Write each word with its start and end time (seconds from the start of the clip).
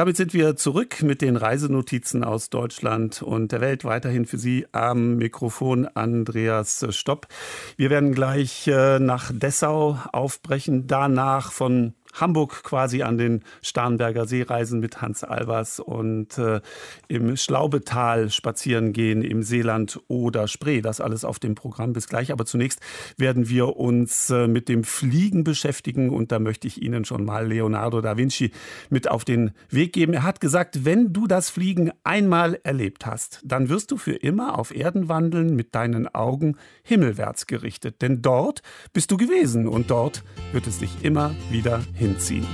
Damit 0.00 0.16
sind 0.16 0.32
wir 0.32 0.56
zurück 0.56 1.02
mit 1.02 1.20
den 1.20 1.36
Reisenotizen 1.36 2.24
aus 2.24 2.48
Deutschland 2.48 3.20
und 3.20 3.52
der 3.52 3.60
Welt. 3.60 3.84
Weiterhin 3.84 4.24
für 4.24 4.38
Sie 4.38 4.66
am 4.72 5.16
Mikrofon 5.16 5.86
Andreas 5.88 6.86
Stopp. 6.88 7.28
Wir 7.76 7.90
werden 7.90 8.14
gleich 8.14 8.66
äh, 8.66 8.98
nach 8.98 9.30
Dessau 9.30 9.98
aufbrechen, 10.10 10.86
danach 10.86 11.52
von 11.52 11.92
Hamburg 12.12 12.62
quasi 12.62 13.02
an 13.02 13.18
den 13.18 13.42
Starnberger 13.62 14.26
See 14.26 14.42
reisen 14.42 14.80
mit 14.80 15.00
Hans 15.02 15.24
Albers 15.24 15.80
und 15.80 16.38
äh, 16.38 16.60
im 17.08 17.36
Schlaubetal 17.36 18.30
spazieren 18.30 18.92
gehen, 18.92 19.22
im 19.22 19.42
Seeland 19.42 20.00
oder 20.08 20.48
Spree. 20.48 20.80
Das 20.80 21.00
alles 21.00 21.24
auf 21.24 21.38
dem 21.38 21.54
Programm 21.54 21.92
bis 21.92 22.08
gleich. 22.08 22.32
Aber 22.32 22.46
zunächst 22.46 22.80
werden 23.16 23.48
wir 23.48 23.76
uns 23.76 24.30
äh, 24.30 24.46
mit 24.46 24.68
dem 24.68 24.84
Fliegen 24.84 25.44
beschäftigen 25.44 26.10
und 26.10 26.32
da 26.32 26.38
möchte 26.38 26.66
ich 26.66 26.82
Ihnen 26.82 27.04
schon 27.04 27.24
mal 27.24 27.46
Leonardo 27.46 28.00
da 28.00 28.16
Vinci 28.16 28.52
mit 28.88 29.10
auf 29.10 29.24
den 29.24 29.52
Weg 29.68 29.92
geben. 29.92 30.12
Er 30.12 30.22
hat 30.22 30.40
gesagt, 30.40 30.84
wenn 30.84 31.12
du 31.12 31.26
das 31.26 31.50
Fliegen 31.50 31.90
einmal 32.04 32.58
erlebt 32.64 33.06
hast, 33.06 33.40
dann 33.44 33.68
wirst 33.68 33.90
du 33.90 33.96
für 33.96 34.14
immer 34.14 34.58
auf 34.58 34.74
Erden 34.74 35.08
wandeln 35.08 35.54
mit 35.54 35.74
deinen 35.74 36.08
Augen 36.08 36.56
himmelwärts 36.82 37.46
gerichtet. 37.46 38.02
Denn 38.02 38.22
dort 38.22 38.62
bist 38.92 39.10
du 39.10 39.16
gewesen 39.16 39.68
und 39.68 39.90
dort 39.90 40.22
wird 40.52 40.66
es 40.66 40.78
dich 40.78 41.04
immer 41.04 41.34
wieder 41.50 41.80
hinziehen. 42.00 42.46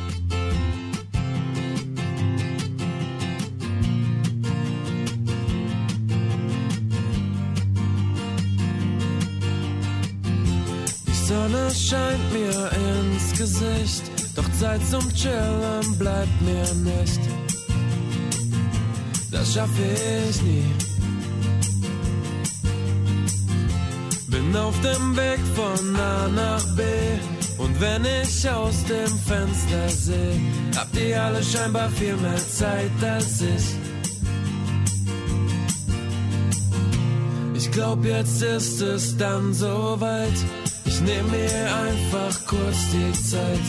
Die 11.07 11.19
Sonne 11.29 11.71
scheint 11.71 12.33
mir 12.33 12.71
ins 12.89 13.39
Gesicht, 13.39 14.05
doch 14.35 14.51
Zeit 14.61 14.81
zum 14.91 15.07
Chillen 15.15 15.99
bleibt 15.99 16.43
mir 16.43 16.69
nicht. 16.93 17.21
Das 19.31 19.55
schaffe 19.55 19.83
ich 20.29 20.43
nie. 20.43 20.71
Bin 24.29 24.57
auf 24.57 24.75
dem 24.81 25.17
Weg 25.17 25.41
von 25.55 25.97
A 25.97 26.29
nach 26.29 26.65
B 26.77 26.83
und 27.59 27.81
wenn 27.81 28.05
ich 28.05 28.49
aus 28.51 28.85
dem 28.85 29.07
Fenster 29.07 29.89
sehe, 29.89 30.41
habt 30.77 30.97
ihr 30.97 31.23
alle 31.23 31.43
scheinbar 31.43 31.89
viel 31.91 32.17
mehr 32.17 32.37
Zeit 32.37 32.91
als 33.03 33.41
ich. 33.41 33.77
Ich 37.55 37.71
glaub, 37.71 38.05
jetzt 38.05 38.43
ist 38.43 38.81
es 38.83 39.17
dann 39.17 39.55
soweit. 39.55 40.37
Ich 40.85 41.01
nehm 41.01 41.31
mir 41.31 41.75
einfach 41.87 42.47
kurz 42.47 42.77
die 42.93 43.13
Zeit. 43.13 43.61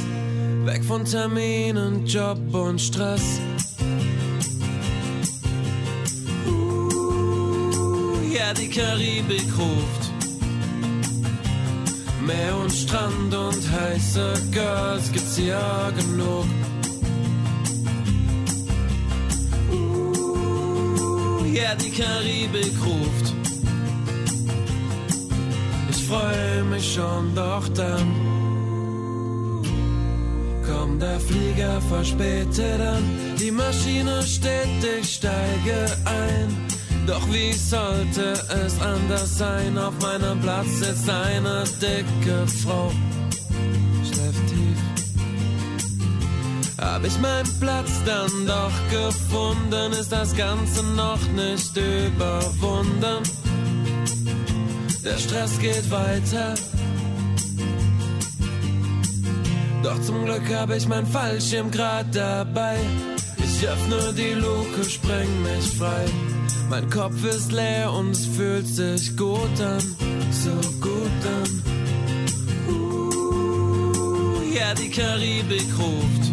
Weg 0.65 0.83
von 0.83 1.05
Terminen, 1.05 2.05
Job 2.05 2.37
und 2.53 2.79
Stress. 2.79 3.39
Uh, 6.45 8.19
ja, 8.33 8.53
die 8.53 8.69
Karibik 8.69 9.47
ruft. 9.57 10.16
Meer 12.27 12.57
und 12.57 12.71
Strand 12.73 13.33
und 13.33 13.71
heiße 13.71 14.33
Girls 14.51 15.11
gibt's 15.13 15.37
ja 15.37 15.89
genug. 15.91 16.45
Uh, 19.71 21.45
ja, 21.53 21.73
die 21.75 21.89
Karibik 21.89 22.73
ruft. 22.85 23.33
Ich 25.89 26.03
freue 26.03 26.63
mich 26.65 26.95
schon, 26.95 27.33
doch 27.33 27.65
dann 27.69 28.27
kommt 30.67 31.01
der 31.01 31.21
Flieger 31.21 31.79
verspätet 31.81 32.81
an. 32.81 33.03
Die 33.39 33.51
Maschine 33.51 34.21
steht, 34.23 34.83
ich 34.99 35.13
steige 35.15 35.77
ein. 36.03 36.66
Doch 37.07 37.25
wie 37.31 37.53
sollte 37.53 38.33
es 38.65 38.81
anders 38.81 39.37
sein? 39.37 39.77
Auf 39.77 39.93
meinem 40.01 40.41
Platz 40.41 40.67
sitzt 40.79 41.09
eine 41.09 41.63
dicke 41.81 42.45
Frau. 42.45 42.91
Schläft 44.03 44.47
tief. 44.49 44.77
Hab 46.77 47.05
ich 47.05 47.17
meinen 47.19 47.59
Platz 47.61 47.91
dann 48.05 48.45
doch 48.45 48.73
gefunden? 48.91 49.93
Ist 49.93 50.11
das 50.11 50.35
Ganze 50.35 50.83
noch 50.83 51.21
nicht 51.29 51.77
überwunden? 51.77 53.23
Der 55.05 55.17
Stress 55.17 55.57
geht 55.59 55.89
weiter. 55.89 56.55
Doch 59.81 60.01
zum 60.01 60.25
Glück 60.25 60.53
habe 60.53 60.75
ich 60.75 60.85
mein 60.89 61.05
Fallschirm 61.05 61.71
grad 61.71 62.13
dabei. 62.13 62.77
Ich 63.37 63.65
öffne 63.65 64.13
die 64.13 64.33
Luke, 64.33 64.83
spreng 64.83 65.29
mich 65.43 65.77
frei. 65.77 66.05
Mein 66.69 66.89
Kopf 66.89 67.23
ist 67.23 67.53
leer 67.53 67.91
und 67.93 68.11
es 68.11 68.25
fühlt 68.25 68.67
sich 68.67 69.15
gut 69.15 69.61
an, 69.61 69.81
so 70.31 70.51
gut 70.81 71.25
an. 71.25 71.63
Uh, 72.67 74.41
ja, 74.53 74.73
die 74.73 74.89
Karibik 74.89 75.67
ruft. 75.79 76.31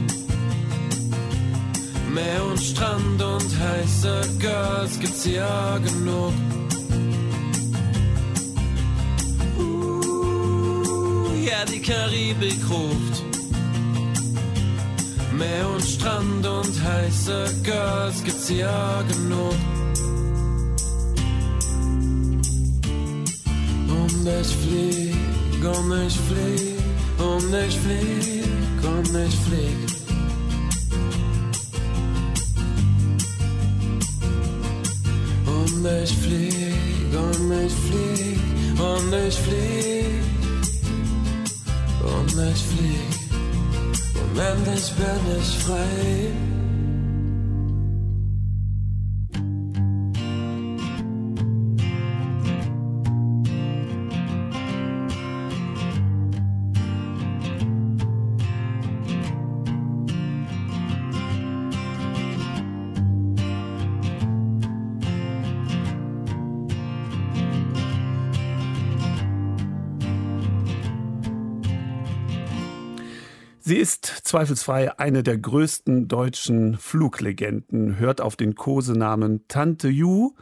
Meer 2.12 2.44
und 2.50 2.60
Strand 2.60 3.22
und 3.22 3.58
heiße 3.60 4.22
Girls 4.40 4.98
gibt's 4.98 5.24
ja 5.24 5.78
genug. 5.78 6.32
Uh, 9.56 11.32
ja, 11.44 11.64
die 11.64 11.80
Karibik 11.80 12.58
ruft. 12.68 13.22
Meer 15.32 15.68
und 15.72 15.84
Strand 15.84 16.44
und 16.44 16.82
heiße 16.82 17.54
Girls 17.62 18.24
gibt's 18.24 18.48
ja 18.48 19.02
genug. 19.02 19.54
Und 24.24 24.30
ich 24.40 24.56
flieg, 24.56 25.14
und 25.62 26.06
ich 26.06 26.18
flieg, 26.18 26.78
und 27.18 27.52
ich 27.52 27.78
flieg, 27.78 28.82
und 28.82 29.14
ich 29.14 29.36
flieg. 29.40 29.78
Und 35.46 35.84
ich 35.84 36.12
flieg, 36.14 37.12
und 37.12 37.52
ich 37.52 37.74
flieg, 37.74 38.40
und 38.80 39.12
ich 39.28 39.36
flieg, 39.36 39.84
zweifelsfrei 74.24 74.98
eine 74.98 75.22
der 75.22 75.38
größten 75.38 76.08
deutschen 76.08 76.76
Fluglegenden, 76.78 77.98
hört 77.98 78.20
auf 78.20 78.36
den 78.36 78.54
Kosenamen 78.54 79.46
Tante 79.48 79.88
Ju 79.88 80.32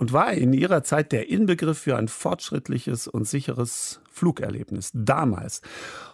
und 0.00 0.14
war 0.14 0.32
in 0.32 0.54
ihrer 0.54 0.82
Zeit 0.82 1.12
der 1.12 1.28
Inbegriff 1.28 1.80
für 1.80 1.98
ein 1.98 2.08
fortschrittliches 2.08 3.06
und 3.06 3.28
sicheres 3.28 4.00
Flugerlebnis. 4.10 4.90
Damals. 4.94 5.60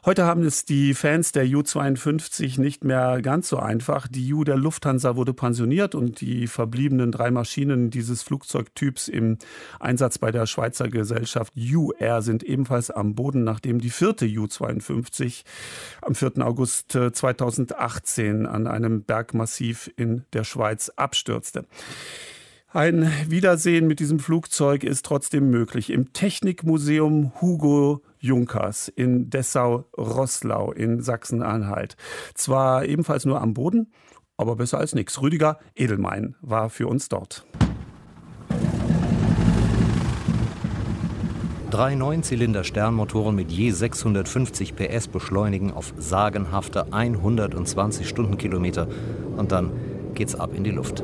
Heute 0.05 0.25
haben 0.25 0.43
es 0.43 0.65
die 0.65 0.93
Fans 0.93 1.31
der 1.31 1.47
Ju-52 1.47 2.61
nicht 2.61 2.83
mehr 2.83 3.23
ganz 3.23 3.49
so 3.49 3.59
einfach. 3.59 4.09
Die 4.09 4.27
Ju 4.27 4.43
der 4.43 4.57
Lufthansa 4.57 5.15
wurde 5.15 5.33
pensioniert 5.35 5.95
und 5.95 6.21
die 6.21 6.49
verbliebenen 6.49 7.13
drei 7.13 7.31
Maschinen 7.31 7.91
dieses 7.91 8.25
Flugzeugtyps 8.25 9.07
im 9.07 9.39
Einsatz 9.79 10.19
bei 10.19 10.33
der 10.33 10.47
Schweizer 10.47 10.89
Gesellschaft 10.89 11.53
U-Air 11.57 12.23
sind 12.23 12.43
ebenfalls 12.43 12.91
am 12.91 13.15
Boden, 13.15 13.45
nachdem 13.45 13.81
die 13.81 13.91
vierte 13.91 14.27
Ju-52 14.27 15.45
am 16.03 16.17
4. 16.17 16.39
August 16.39 16.91
2018 16.91 18.47
an 18.47 18.67
einem 18.67 19.05
Bergmassiv 19.05 19.93
in 19.97 20.25
der 20.33 20.43
Schweiz 20.43 20.91
abstürzte. 20.97 21.67
Ein 22.77 23.11
Wiedersehen 23.27 23.87
mit 23.87 24.01
diesem 24.01 24.19
Flugzeug 24.19 24.85
ist 24.85 25.07
trotzdem 25.07 25.49
möglich 25.49 25.89
im 25.89 26.13
Technikmuseum 26.13 27.33
Hugo 27.41 28.03
Junkers 28.19 28.89
in 28.89 29.31
Dessau-Rosslau 29.31 30.73
in 30.73 31.01
Sachsen-Anhalt. 31.01 31.97
Zwar 32.35 32.85
ebenfalls 32.85 33.25
nur 33.25 33.41
am 33.41 33.55
Boden, 33.55 33.91
aber 34.37 34.57
besser 34.57 34.77
als 34.77 34.95
nichts. 34.95 35.23
Rüdiger 35.23 35.59
Edelmein 35.75 36.35
war 36.43 36.69
für 36.69 36.87
uns 36.87 37.09
dort. 37.09 37.47
Drei 41.71 41.95
Neunzylinder-Sternmotoren 41.95 43.35
mit 43.35 43.51
je 43.51 43.71
650 43.71 44.77
PS 44.77 45.09
beschleunigen 45.09 45.73
auf 45.73 45.95
sagenhafte 45.97 46.93
120 46.93 48.07
Stundenkilometer 48.07 48.87
und 49.35 49.51
dann 49.51 49.73
geht's 50.13 50.35
ab 50.35 50.51
in 50.55 50.63
die 50.63 50.73
Luft. 50.73 51.03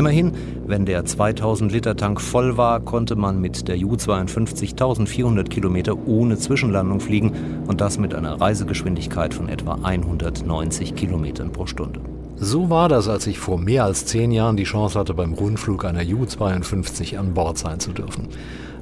Immerhin, 0.00 0.32
wenn 0.66 0.86
der 0.86 1.04
2000 1.04 1.70
Liter 1.72 1.94
Tank 1.94 2.22
voll 2.22 2.56
war, 2.56 2.80
konnte 2.80 3.16
man 3.16 3.38
mit 3.38 3.68
der 3.68 3.76
Ju-52 3.76 4.70
1400 4.70 5.50
Kilometer 5.50 5.94
ohne 6.06 6.38
Zwischenlandung 6.38 7.00
fliegen 7.00 7.34
und 7.66 7.82
das 7.82 7.98
mit 7.98 8.14
einer 8.14 8.40
Reisegeschwindigkeit 8.40 9.34
von 9.34 9.50
etwa 9.50 9.74
190 9.82 10.94
Kilometern 10.94 11.52
pro 11.52 11.66
Stunde. 11.66 12.00
So 12.36 12.70
war 12.70 12.88
das, 12.88 13.08
als 13.08 13.26
ich 13.26 13.38
vor 13.38 13.58
mehr 13.58 13.84
als 13.84 14.06
zehn 14.06 14.32
Jahren 14.32 14.56
die 14.56 14.64
Chance 14.64 14.98
hatte, 14.98 15.12
beim 15.12 15.34
Rundflug 15.34 15.84
einer 15.84 16.00
Ju-52 16.00 17.18
an 17.18 17.34
Bord 17.34 17.58
sein 17.58 17.78
zu 17.78 17.92
dürfen. 17.92 18.28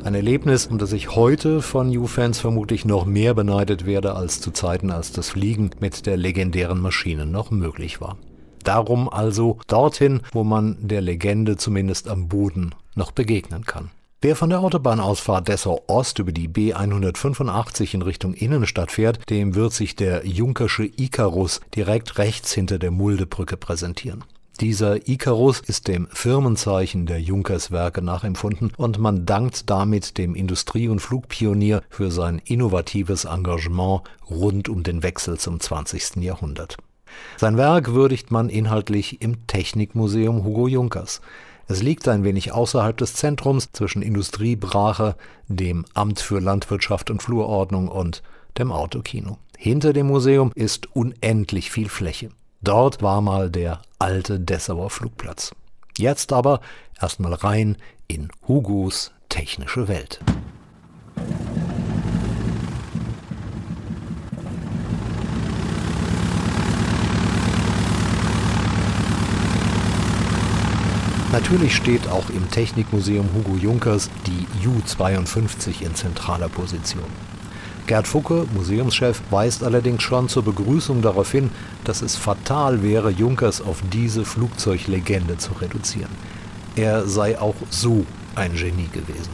Ein 0.05 0.15
Erlebnis, 0.15 0.69
um 0.69 0.79
das 0.79 0.93
ich 0.93 1.17
heute 1.17 1.63
von 1.63 1.91
Ju-Fans 1.91 2.39
vermutlich 2.39 2.85
noch 2.85 3.07
mehr 3.07 3.35
beneidet 3.35 3.87
werde 3.87 4.15
als 4.15 4.41
zu 4.41 4.53
Zeiten, 4.53 4.93
als 4.93 5.11
das 5.11 5.31
Fliegen 5.31 5.71
mit 5.81 6.07
der 6.07 6.17
legendären 6.17 6.81
Maschine 6.81 7.27
noch 7.27 7.51
möglich 7.51 8.01
war. 8.01 8.19
Darum 8.69 9.09
also 9.09 9.57
dorthin, 9.67 10.21
wo 10.33 10.45
man 10.45 10.77
der 10.79 11.01
Legende 11.01 11.57
zumindest 11.57 12.07
am 12.07 12.29
Boden 12.29 12.75
noch 12.95 13.13
begegnen 13.13 13.65
kann. 13.65 13.89
Wer 14.21 14.37
von 14.37 14.51
der 14.51 14.61
Autobahnausfahrt 14.61 15.49
Dessau 15.49 15.81
Ost 15.87 16.19
über 16.19 16.33
die 16.33 16.51
B185 16.51 17.95
in 17.95 18.03
Richtung 18.03 18.35
Innenstadt 18.35 18.93
fährt, 18.93 19.31
dem 19.31 19.55
wird 19.55 19.73
sich 19.73 19.97
der 19.97 20.27
Junkersche 20.27 20.85
Icarus 20.85 21.63
direkt 21.75 22.19
rechts 22.19 22.53
hinter 22.53 22.79
der 22.79 22.91
Muldebrücke 22.91 23.57
präsentieren. 23.57 24.23
Dieser 24.61 25.09
Icarus 25.09 25.61
ist 25.61 25.89
dem 25.89 26.07
Firmenzeichen 26.09 27.07
der 27.07 27.23
Junkerswerke 27.23 28.03
nachempfunden 28.03 28.73
und 28.77 28.99
man 28.99 29.25
dankt 29.25 29.71
damit 29.71 30.19
dem 30.19 30.35
Industrie- 30.35 30.89
und 30.89 31.01
Flugpionier 31.01 31.81
für 31.89 32.11
sein 32.11 32.43
innovatives 32.45 33.25
Engagement 33.25 34.03
rund 34.29 34.69
um 34.69 34.83
den 34.83 35.03
Wechsel 35.03 35.39
zum 35.39 35.59
20. 35.59 36.17
Jahrhundert. 36.17 36.77
Sein 37.37 37.57
Werk 37.57 37.93
würdigt 37.93 38.31
man 38.31 38.49
inhaltlich 38.49 39.23
im 39.23 39.47
Technikmuseum 39.47 40.45
Hugo 40.45 40.69
Junkers. 40.69 41.21
Es 41.67 41.83
liegt 41.83 42.09
ein 42.09 42.25
wenig 42.25 42.53
außerhalb 42.53 42.97
des 42.97 43.15
Zentrums 43.15 43.73
zwischen 43.73 44.01
Industriebrache, 44.01 45.17
dem 45.49 45.85
Amt 45.95 46.21
für 46.21 46.41
Landwirtschaft 46.41 47.11
und 47.11 47.23
Flurordnung 47.23 47.89
und 47.89 48.23
dem 48.57 48.73
Autokino. 48.73 49.39
Hinter 49.57 49.93
dem 49.93 50.07
Museum 50.07 50.51
ist 50.55 50.95
unendlich 50.95 51.71
viel 51.71 51.89
Fläche. 51.89 52.31
Dort 52.63 53.03
war 53.03 53.21
mal 53.21 53.51
der 53.51 53.83
alte 53.99 54.41
Dessauer 54.41 54.91
Flugplatz. 54.91 55.53
Jetzt 55.97 56.33
aber 56.33 56.61
erstmal 57.01 57.35
rein 57.35 57.77
in 58.07 58.31
Hugos 58.47 59.13
technische 59.29 59.89
Welt. 59.89 60.21
Natürlich 71.31 71.77
steht 71.77 72.09
auch 72.09 72.31
im 72.31 72.51
Technikmuseum 72.51 73.29
Hugo 73.35 73.59
Junkers 73.59 74.09
die 74.27 74.47
Ju-52 74.65 75.83
in 75.83 75.95
zentraler 75.95 76.49
Position. 76.49 77.05
Gerd 77.87 78.09
Fucke, 78.09 78.47
Museumschef, 78.55 79.21
weist 79.29 79.63
allerdings 79.63 80.03
schon 80.03 80.31
zur 80.31 80.43
Begrüßung 80.43 81.03
darauf 81.03 81.31
hin, 81.31 81.51
dass 81.85 82.01
es 82.01 82.17
fatal 82.17 82.83
wäre, 82.83 83.11
Junkers 83.11 83.61
auf 83.61 83.83
diese 83.93 84.25
Flugzeuglegende 84.25 85.37
zu 85.37 85.53
reduzieren. 85.53 86.11
Er 86.77 87.07
sei 87.07 87.39
auch 87.39 87.57
so 87.69 88.07
ein 88.35 88.55
Genie 88.55 88.89
gewesen. 88.91 89.31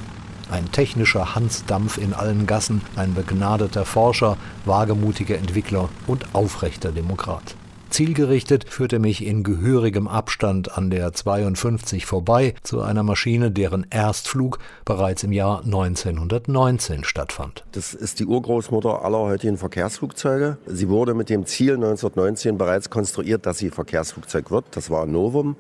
Ein 0.50 0.73
technischer 0.73 1.37
Hansdampf 1.37 1.96
in 1.99 2.12
allen 2.12 2.46
Gassen, 2.46 2.82
ein 2.96 3.14
begnadeter 3.14 3.85
Forscher, 3.85 4.37
wagemutiger 4.64 5.38
Entwickler 5.38 5.88
und 6.08 6.35
aufrechter 6.35 6.91
Demokrat. 6.91 7.55
Zielgerichtet 7.94 8.69
führte 8.69 8.99
mich 8.99 9.25
in 9.25 9.44
gehörigem 9.44 10.08
Abstand 10.08 10.76
an 10.76 10.91
der 10.91 11.12
52 11.12 12.06
vorbei 12.06 12.55
zu 12.64 12.81
einer 12.81 13.05
Maschine, 13.05 13.52
deren 13.52 13.87
Erstflug 13.88 14.58
bereits 14.85 15.23
im 15.23 15.31
Jahr 15.31 15.62
1919 15.62 17.05
stattfand. 17.05 17.62
Das 17.70 17.94
ist 17.94 18.19
die 18.19 18.26
Urgroßmutter 18.26 19.05
aller 19.05 19.20
heutigen 19.20 19.58
Verkehrsflugzeuge. 19.58 20.56
Sie 20.67 20.88
wurde 20.88 21.14
mit 21.14 21.31
dem 21.31 21.46
Ziel 21.46 21.75
1919 21.75 22.58
bereits 22.58 22.91
konstruiert, 22.91 23.46
dass 23.46 23.58
sie 23.58 23.70
Verkehrsflugzeug 23.70 24.50
wird. 24.50 24.64
Das 24.73 24.91
war 24.91 25.05
ein 25.05 25.12
Novum. 25.12 25.55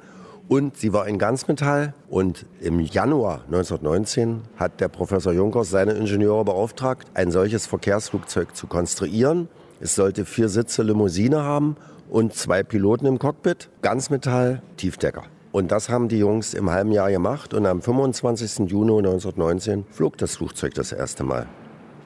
Und 0.48 0.76
sie 0.76 0.92
war 0.92 1.06
in 1.06 1.20
Ganzmetall. 1.20 1.94
Und 2.08 2.46
im 2.60 2.80
Januar 2.80 3.42
1919 3.46 4.40
hat 4.56 4.80
der 4.80 4.88
Professor 4.88 5.32
Junkers 5.32 5.70
seine 5.70 5.92
Ingenieure 5.92 6.44
beauftragt, 6.44 7.06
ein 7.14 7.30
solches 7.30 7.66
Verkehrsflugzeug 7.66 8.56
zu 8.56 8.66
konstruieren. 8.66 9.46
Es 9.78 9.94
sollte 9.94 10.24
vier 10.24 10.48
Sitze 10.48 10.82
Limousine 10.82 11.44
haben 11.44 11.76
und 12.08 12.34
zwei 12.34 12.62
Piloten 12.62 13.06
im 13.06 13.18
Cockpit, 13.18 13.70
Ganzmetall, 13.82 14.62
Tiefdecker. 14.76 15.24
Und 15.52 15.70
das 15.70 15.88
haben 15.88 16.08
die 16.08 16.18
Jungs 16.18 16.52
im 16.52 16.70
halben 16.70 16.90
Jahr 16.90 17.10
gemacht 17.10 17.54
und 17.54 17.64
am 17.66 17.80
25. 17.80 18.70
Juni 18.70 18.98
1919 18.98 19.84
flog 19.90 20.18
das 20.18 20.36
Flugzeug 20.36 20.74
das 20.74 20.90
erste 20.90 21.22
Mal. 21.22 21.46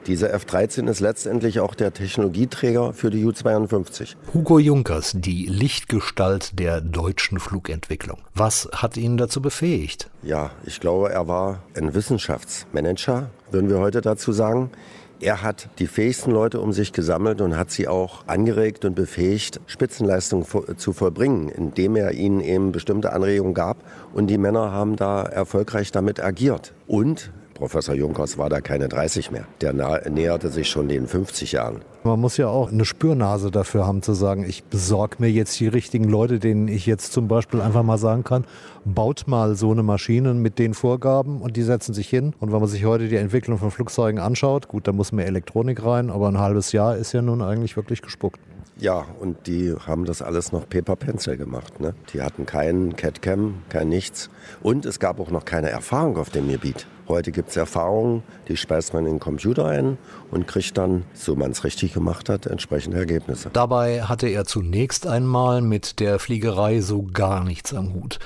Dieser 0.07 0.33
F-13 0.33 0.89
ist 0.89 1.01
letztendlich 1.01 1.59
auch 1.59 1.75
der 1.75 1.93
Technologieträger 1.93 2.93
für 2.93 3.09
die 3.09 3.25
U-52. 3.25 4.15
Hugo 4.33 4.57
Junkers, 4.57 5.13
die 5.15 5.45
Lichtgestalt 5.45 6.57
der 6.57 6.79
deutschen 6.79 7.39
Flugentwicklung. 7.39 8.19
Was 8.33 8.69
hat 8.71 8.97
ihn 8.97 9.17
dazu 9.17 9.41
befähigt? 9.41 10.09
Ja, 10.23 10.51
ich 10.65 10.79
glaube, 10.79 11.11
er 11.11 11.27
war 11.27 11.63
ein 11.75 11.93
Wissenschaftsmanager, 11.93 13.29
würden 13.51 13.69
wir 13.69 13.79
heute 13.79 14.01
dazu 14.01 14.31
sagen. 14.31 14.71
Er 15.21 15.43
hat 15.43 15.67
die 15.79 15.87
fähigsten 15.87 16.31
Leute 16.31 16.61
um 16.61 16.71
sich 16.71 16.93
gesammelt 16.93 17.41
und 17.41 17.57
hat 17.57 17.71
sie 17.71 17.89
auch 17.89 18.23
angeregt 18.27 18.85
und 18.85 18.95
befähigt, 18.95 19.59
Spitzenleistungen 19.67 20.45
zu 20.77 20.93
vollbringen, 20.93 21.49
indem 21.49 21.97
er 21.97 22.13
ihnen 22.13 22.39
eben 22.39 22.71
bestimmte 22.71 23.11
Anregungen 23.11 23.53
gab. 23.53 23.77
Und 24.13 24.27
die 24.27 24.37
Männer 24.37 24.71
haben 24.71 24.95
da 24.95 25.23
erfolgreich 25.23 25.91
damit 25.91 26.23
agiert. 26.23 26.73
Und 26.87 27.31
Professor 27.59 27.93
Junkers 27.93 28.37
war 28.37 28.49
da 28.49 28.61
keine 28.61 28.87
30 28.87 29.31
mehr. 29.31 29.43
Der 29.59 29.73
näherte 30.09 30.47
sich 30.47 30.69
schon 30.69 30.87
den 30.87 31.07
50 31.07 31.51
Jahren. 31.51 31.81
Man 32.05 32.17
muss 32.21 32.37
ja 32.37 32.47
auch 32.47 32.71
eine 32.71 32.85
Spürnase 32.85 33.51
dafür 33.51 33.85
haben 33.85 34.01
zu 34.01 34.13
sagen, 34.13 34.45
ich 34.47 34.63
besorge 34.63 35.17
mir 35.19 35.29
jetzt 35.29 35.59
die 35.59 35.67
richtigen 35.67 36.05
Leute, 36.05 36.39
denen 36.39 36.69
ich 36.69 36.85
jetzt 36.85 37.11
zum 37.11 37.27
Beispiel 37.27 37.59
einfach 37.59 37.83
mal 37.83 37.97
sagen 37.97 38.23
kann, 38.23 38.45
baut 38.85 39.25
mal 39.27 39.55
so 39.55 39.71
eine 39.71 39.83
Maschine 39.83 40.33
mit 40.33 40.57
den 40.57 40.73
Vorgaben 40.73 41.41
und 41.41 41.57
die 41.57 41.63
setzen 41.63 41.93
sich 41.93 42.07
hin. 42.07 42.33
Und 42.39 42.53
wenn 42.53 42.61
man 42.61 42.69
sich 42.69 42.85
heute 42.85 43.09
die 43.09 43.17
Entwicklung 43.17 43.57
von 43.57 43.71
Flugzeugen 43.71 44.21
anschaut, 44.21 44.69
gut, 44.69 44.87
da 44.87 44.93
muss 44.93 45.11
mehr 45.11 45.27
Elektronik 45.27 45.83
rein, 45.83 46.09
aber 46.09 46.29
ein 46.29 46.39
halbes 46.39 46.71
Jahr 46.71 46.95
ist 46.95 47.11
ja 47.11 47.21
nun 47.21 47.41
eigentlich 47.41 47.75
wirklich 47.75 48.01
gespuckt. 48.01 48.39
Ja, 48.77 49.05
und 49.19 49.47
die 49.47 49.75
haben 49.85 50.05
das 50.05 50.21
alles 50.21 50.53
noch 50.53 50.69
Paper 50.69 50.95
Pencil 50.95 51.35
gemacht. 51.35 51.81
Ne? 51.81 51.93
Die 52.13 52.21
hatten 52.21 52.45
keinen 52.45 52.95
CAD-Cam, 52.95 53.55
kein 53.67 53.89
nichts. 53.89 54.29
Und 54.63 54.85
es 54.85 55.01
gab 55.01 55.19
auch 55.19 55.31
noch 55.31 55.43
keine 55.43 55.69
Erfahrung 55.69 56.15
auf 56.15 56.29
dem 56.29 56.47
Gebiet. 56.47 56.87
Heute 57.09 57.31
gibt 57.31 57.49
es 57.49 57.57
Erfahrungen, 57.57 58.21
die 58.47 58.55
speist 58.55 58.93
man 58.93 59.07
in 59.07 59.13
den 59.13 59.19
Computer 59.19 59.65
ein 59.65 59.97
und 60.29 60.45
kriegt 60.45 60.77
dann, 60.77 61.05
so 61.15 61.35
man 61.35 61.49
es 61.49 61.63
richtig 61.63 61.91
gemacht 61.91 62.29
hat, 62.29 62.45
entsprechende 62.45 62.99
Ergebnisse. 62.99 63.49
Dabei 63.51 64.03
hatte 64.03 64.27
er 64.27 64.45
zunächst 64.45 65.07
einmal 65.07 65.61
mit 65.61 65.99
der 65.99 66.19
Fliegerei 66.19 66.81
so 66.81 67.01
gar 67.01 67.43
nichts 67.43 67.73
am 67.73 67.95
Hut. 67.95 68.19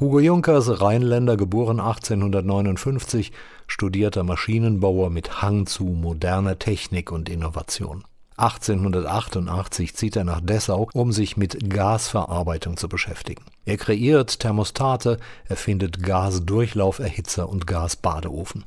Hugo 0.00 0.20
Junkers, 0.20 0.80
Rheinländer, 0.80 1.36
geboren 1.36 1.80
1859, 1.80 3.32
studierter 3.66 4.24
Maschinenbauer 4.24 5.10
mit 5.10 5.42
Hang 5.42 5.66
zu 5.66 5.84
moderner 5.84 6.58
Technik 6.58 7.12
und 7.12 7.28
Innovation. 7.28 8.04
1888 8.40 9.94
zieht 9.94 10.16
er 10.16 10.24
nach 10.24 10.40
Dessau, 10.40 10.88
um 10.92 11.12
sich 11.12 11.36
mit 11.36 11.70
Gasverarbeitung 11.70 12.76
zu 12.76 12.88
beschäftigen. 12.88 13.44
Er 13.64 13.76
kreiert 13.76 14.40
Thermostate, 14.40 15.18
erfindet 15.48 16.02
Gasdurchlauferhitzer 16.02 17.48
und 17.48 17.66
Gasbadeofen. 17.66 18.64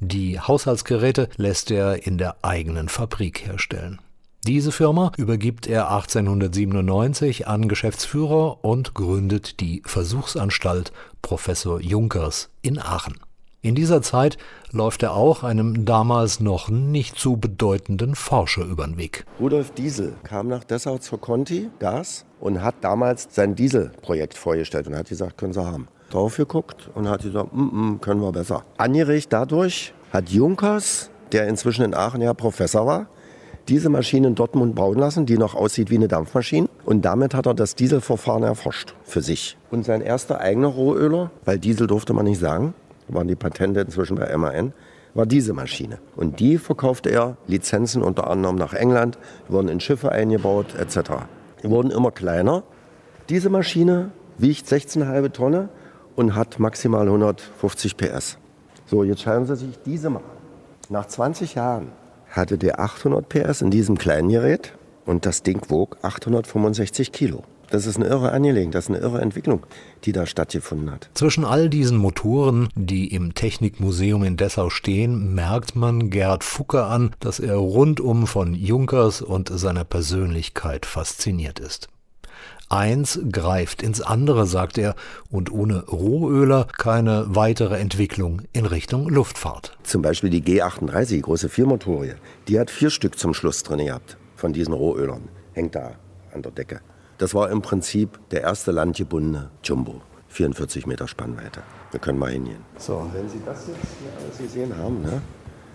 Die 0.00 0.38
Haushaltsgeräte 0.40 1.28
lässt 1.36 1.70
er 1.70 2.06
in 2.06 2.18
der 2.18 2.36
eigenen 2.42 2.88
Fabrik 2.88 3.46
herstellen. 3.46 4.00
Diese 4.46 4.70
Firma 4.70 5.12
übergibt 5.16 5.66
er 5.66 5.90
1897 5.90 7.48
an 7.48 7.68
Geschäftsführer 7.68 8.64
und 8.64 8.94
gründet 8.94 9.60
die 9.60 9.82
Versuchsanstalt 9.84 10.92
Professor 11.22 11.80
Junkers 11.80 12.48
in 12.62 12.78
Aachen. 12.78 13.18
In 13.60 13.74
dieser 13.74 14.02
Zeit 14.02 14.38
läuft 14.70 15.02
er 15.02 15.14
auch 15.14 15.42
einem 15.42 15.84
damals 15.84 16.38
noch 16.38 16.68
nicht 16.68 17.18
zu 17.18 17.38
bedeutenden 17.38 18.14
Forscher 18.14 18.64
über 18.64 18.86
den 18.86 18.96
Weg. 18.98 19.24
Rudolf 19.40 19.72
Diesel 19.72 20.14
kam 20.22 20.46
nach 20.46 20.62
Dessau 20.62 20.98
zur 20.98 21.20
Conti, 21.20 21.68
Gas, 21.80 22.24
und 22.38 22.62
hat 22.62 22.76
damals 22.82 23.26
sein 23.32 23.56
Dieselprojekt 23.56 24.34
vorgestellt 24.34 24.86
und 24.86 24.94
hat 24.94 25.08
gesagt, 25.08 25.38
können 25.38 25.52
Sie 25.52 25.64
haben. 25.64 25.88
Drauf 26.10 26.36
geguckt 26.36 26.88
und 26.94 27.08
hat 27.08 27.22
gesagt, 27.22 27.52
mm 27.52 27.60
-mm, 27.60 27.98
können 27.98 28.20
wir 28.20 28.30
besser. 28.30 28.62
Angeregt 28.76 29.32
dadurch 29.32 29.92
hat 30.12 30.28
Junkers, 30.28 31.10
der 31.32 31.48
inzwischen 31.48 31.84
in 31.84 31.94
Aachen 31.94 32.20
ja 32.22 32.34
Professor 32.34 32.86
war, 32.86 33.08
diese 33.66 33.88
Maschine 33.88 34.28
in 34.28 34.34
Dortmund 34.36 34.76
bauen 34.76 35.00
lassen, 35.00 35.26
die 35.26 35.36
noch 35.36 35.56
aussieht 35.56 35.90
wie 35.90 35.96
eine 35.96 36.06
Dampfmaschine. 36.06 36.68
Und 36.84 37.04
damit 37.04 37.34
hat 37.34 37.46
er 37.46 37.54
das 37.54 37.74
Dieselverfahren 37.74 38.44
erforscht 38.44 38.94
für 39.02 39.20
sich. 39.20 39.58
Und 39.72 39.84
sein 39.84 40.00
erster 40.00 40.40
eigener 40.40 40.68
Rohöler, 40.68 41.32
weil 41.44 41.58
Diesel 41.58 41.88
durfte 41.88 42.12
man 42.12 42.24
nicht 42.24 42.38
sagen, 42.38 42.72
waren 43.08 43.28
die 43.28 43.36
Patente 43.36 43.80
inzwischen 43.80 44.16
bei 44.16 44.36
MAN, 44.36 44.72
war 45.14 45.26
diese 45.26 45.52
Maschine. 45.52 45.98
Und 46.16 46.40
die 46.40 46.58
verkaufte 46.58 47.10
er 47.10 47.36
Lizenzen 47.46 48.02
unter 48.02 48.28
anderem 48.28 48.56
nach 48.56 48.74
England, 48.74 49.18
wurden 49.48 49.68
in 49.68 49.80
Schiffe 49.80 50.12
eingebaut 50.12 50.74
etc. 50.78 51.10
Die 51.62 51.70
wurden 51.70 51.90
immer 51.90 52.10
kleiner. 52.10 52.62
Diese 53.28 53.50
Maschine 53.50 54.10
wiegt 54.38 54.66
16,5 54.66 55.32
Tonnen 55.32 55.68
und 56.16 56.34
hat 56.34 56.58
maximal 56.58 57.06
150 57.06 57.96
PS. 57.96 58.38
So, 58.86 59.04
jetzt 59.04 59.22
schauen 59.22 59.46
Sie 59.46 59.56
sich 59.56 59.78
diese 59.84 60.10
mal 60.10 60.20
an. 60.20 60.38
Nach 60.88 61.06
20 61.06 61.54
Jahren 61.54 61.92
hatte 62.30 62.56
der 62.56 62.80
800 62.80 63.28
PS 63.28 63.62
in 63.62 63.70
diesem 63.70 63.98
kleinen 63.98 64.28
Gerät 64.28 64.72
und 65.04 65.26
das 65.26 65.42
Ding 65.42 65.60
wog 65.68 65.96
865 66.02 67.12
Kilo. 67.12 67.42
Das 67.70 67.84
ist 67.84 67.96
eine 67.96 68.06
irre 68.06 68.32
Angelegenheit, 68.32 68.74
das 68.74 68.84
ist 68.84 68.90
eine 68.90 68.98
irre 68.98 69.20
Entwicklung, 69.20 69.66
die 70.04 70.12
da 70.12 70.24
stattgefunden 70.24 70.90
hat. 70.90 71.10
Zwischen 71.14 71.44
all 71.44 71.68
diesen 71.68 71.98
Motoren, 71.98 72.68
die 72.74 73.12
im 73.12 73.34
Technikmuseum 73.34 74.24
in 74.24 74.36
Dessau 74.38 74.70
stehen, 74.70 75.34
merkt 75.34 75.76
man 75.76 76.08
Gerd 76.08 76.44
Fucke 76.44 76.84
an, 76.84 77.14
dass 77.20 77.40
er 77.40 77.56
rundum 77.56 78.26
von 78.26 78.54
Junkers 78.54 79.20
und 79.20 79.50
seiner 79.52 79.84
Persönlichkeit 79.84 80.86
fasziniert 80.86 81.58
ist. 81.58 81.88
Eins 82.70 83.20
greift 83.32 83.82
ins 83.82 84.02
andere, 84.02 84.46
sagt 84.46 84.76
er, 84.76 84.94
und 85.30 85.50
ohne 85.50 85.84
Rohöler 85.86 86.68
keine 86.76 87.24
weitere 87.28 87.78
Entwicklung 87.78 88.42
in 88.52 88.66
Richtung 88.66 89.08
Luftfahrt. 89.08 89.76
Zum 89.84 90.02
Beispiel 90.02 90.28
die 90.28 90.42
G38, 90.42 91.08
die 91.08 91.22
große 91.22 91.48
Viermotorie, 91.48 92.14
die 92.46 92.60
hat 92.60 92.70
vier 92.70 92.90
Stück 92.90 93.18
zum 93.18 93.32
Schluss 93.32 93.62
drin 93.62 93.84
gehabt 93.84 94.18
von 94.36 94.52
diesen 94.52 94.74
Rohölern. 94.74 95.28
Hängt 95.54 95.74
da 95.74 95.92
an 96.34 96.42
der 96.42 96.52
Decke. 96.52 96.80
Das 97.18 97.34
war 97.34 97.50
im 97.50 97.62
Prinzip 97.62 98.20
der 98.30 98.42
erste 98.42 98.70
landgebundene 98.70 99.50
Jumbo. 99.64 100.00
44 100.28 100.86
Meter 100.86 101.08
Spannweite. 101.08 101.62
Wir 101.90 101.98
können 101.98 102.18
mal 102.18 102.30
hingehen. 102.30 102.64
So, 102.78 103.10
wenn 103.12 103.28
Sie 103.28 103.40
das 103.44 103.66
jetzt 103.66 103.78
hier 104.00 104.10
alles 104.20 104.38
gesehen 104.38 104.76
haben, 104.76 105.02
ne? 105.02 105.20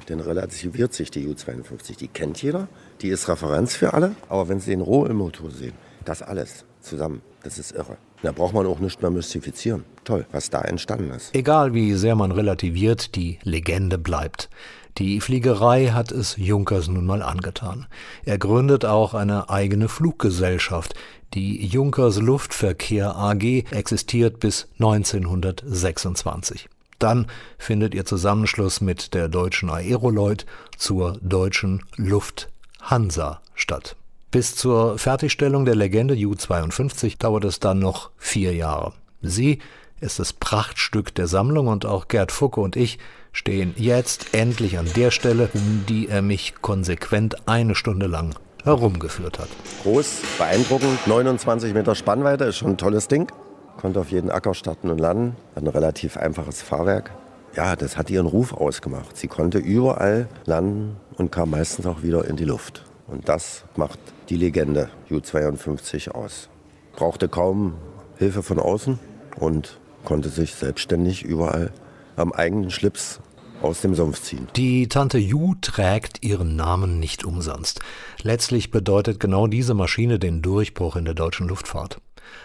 dann 0.05 0.21
relativiert 0.21 0.93
sich 0.93 1.11
die 1.11 1.27
U52. 1.27 1.97
Die 1.97 2.07
kennt 2.07 2.41
jeder, 2.41 2.69
die 3.01 3.09
ist 3.09 3.27
Referenz 3.27 3.75
für 3.75 3.93
alle. 3.93 4.15
Aber 4.29 4.47
wenn 4.47 4.61
Sie 4.61 4.71
den 4.71 4.79
Rohölmotor 4.79 5.51
sehen, 5.51 5.73
das 6.05 6.21
alles 6.21 6.63
zusammen, 6.83 7.21
das 7.43 7.57
ist 7.57 7.71
irre. 7.71 7.97
Da 8.21 8.31
braucht 8.31 8.53
man 8.53 8.65
auch 8.65 8.79
nicht 8.79 9.01
mehr 9.01 9.11
mystifizieren. 9.11 9.83
Toll, 10.05 10.25
was 10.31 10.49
da 10.49 10.61
entstanden 10.61 11.11
ist. 11.11 11.35
Egal 11.35 11.73
wie 11.73 11.93
sehr 11.93 12.15
man 12.15 12.31
relativiert, 12.31 13.15
die 13.15 13.39
Legende 13.43 13.97
bleibt. 13.97 14.49
Die 14.97 15.19
Fliegerei 15.21 15.87
hat 15.87 16.11
es 16.11 16.37
Junkers 16.37 16.87
nun 16.87 17.05
mal 17.05 17.23
angetan. 17.23 17.87
Er 18.25 18.37
gründet 18.37 18.85
auch 18.85 19.15
eine 19.15 19.49
eigene 19.49 19.89
Fluggesellschaft. 19.89 20.93
Die 21.33 21.65
Junkers 21.65 22.19
Luftverkehr 22.19 23.15
AG 23.15 23.65
existiert 23.71 24.39
bis 24.39 24.67
1926. 24.73 26.69
Dann 26.99 27.25
findet 27.57 27.95
ihr 27.95 28.05
Zusammenschluss 28.05 28.81
mit 28.81 29.15
der 29.15 29.29
deutschen 29.29 29.69
Aeroloid 29.69 30.45
zur 30.77 31.17
deutschen 31.21 31.83
Lufthansa 31.97 33.41
statt. 33.55 33.95
Bis 34.33 34.55
zur 34.55 34.97
Fertigstellung 34.97 35.63
der 35.63 35.75
Legende 35.75 36.15
U-52 36.15 37.19
dauert 37.19 37.45
es 37.45 37.59
dann 37.59 37.77
noch 37.77 38.09
vier 38.17 38.55
Jahre. 38.55 38.93
Sie 39.21 39.59
ist 40.01 40.17
das 40.17 40.33
Prachtstück 40.33 41.13
der 41.13 41.27
Sammlung 41.27 41.67
und 41.67 41.85
auch 41.85 42.07
Gerd 42.07 42.31
Fucke 42.31 42.59
und 42.59 42.75
ich 42.75 42.97
stehen 43.31 43.75
jetzt 43.77 44.33
endlich 44.33 44.79
an 44.79 44.87
der 44.95 45.11
Stelle, 45.11 45.49
um 45.53 45.85
die 45.87 46.09
er 46.09 46.23
mich 46.23 46.55
konsequent 46.63 47.47
eine 47.47 47.75
Stunde 47.75 48.07
lang 48.07 48.33
herumgeführt 48.63 49.37
hat. 49.37 49.49
Groß, 49.83 50.23
beeindruckend, 50.39 51.05
29 51.05 51.75
Meter 51.75 51.93
Spannweite, 51.93 52.45
ist 52.45 52.57
schon 52.57 52.71
ein 52.71 52.77
tolles 52.79 53.07
Ding. 53.07 53.31
Konnte 53.77 53.99
auf 53.99 54.09
jeden 54.09 54.31
Acker 54.31 54.55
starten 54.55 54.89
und 54.89 54.97
landen, 54.97 55.35
hat 55.55 55.63
ein 55.63 55.67
relativ 55.67 56.17
einfaches 56.17 56.63
Fahrwerk. 56.63 57.11
Ja, 57.55 57.75
das 57.75 57.97
hat 57.97 58.09
ihren 58.09 58.25
Ruf 58.25 58.51
ausgemacht. 58.51 59.15
Sie 59.15 59.27
konnte 59.27 59.59
überall 59.59 60.27
landen 60.45 60.95
und 61.19 61.31
kam 61.31 61.51
meistens 61.51 61.85
auch 61.85 62.01
wieder 62.01 62.25
in 62.25 62.35
die 62.35 62.45
Luft. 62.45 62.83
Und 63.05 63.29
das 63.29 63.63
macht 63.75 63.99
die 64.29 64.37
Legende 64.37 64.89
U-52 65.11 66.11
aus. 66.11 66.49
Brauchte 66.95 67.27
kaum 67.27 67.75
Hilfe 68.17 68.43
von 68.43 68.59
außen 68.59 68.99
und 69.39 69.79
konnte 70.05 70.29
sich 70.29 70.53
selbstständig 70.53 71.23
überall 71.23 71.71
am 72.15 72.31
eigenen 72.31 72.71
Schlips 72.71 73.19
aus 73.61 73.81
dem 73.81 73.95
Sumpf 73.95 74.21
ziehen. 74.21 74.47
Die 74.55 74.87
Tante 74.87 75.17
Ju 75.17 75.55
trägt 75.61 76.23
ihren 76.23 76.55
Namen 76.55 76.99
nicht 76.99 77.23
umsonst. 77.23 77.79
Letztlich 78.21 78.71
bedeutet 78.71 79.19
genau 79.19 79.47
diese 79.47 79.73
Maschine 79.73 80.19
den 80.19 80.41
Durchbruch 80.41 80.95
in 80.95 81.05
der 81.05 81.13
deutschen 81.13 81.47
Luftfahrt. 81.47 81.99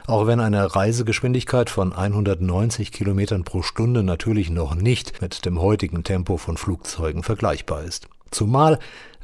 Auch 0.06 0.26
wenn 0.26 0.40
eine 0.40 0.74
Reisegeschwindigkeit 0.74 1.70
von 1.70 1.92
190 1.92 2.92
Kilometern 2.92 3.44
pro 3.44 3.62
Stunde 3.62 4.02
natürlich 4.02 4.50
noch 4.50 4.74
nicht 4.74 5.20
mit 5.20 5.44
dem 5.44 5.60
heutigen 5.60 6.04
Tempo 6.04 6.36
von 6.36 6.56
Flugzeugen 6.56 7.22
vergleichbar 7.22 7.82
ist. 7.82 8.08
Zumal 8.30 8.78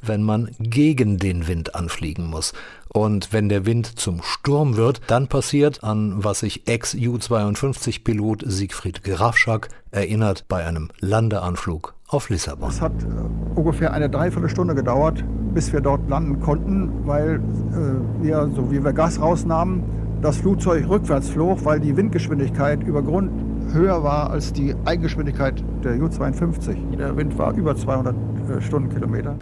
wenn 0.06 0.22
man 0.22 0.50
gegen 0.58 1.18
den 1.18 1.46
Wind 1.48 1.74
anfliegen 1.74 2.26
muss. 2.26 2.52
Und 2.88 3.32
wenn 3.32 3.48
der 3.48 3.66
Wind 3.66 3.98
zum 3.98 4.22
Sturm 4.22 4.76
wird, 4.76 5.00
dann 5.08 5.26
passiert, 5.26 5.82
an 5.82 6.22
was 6.22 6.40
sich 6.40 6.68
Ex-U-52-Pilot 6.68 8.44
Siegfried 8.46 9.02
Grafschak 9.02 9.68
erinnert 9.90 10.44
bei 10.48 10.64
einem 10.64 10.90
Landeanflug 11.00 11.94
auf 12.08 12.28
Lissabon. 12.28 12.68
Es 12.68 12.80
hat 12.80 12.92
äh, 13.02 13.58
ungefähr 13.58 13.92
eine 13.92 14.08
Dreiviertelstunde 14.08 14.74
gedauert, 14.74 15.24
bis 15.52 15.72
wir 15.72 15.80
dort 15.80 16.08
landen 16.08 16.40
konnten, 16.40 17.06
weil 17.06 17.36
äh, 17.36 18.22
wir, 18.22 18.50
so 18.54 18.70
wie 18.70 18.82
wir 18.82 18.92
Gas 18.92 19.20
rausnahmen, 19.20 19.82
das 20.22 20.38
Flugzeug 20.38 20.88
rückwärts 20.88 21.28
flog, 21.28 21.64
weil 21.64 21.80
die 21.80 21.96
Windgeschwindigkeit 21.96 22.82
über 22.82 23.02
Grund 23.02 23.30
höher 23.72 24.02
war 24.02 24.30
als 24.30 24.52
die 24.52 24.74
Eigengeschwindigkeit 24.84 25.62
der 25.82 26.00
U-52. 26.00 26.96
Der 26.96 27.16
Wind 27.16 27.36
war 27.38 27.54
über 27.54 27.76
200 27.76 28.14
äh, 28.14 28.60
Stundenkilometer. 28.60 29.36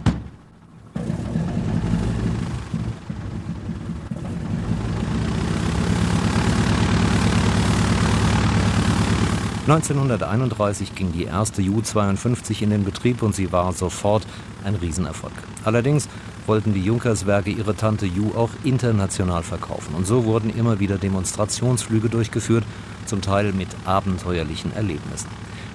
1931 9.63 10.93
ging 10.93 11.13
die 11.13 11.23
erste 11.23 11.61
Ju-52 11.61 12.63
in 12.63 12.69
den 12.69 12.83
Betrieb 12.83 13.23
und 13.23 13.33
sie 13.33 13.53
war 13.53 13.71
sofort 13.71 14.27
ein 14.65 14.75
Riesenerfolg. 14.75 15.31
Allerdings 15.63 16.09
wollten 16.47 16.73
die 16.73 16.83
Junkerswerke 16.83 17.49
ihre 17.49 17.73
Tante 17.73 18.05
Ju 18.05 18.31
auch 18.35 18.49
international 18.65 19.41
verkaufen. 19.41 19.95
Und 19.95 20.05
so 20.05 20.25
wurden 20.25 20.53
immer 20.53 20.81
wieder 20.81 20.97
Demonstrationsflüge 20.97 22.09
durchgeführt, 22.09 22.65
zum 23.05 23.21
Teil 23.21 23.53
mit 23.53 23.69
abenteuerlichen 23.85 24.73
Erlebnissen. 24.75 25.29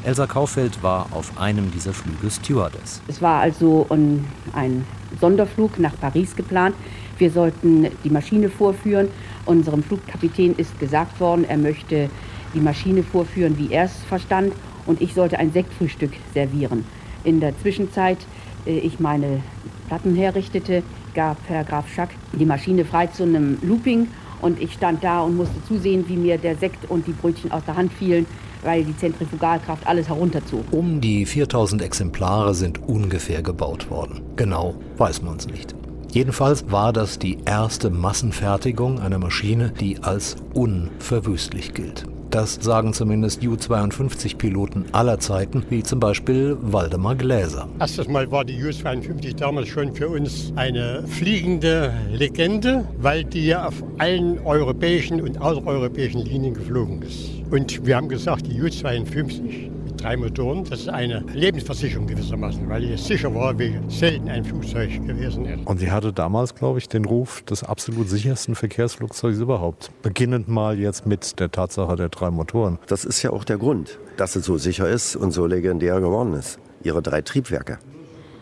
Elsa 0.05 0.27
Kaufeld 0.27 0.83
war 0.83 1.07
auf 1.11 1.39
einem 1.39 1.71
dieser 1.71 1.95
Flüge 1.95 2.31
Stewardess. 2.31 3.01
Es 3.09 3.23
war 3.23 3.41
also 3.41 3.87
ein 3.89 4.85
Sonderflug 5.19 5.79
nach 5.79 5.99
Paris 5.99 6.37
geplant. 6.37 6.75
Wir 7.17 7.31
sollten 7.31 7.87
die 8.05 8.11
Maschine 8.11 8.51
vorführen. 8.51 9.09
Unserem 9.47 9.83
Flugkapitän 9.83 10.55
ist 10.57 10.79
gesagt 10.79 11.19
worden, 11.21 11.47
er 11.49 11.57
möchte 11.57 12.11
die 12.55 12.61
Maschine 12.61 13.03
vorführen, 13.03 13.59
wie 13.59 13.73
er 13.73 13.85
es 13.85 13.97
verstand, 14.09 14.53
und 14.87 15.01
ich 15.01 15.15
sollte 15.15 15.39
ein 15.39 15.53
Sektfrühstück 15.53 16.13
servieren. 16.35 16.85
In 17.25 17.41
der 17.41 17.57
Zwischenzeit, 17.59 18.19
äh, 18.67 18.79
ich 18.79 19.01
meine 19.01 19.43
Platten 19.89 20.15
herrichtete, 20.15 20.83
gab 21.15 21.37
Herr 21.49 21.65
Graf 21.65 21.89
Schack 21.93 22.11
die 22.33 22.47
Maschine 22.47 22.85
frei 22.85 23.07
zu 23.09 23.25
einem 23.25 23.59
Looping 23.63 24.09
und 24.41 24.61
ich 24.61 24.73
stand 24.73 25.03
da 25.03 25.23
und 25.23 25.37
musste 25.37 25.63
zusehen, 25.67 26.05
wie 26.09 26.17
mir 26.17 26.39
der 26.39 26.57
Sekt 26.57 26.89
und 26.91 27.07
die 27.07 27.13
Brötchen 27.13 27.51
aus 27.51 27.65
der 27.67 27.77
Hand 27.77 27.93
fielen, 27.93 28.27
weil 28.63 28.85
die 28.85 28.97
Zentrifugalkraft 28.97 29.87
alles 29.87 30.09
herunterzog. 30.09 30.65
Um 30.71 31.01
die 31.01 31.27
4000 31.27 31.83
Exemplare 31.83 32.55
sind 32.55 32.81
ungefähr 32.87 33.43
gebaut 33.43 33.91
worden. 33.91 34.21
Genau 34.37 34.77
weiß 34.97 35.23
man 35.23 35.37
es 35.37 35.47
nicht. 35.47 35.75
Jedenfalls 36.11 36.71
war 36.71 36.93
das 36.93 37.19
die 37.19 37.39
erste 37.45 37.91
Massenfertigung 37.91 39.01
einer 39.01 39.19
Maschine, 39.19 39.73
die 39.79 40.03
als 40.03 40.37
unverwüstlich 40.55 41.75
gilt. 41.75 42.07
Das 42.31 42.59
sagen 42.61 42.93
zumindest 42.93 43.43
U-52-Piloten 43.43 44.85
aller 44.93 45.19
Zeiten, 45.19 45.65
wie 45.71 45.83
zum 45.83 45.99
Beispiel 45.99 46.59
Waldemar 46.61 47.17
Gläser. 47.17 47.69
Erstes 47.81 48.07
Mal 48.07 48.31
war 48.31 48.45
die 48.45 48.63
U-52 48.63 49.37
damals 49.37 49.69
schon 49.69 49.95
für 49.95 50.09
uns 50.09 50.53
eine 50.57 51.05
fliegende 51.07 51.95
Legende, 52.11 52.85
weil 52.99 53.25
die 53.25 53.57
auf 53.57 53.83
allen 53.97 54.39
europäischen 54.41 55.23
und 55.23 55.41
außereuropäischen 55.41 56.21
Linien 56.23 56.53
geflogen 56.53 57.01
ist. 57.01 57.31
Und 57.51 57.87
wir 57.87 57.97
haben 57.97 58.11
gesagt, 58.11 58.47
die 58.47 58.61
U-52 58.61 59.71
drei 59.99 60.17
Motoren. 60.17 60.65
Das 60.65 60.81
ist 60.81 60.89
eine 60.89 61.25
Lebensversicherung 61.33 62.07
gewissermaßen, 62.07 62.69
weil 62.69 62.85
ich 62.85 63.03
sicher 63.03 63.35
war, 63.35 63.59
wie 63.59 63.79
selten 63.89 64.29
ein 64.29 64.45
Flugzeug 64.45 64.91
gewesen 65.07 65.45
ist. 65.45 65.67
Und 65.67 65.79
sie 65.79 65.91
hatte 65.91 66.13
damals, 66.13 66.55
glaube 66.55 66.79
ich, 66.79 66.89
den 66.89 67.05
Ruf 67.05 67.43
des 67.43 67.65
absolut 67.65 68.09
sichersten 68.09 68.55
Verkehrsflugzeugs 68.55 69.39
überhaupt. 69.39 69.91
Beginnend 70.03 70.49
mal 70.49 70.79
jetzt 70.79 71.07
mit 71.07 71.39
der 71.41 71.51
Tatsache 71.51 71.97
der 71.97 72.09
drei 72.09 72.31
Motoren. 72.31 72.79
Das 72.87 73.05
ist 73.05 73.23
ja 73.23 73.31
auch 73.31 73.45
der 73.45 73.59
Grund, 73.59 73.99
dass 74.17 74.37
es 74.37 74.45
so 74.45 74.57
sicher 74.57 74.89
ist 74.89 75.17
und 75.17 75.33
so 75.33 75.47
legendär 75.47 76.01
geworden 76.01 76.33
ist. 76.35 76.59
Ihre 76.83 77.03
drei 77.03 77.23
Triebwerke. 77.23 77.79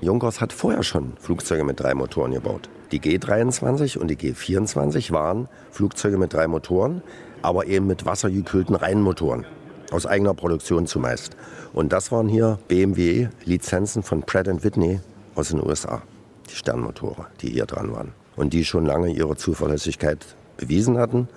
Junkers 0.00 0.40
hat 0.40 0.52
vorher 0.52 0.82
schon 0.82 1.14
Flugzeuge 1.18 1.64
mit 1.64 1.80
drei 1.80 1.94
Motoren 1.94 2.32
gebaut. 2.32 2.68
Die 2.92 3.00
G23 3.00 3.98
und 3.98 4.08
die 4.08 4.16
G24 4.16 5.10
waren 5.10 5.48
Flugzeuge 5.70 6.18
mit 6.18 6.34
drei 6.34 6.46
Motoren, 6.46 7.02
aber 7.42 7.66
eben 7.66 7.86
mit 7.86 8.04
wassergekühlten 8.04 8.76
Reihenmotoren 8.76 9.46
aus 9.90 10.06
eigener 10.06 10.34
Produktion 10.34 10.86
zumeist. 10.86 11.36
Und 11.72 11.92
das 11.92 12.10
waren 12.12 12.28
hier 12.28 12.58
BMW-Lizenzen 12.68 14.02
von 14.02 14.22
Pratt 14.22 14.46
Whitney 14.46 15.00
aus 15.34 15.48
den 15.48 15.64
USA, 15.64 16.02
die 16.50 16.54
Sternmotoren, 16.54 17.26
die 17.40 17.50
hier 17.50 17.66
dran 17.66 17.92
waren. 17.92 18.12
Und 18.36 18.52
die 18.52 18.64
schon 18.64 18.84
lange 18.84 19.10
ihre 19.10 19.36
Zuverlässigkeit 19.36 20.24
bewiesen 20.56 20.98
hatten. 20.98 21.28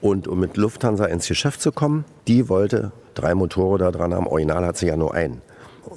Und 0.00 0.26
um 0.28 0.40
mit 0.40 0.56
Lufthansa 0.56 1.04
ins 1.04 1.28
Geschäft 1.28 1.60
zu 1.60 1.72
kommen, 1.72 2.04
die 2.26 2.48
wollte 2.48 2.92
drei 3.14 3.34
Motoren 3.34 3.78
da 3.78 3.90
dran 3.90 4.14
haben. 4.14 4.26
Original 4.26 4.64
hat 4.64 4.76
sie 4.76 4.86
ja 4.86 4.96
nur 4.96 5.14
einen. 5.14 5.42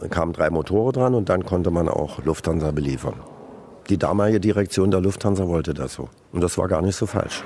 Kamen 0.10 0.34
drei 0.34 0.50
Motoren 0.50 0.94
dran 0.94 1.14
und 1.14 1.30
dann 1.30 1.46
konnte 1.46 1.72
man 1.72 1.88
auch 1.88 2.24
Lufthansa 2.24 2.72
beliefern. 2.72 3.16
Die 3.90 3.98
damalige 3.98 4.40
Direktion 4.40 4.92
der 4.92 5.02
Lufthansa 5.02 5.48
wollte 5.48 5.74
das 5.74 5.94
so. 5.94 6.10
Und 6.32 6.42
das 6.42 6.58
war 6.58 6.68
gar 6.68 6.82
nicht 6.82 6.96
so 6.96 7.06
falsch. 7.06 7.44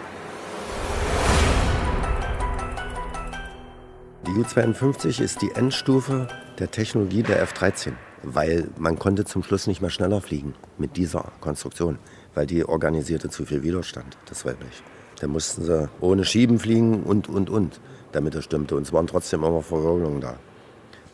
Die 4.27 4.33
U-52 4.33 5.21
ist 5.21 5.41
die 5.41 5.51
Endstufe 5.51 6.27
der 6.59 6.69
Technologie 6.69 7.23
der 7.23 7.41
F-13, 7.43 7.93
weil 8.23 8.67
man 8.77 8.99
konnte 8.99 9.23
zum 9.23 9.41
Schluss 9.41 9.67
nicht 9.67 9.79
mehr 9.79 9.89
schneller 9.89 10.19
fliegen 10.19 10.53
mit 10.77 10.97
dieser 10.97 11.31
Konstruktion, 11.39 11.97
weil 12.35 12.45
die 12.45 12.65
organisierte 12.65 13.29
zu 13.29 13.45
viel 13.45 13.63
Widerstand. 13.63 14.17
Das 14.25 14.43
nicht. 14.43 14.83
Da 15.21 15.27
mussten 15.27 15.63
sie 15.63 15.89
ohne 16.01 16.25
Schieben 16.25 16.59
fliegen 16.59 17.03
und, 17.03 17.29
und, 17.29 17.49
und, 17.49 17.79
damit 18.11 18.35
das 18.35 18.43
stimmte. 18.43 18.75
Und 18.75 18.83
es 18.83 18.91
waren 18.91 19.07
trotzdem 19.07 19.45
immer 19.45 19.61
Verwirbelungen 19.61 20.19
da. 20.19 20.35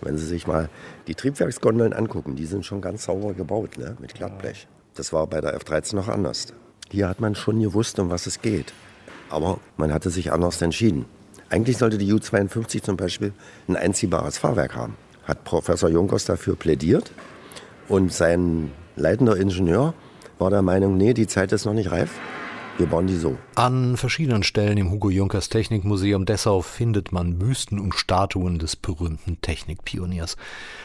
Wenn 0.01 0.17
Sie 0.17 0.25
sich 0.25 0.47
mal 0.47 0.69
die 1.05 1.13
Triebwerksgondeln 1.13 1.93
angucken, 1.93 2.35
die 2.35 2.47
sind 2.47 2.65
schon 2.65 2.81
ganz 2.81 3.03
sauber 3.03 3.35
gebaut, 3.35 3.77
ne? 3.77 3.95
mit 3.99 4.15
Glattblech. 4.15 4.67
Das 4.95 5.13
war 5.13 5.27
bei 5.27 5.39
der 5.39 5.53
F-13 5.53 5.95
noch 5.95 6.07
anders. 6.07 6.47
Hier 6.89 7.07
hat 7.09 7.21
man 7.21 7.35
schon 7.35 7.61
gewusst, 7.61 7.99
um 7.99 8.09
was 8.09 8.25
es 8.25 8.41
geht. 8.41 8.73
Aber 9.29 9.59
man 9.77 9.93
hatte 9.93 10.09
sich 10.09 10.31
anders 10.31 10.59
entschieden. 10.63 11.05
Eigentlich 11.53 11.77
sollte 11.77 11.99
die 11.99 12.11
U-52 12.11 12.81
zum 12.81 12.97
Beispiel 12.97 13.31
ein 13.67 13.75
einziehbares 13.75 14.39
Fahrwerk 14.39 14.75
haben. 14.75 14.95
Hat 15.23 15.43
Professor 15.43 15.87
Junkers 15.87 16.25
dafür 16.25 16.55
plädiert 16.55 17.11
und 17.87 18.11
sein 18.11 18.71
leitender 18.95 19.37
Ingenieur 19.37 19.93
war 20.39 20.49
der 20.49 20.63
Meinung, 20.63 20.97
nee, 20.97 21.13
die 21.13 21.27
Zeit 21.27 21.51
ist 21.51 21.65
noch 21.65 21.75
nicht 21.75 21.91
reif. 21.91 22.09
Wir 22.79 22.87
bauen 22.87 23.05
die 23.05 23.17
so. 23.17 23.37
An 23.53 23.97
verschiedenen 23.97 24.41
Stellen 24.41 24.79
im 24.79 24.89
Hugo 24.89 25.11
Junkers 25.11 25.49
Technikmuseum 25.49 26.25
Dessau 26.25 26.61
findet 26.61 27.11
man 27.11 27.37
Büsten 27.37 27.77
und 27.79 27.93
Statuen 27.93 28.57
des 28.57 28.75
berühmten 28.75 29.39
Technikpioniers. 29.41 30.37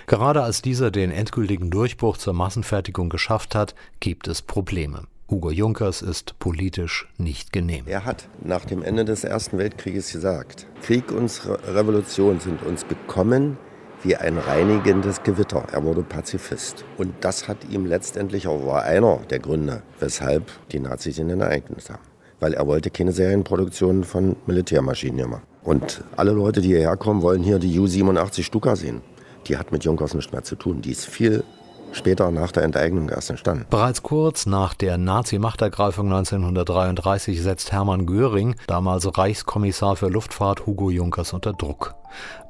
Gerade 0.06 0.42
als 0.42 0.60
dieser 0.60 0.90
den 0.90 1.10
endgültigen 1.10 1.70
Durchbruch 1.70 2.18
zur 2.18 2.34
Massenfertigung 2.34 3.08
geschafft 3.08 3.54
hat, 3.54 3.74
gibt 4.00 4.28
es 4.28 4.42
Probleme. 4.42 5.04
Hugo 5.30 5.50
Junkers 5.50 6.00
ist 6.00 6.38
politisch 6.38 7.06
nicht 7.18 7.52
genehm. 7.52 7.84
Er 7.86 8.06
hat 8.06 8.30
nach 8.42 8.64
dem 8.64 8.82
Ende 8.82 9.04
des 9.04 9.24
Ersten 9.24 9.58
Weltkrieges 9.58 10.10
gesagt, 10.10 10.66
Krieg 10.80 11.12
und 11.12 11.42
Revolution 11.66 12.40
sind 12.40 12.62
uns 12.62 12.84
bekommen 12.84 13.58
wie 14.02 14.16
ein 14.16 14.38
reinigendes 14.38 15.22
Gewitter. 15.24 15.66
Er 15.70 15.84
wurde 15.84 16.02
Pazifist. 16.02 16.86
Und 16.96 17.12
das 17.20 17.46
hat 17.46 17.58
ihm 17.68 17.84
letztendlich 17.84 18.46
auch 18.48 18.64
war 18.64 18.84
einer 18.84 19.18
der 19.28 19.38
Gründe, 19.38 19.82
weshalb 20.00 20.50
die 20.72 20.80
Nazis 20.80 21.18
ihn 21.18 21.28
enteignet 21.28 21.90
haben. 21.90 22.00
Weil 22.40 22.54
er 22.54 22.66
wollte 22.66 22.88
keine 22.88 23.12
Serienproduktion 23.12 24.04
von 24.04 24.34
Militärmaschinen 24.46 25.28
mehr. 25.28 25.42
Und 25.62 26.04
alle 26.16 26.32
Leute, 26.32 26.62
die 26.62 26.68
hierher 26.68 26.96
kommen, 26.96 27.20
wollen 27.20 27.42
hier 27.42 27.58
die 27.58 27.78
U-87 27.78 28.44
Stuka 28.44 28.76
sehen. 28.76 29.02
Die 29.46 29.58
hat 29.58 29.72
mit 29.72 29.84
Junkers 29.84 30.14
nichts 30.14 30.32
mehr 30.32 30.42
zu 30.42 30.56
tun. 30.56 30.80
Die 30.80 30.92
ist 30.92 31.04
viel 31.04 31.44
später 31.92 32.30
nach 32.30 32.52
der 32.52 32.64
Enteignung 32.64 33.08
erst 33.08 33.30
entstanden. 33.30 33.66
Bereits 33.70 34.02
kurz 34.02 34.46
nach 34.46 34.74
der 34.74 34.98
Nazi-Machtergreifung 34.98 36.06
1933 36.06 37.42
setzt 37.42 37.72
Hermann 37.72 38.06
Göring, 38.06 38.56
damals 38.66 39.16
Reichskommissar 39.16 39.96
für 39.96 40.08
Luftfahrt, 40.08 40.66
Hugo 40.66 40.90
Junkers 40.90 41.32
unter 41.32 41.52
Druck. 41.52 41.94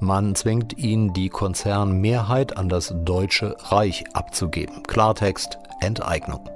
Man 0.01 0.35
zwingt 0.35 0.79
ihn, 0.79 1.13
die 1.13 1.29
Konzernmehrheit 1.29 2.57
an 2.57 2.69
das 2.69 2.95
Deutsche 3.05 3.57
Reich 3.71 4.05
abzugeben. 4.13 4.83
Klartext 4.85 5.59
Enteignung. 5.81 6.49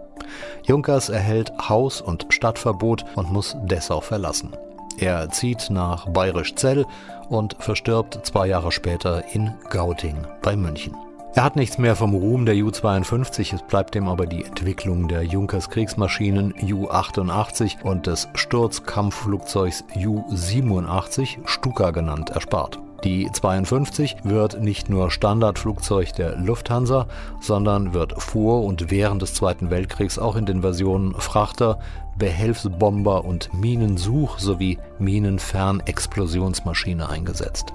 Junkers 0.65 1.09
erhält 1.09 1.53
Haus- 1.69 2.01
und 2.01 2.27
Stadtverbot 2.31 3.05
und 3.17 3.33
muss 3.33 3.57
Dessau 3.65 4.01
verlassen. 4.01 4.57
Er 4.99 5.31
zieht 5.31 5.71
nach 5.71 6.09
Bayerisch-Zell 6.09 6.87
und 7.29 7.57
verstirbt 7.59 8.21
zwei 8.25 8.47
Jahre 8.47 8.73
später 8.73 9.25
in 9.33 9.53
Gauting 9.71 10.27
bei 10.43 10.55
München. 10.55 10.95
Er 11.35 11.45
hat 11.45 11.57
nichts 11.57 11.79
mehr 11.79 11.97
vom 11.97 12.15
Ruhm 12.15 12.45
der 12.45 12.57
Ju-52, 12.57 13.55
es 13.55 13.63
bleibt 13.63 13.97
ihm 13.97 14.07
aber 14.07 14.27
die 14.27 14.45
Entwicklung 14.45 15.09
der 15.09 15.23
Junkers 15.23 15.71
Kriegsmaschinen 15.71 16.53
Ju-88 16.61 17.81
und 17.83 18.07
des 18.07 18.29
Sturzkampfflugzeugs 18.35 19.83
Ju-87, 19.95 21.39
Stuka 21.47 21.91
genannt, 21.91 22.29
erspart. 22.29 22.79
Die 23.05 23.31
52 23.33 24.17
wird 24.25 24.61
nicht 24.61 24.91
nur 24.91 25.11
Standardflugzeug 25.11 26.13
der 26.13 26.37
Lufthansa, 26.37 27.07
sondern 27.41 27.95
wird 27.95 28.23
vor 28.23 28.65
und 28.65 28.91
während 28.91 29.23
des 29.23 29.33
Zweiten 29.33 29.71
Weltkriegs 29.71 30.19
auch 30.19 30.37
in 30.37 30.45
den 30.45 30.61
Versionen 30.61 31.15
Frachter, 31.15 31.79
Behelfsbomber 32.19 33.25
und 33.25 33.49
Minensuch- 33.55 34.39
sowie 34.39 34.79
Minenfernexplosionsmaschine 34.99 37.09
eingesetzt. 37.09 37.73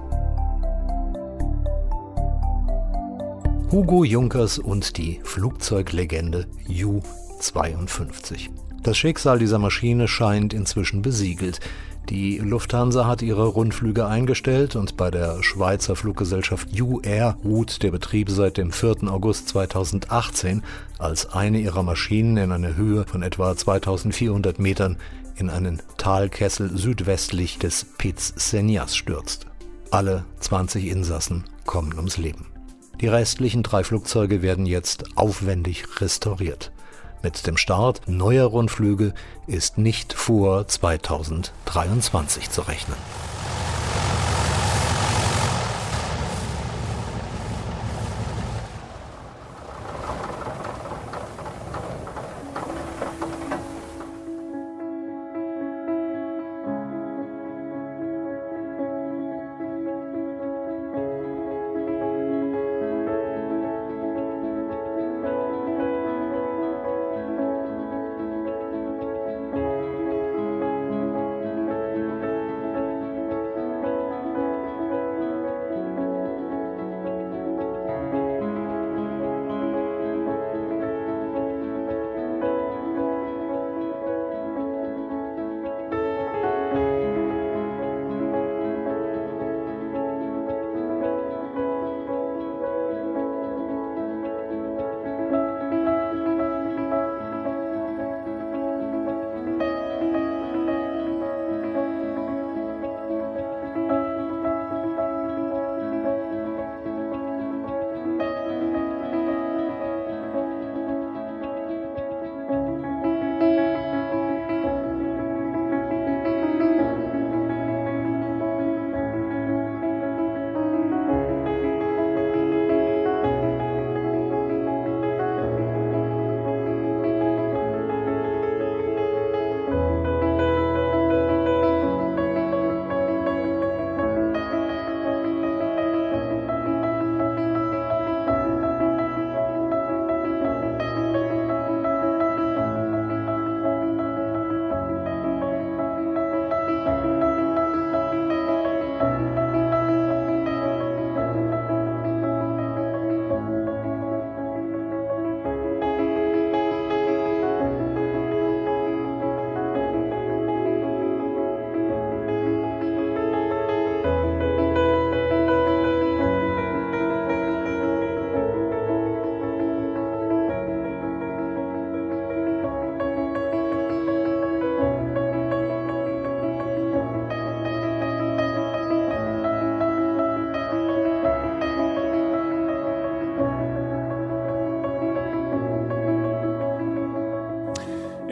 Hugo 3.70 4.02
Junkers 4.02 4.58
und 4.58 4.96
die 4.96 5.20
Flugzeuglegende 5.24 6.46
Ju-52. 6.68 8.48
Das 8.82 8.96
Schicksal 8.96 9.38
dieser 9.38 9.58
Maschine 9.58 10.08
scheint 10.08 10.54
inzwischen 10.54 11.02
besiegelt. 11.02 11.60
Die 12.08 12.38
Lufthansa 12.38 13.06
hat 13.06 13.20
ihre 13.20 13.46
Rundflüge 13.46 14.06
eingestellt 14.06 14.74
und 14.74 14.96
bei 14.96 15.10
der 15.10 15.42
Schweizer 15.42 15.96
Fluggesellschaft 15.96 16.80
UAir 16.80 17.36
ruht 17.44 17.82
der 17.82 17.90
Betrieb 17.90 18.30
seit 18.30 18.56
dem 18.56 18.72
4. 18.72 19.02
August 19.12 19.50
2018, 19.50 20.62
als 20.98 21.30
eine 21.34 21.60
ihrer 21.60 21.82
Maschinen 21.82 22.38
in 22.38 22.52
eine 22.52 22.74
Höhe 22.74 23.04
von 23.04 23.22
etwa 23.22 23.54
2400 23.54 24.58
Metern 24.58 24.96
in 25.36 25.50
einen 25.50 25.82
Talkessel 25.98 26.74
südwestlich 26.74 27.58
des 27.58 27.84
Piz 27.98 28.32
Senjas 28.34 28.96
stürzt. 28.96 29.46
Alle 29.90 30.24
20 30.40 30.86
Insassen 30.86 31.44
kommen 31.66 31.92
ums 31.96 32.16
Leben. 32.16 32.46
Die 33.00 33.06
restlichen 33.06 33.62
drei 33.62 33.84
Flugzeuge 33.84 34.42
werden 34.42 34.66
jetzt 34.66 35.16
aufwendig 35.16 36.00
restauriert. 36.00 36.72
Mit 37.22 37.46
dem 37.46 37.56
Start 37.56 38.02
neuer 38.06 38.46
Rundflüge 38.46 39.14
ist 39.46 39.78
nicht 39.78 40.12
vor 40.12 40.66
2023 40.66 42.50
zu 42.50 42.62
rechnen. 42.62 42.96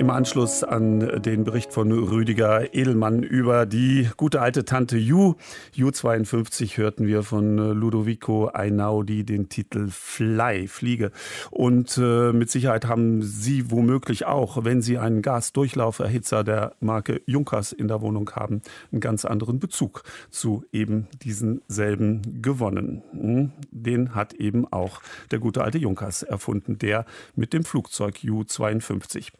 Im 0.06 0.10
Anschluss 0.10 0.62
an 0.62 1.20
den 1.20 1.42
Bericht 1.42 1.72
von 1.72 1.90
Rüdiger 1.90 2.72
Edelmann 2.72 3.24
über 3.24 3.66
die 3.66 4.08
gute 4.16 4.40
alte 4.40 4.64
Tante 4.64 4.96
Ju, 4.96 5.34
Ju 5.72 5.90
52, 5.90 6.78
hörten 6.78 7.08
wir 7.08 7.24
von 7.24 7.56
Ludovico 7.56 8.46
Einaudi 8.46 9.24
den 9.24 9.48
Titel 9.48 9.88
Fly, 9.90 10.68
Fliege. 10.68 11.10
Und 11.50 11.98
äh, 11.98 12.32
mit 12.32 12.52
Sicherheit 12.52 12.84
haben 12.84 13.20
Sie 13.20 13.72
womöglich 13.72 14.26
auch, 14.26 14.64
wenn 14.64 14.80
Sie 14.80 14.96
einen 14.96 15.22
Gasdurchlauferhitzer 15.22 16.44
der 16.44 16.76
Marke 16.78 17.20
Junkers 17.26 17.72
in 17.72 17.88
der 17.88 18.00
Wohnung 18.00 18.30
haben, 18.30 18.62
einen 18.92 19.00
ganz 19.00 19.24
anderen 19.24 19.58
Bezug 19.58 20.04
zu 20.30 20.64
eben 20.70 21.08
diesen 21.24 21.62
selben 21.66 22.42
gewonnen. 22.42 23.02
Hm? 23.10 23.52
Den 23.72 24.14
hat 24.14 24.34
eben 24.34 24.72
auch 24.72 25.00
der 25.32 25.40
gute 25.40 25.64
alte 25.64 25.78
Junkers 25.78 26.22
erfunden, 26.22 26.78
der 26.78 27.06
mit 27.34 27.52
dem 27.52 27.64
Flugzeug 27.64 28.22
Ju 28.22 28.44
52. 28.44 29.32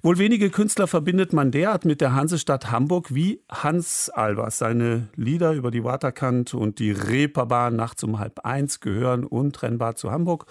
Wohl 0.00 0.18
wenige 0.18 0.50
Künstler 0.50 0.86
verbindet 0.86 1.32
man 1.32 1.50
derart 1.50 1.84
mit 1.84 2.00
der 2.00 2.14
Hansestadt 2.14 2.70
Hamburg 2.70 3.12
wie 3.12 3.42
Hans 3.50 4.10
Albers. 4.10 4.58
Seine 4.58 5.08
Lieder 5.16 5.54
über 5.54 5.72
die 5.72 5.82
Waterkant 5.82 6.54
und 6.54 6.78
die 6.78 6.92
Reeperbahn 6.92 7.74
nachts 7.74 8.04
um 8.04 8.20
halb 8.20 8.44
eins 8.44 8.78
gehören 8.78 9.24
untrennbar 9.24 9.96
zu 9.96 10.12
Hamburg 10.12 10.46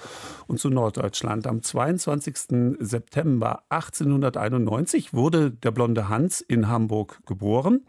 und 0.47 0.59
zu 0.59 0.69
Norddeutschland. 0.69 1.47
Am 1.47 1.63
22. 1.63 2.77
September 2.79 3.63
1891 3.69 5.13
wurde 5.13 5.51
der 5.51 5.71
blonde 5.71 6.09
Hans 6.09 6.41
in 6.41 6.67
Hamburg 6.67 7.21
geboren. 7.25 7.85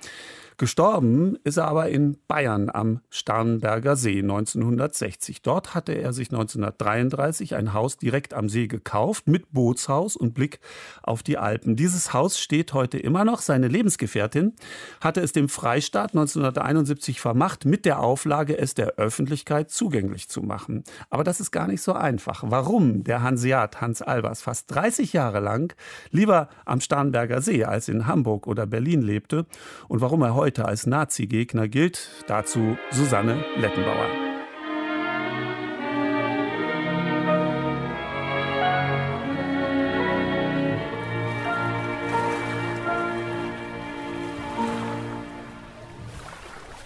Gestorben 0.60 1.38
ist 1.44 1.56
er 1.56 1.68
aber 1.68 1.88
in 1.88 2.18
Bayern 2.26 2.68
am 2.68 2.98
Starnberger 3.10 3.94
See 3.94 4.18
1960. 4.18 5.40
Dort 5.42 5.76
hatte 5.76 5.92
er 5.92 6.12
sich 6.12 6.32
1933 6.32 7.54
ein 7.54 7.74
Haus 7.74 7.96
direkt 7.96 8.34
am 8.34 8.48
See 8.48 8.66
gekauft 8.66 9.28
mit 9.28 9.52
Bootshaus 9.52 10.16
und 10.16 10.34
Blick 10.34 10.58
auf 11.04 11.22
die 11.22 11.38
Alpen. 11.38 11.76
Dieses 11.76 12.12
Haus 12.12 12.40
steht 12.40 12.74
heute 12.74 12.98
immer 12.98 13.24
noch. 13.24 13.40
Seine 13.40 13.68
Lebensgefährtin 13.68 14.56
hatte 15.00 15.20
es 15.20 15.30
dem 15.30 15.48
Freistaat 15.48 16.10
1971 16.10 17.20
vermacht 17.20 17.64
mit 17.64 17.84
der 17.84 18.00
Auflage, 18.00 18.58
es 18.58 18.74
der 18.74 18.96
Öffentlichkeit 18.96 19.70
zugänglich 19.70 20.28
zu 20.28 20.42
machen. 20.42 20.82
Aber 21.08 21.22
das 21.22 21.38
ist 21.38 21.52
gar 21.52 21.68
nicht 21.68 21.82
so 21.82 21.92
einfach. 21.92 22.42
Warum 22.44 23.04
der 23.04 23.22
Hanseat 23.22 23.80
Hans 23.80 24.02
Albers 24.02 24.42
fast 24.42 24.74
30 24.74 25.12
Jahre 25.12 25.38
lang 25.38 25.72
lieber 26.10 26.48
am 26.64 26.80
Starnberger 26.80 27.42
See 27.42 27.62
als 27.62 27.86
in 27.86 28.08
Hamburg 28.08 28.48
oder 28.48 28.66
Berlin 28.66 29.02
lebte 29.02 29.46
und 29.86 30.00
warum 30.00 30.22
er 30.22 30.34
heute 30.34 30.47
heute 30.48 30.64
als 30.64 30.86
Nazi-Gegner 30.86 31.68
gilt. 31.68 32.08
Dazu 32.26 32.78
Susanne 32.90 33.44
Lettenbauer. 33.58 34.08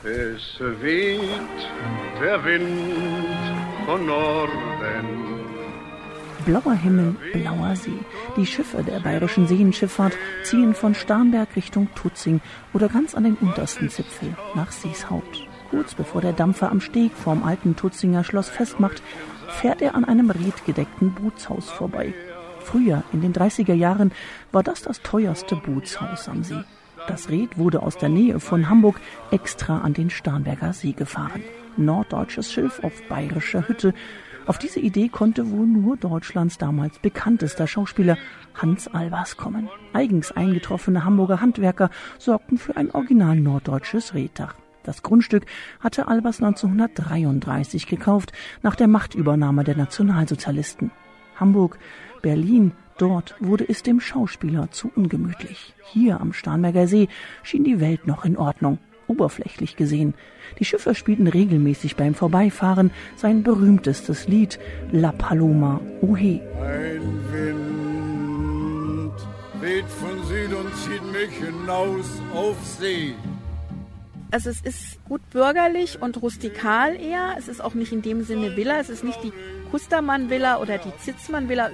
Es 0.02 0.58
weht 0.80 1.30
der 2.20 2.44
Wind 2.44 2.66
von 3.86 4.06
Norden 4.06 5.31
Blauer 6.44 6.74
Himmel, 6.74 7.14
blauer 7.32 7.76
See. 7.76 7.98
Die 8.36 8.46
Schiffe 8.46 8.82
der 8.82 8.98
bayerischen 9.00 9.46
Seenschifffahrt 9.46 10.14
ziehen 10.42 10.74
von 10.74 10.94
Starnberg 10.94 11.54
Richtung 11.54 11.88
Tutzing 11.94 12.40
oder 12.72 12.88
ganz 12.88 13.14
an 13.14 13.24
den 13.24 13.36
untersten 13.36 13.88
Zipfel 13.88 14.34
nach 14.54 14.72
Seeshaupt. 14.72 15.46
Kurz 15.70 15.94
bevor 15.94 16.20
der 16.20 16.32
Dampfer 16.32 16.70
am 16.72 16.80
Steg 16.80 17.12
vorm 17.12 17.44
alten 17.44 17.76
Tutzinger 17.76 18.24
Schloss 18.24 18.48
festmacht, 18.48 19.02
fährt 19.48 19.82
er 19.82 19.94
an 19.94 20.04
einem 20.04 20.30
redgedeckten 20.30 21.12
Bootshaus 21.14 21.70
vorbei. 21.70 22.12
Früher, 22.60 23.04
in 23.12 23.20
den 23.20 23.32
30er 23.32 23.74
Jahren, 23.74 24.10
war 24.50 24.64
das 24.64 24.82
das 24.82 25.00
teuerste 25.02 25.54
Bootshaus 25.54 26.28
am 26.28 26.42
See. 26.42 26.64
Das 27.06 27.28
Red 27.30 27.56
wurde 27.58 27.82
aus 27.82 27.98
der 27.98 28.08
Nähe 28.08 28.40
von 28.40 28.68
Hamburg 28.68 29.00
extra 29.30 29.78
an 29.78 29.92
den 29.92 30.10
Starnberger 30.10 30.72
See 30.72 30.92
gefahren. 30.92 31.42
Norddeutsches 31.76 32.52
Schiff 32.52 32.80
auf 32.82 32.92
bayerischer 33.08 33.66
Hütte 33.68 33.94
auf 34.46 34.58
diese 34.58 34.80
Idee 34.80 35.08
konnte 35.08 35.50
wohl 35.50 35.66
nur 35.66 35.96
Deutschlands 35.96 36.58
damals 36.58 36.98
bekanntester 36.98 37.66
Schauspieler 37.66 38.16
Hans 38.54 38.88
Albers 38.88 39.36
kommen. 39.36 39.68
Eigens 39.92 40.32
eingetroffene 40.32 41.04
Hamburger 41.04 41.40
Handwerker 41.40 41.90
sorgten 42.18 42.58
für 42.58 42.76
ein 42.76 42.90
original 42.90 43.36
norddeutsches 43.36 44.14
Reddach. 44.14 44.54
Das 44.82 45.02
Grundstück 45.02 45.46
hatte 45.78 46.08
Albers 46.08 46.42
1933 46.42 47.86
gekauft, 47.86 48.32
nach 48.62 48.74
der 48.74 48.88
Machtübernahme 48.88 49.62
der 49.62 49.76
Nationalsozialisten. 49.76 50.90
Hamburg, 51.36 51.78
Berlin, 52.20 52.72
dort 52.98 53.36
wurde 53.38 53.68
es 53.68 53.82
dem 53.82 54.00
Schauspieler 54.00 54.70
zu 54.72 54.90
ungemütlich. 54.94 55.74
Hier 55.84 56.20
am 56.20 56.32
Starnberger 56.32 56.88
See 56.88 57.08
schien 57.42 57.64
die 57.64 57.80
Welt 57.80 58.06
noch 58.06 58.24
in 58.24 58.36
Ordnung 58.36 58.78
oberflächlich 59.12 59.76
gesehen. 59.76 60.14
Die 60.58 60.64
Schiffe 60.64 60.94
spielten 60.94 61.26
regelmäßig 61.26 61.96
beim 61.96 62.14
Vorbeifahren 62.14 62.90
sein 63.16 63.42
berühmtestes 63.42 64.28
Lied 64.28 64.58
La 64.90 65.12
Paloma 65.12 65.80
Ohe. 66.00 66.40
Ein 66.60 67.02
Wind 67.32 69.18
weht 69.60 69.88
von 70.00 70.16
Süd 70.28 70.52
und 70.60 70.70
zieht 70.82 71.06
mich 71.12 71.32
hinaus 71.46 72.08
auf 72.34 72.56
See. 72.78 73.14
Also 74.32 74.48
es 74.48 74.62
ist 74.62 75.04
gut 75.04 75.20
bürgerlich 75.30 76.00
und 76.00 76.22
rustikal 76.22 76.96
eher. 76.96 77.34
Es 77.38 77.48
ist 77.48 77.62
auch 77.62 77.74
nicht 77.74 77.92
in 77.92 78.00
dem 78.00 78.24
Sinne 78.24 78.56
Villa. 78.56 78.80
Es 78.80 78.88
ist 78.88 79.04
nicht 79.04 79.22
die 79.22 79.32
Kustermann-Villa 79.70 80.58
oder 80.58 80.78
die 80.78 80.92
Zitzmann-Villa. 81.04 81.70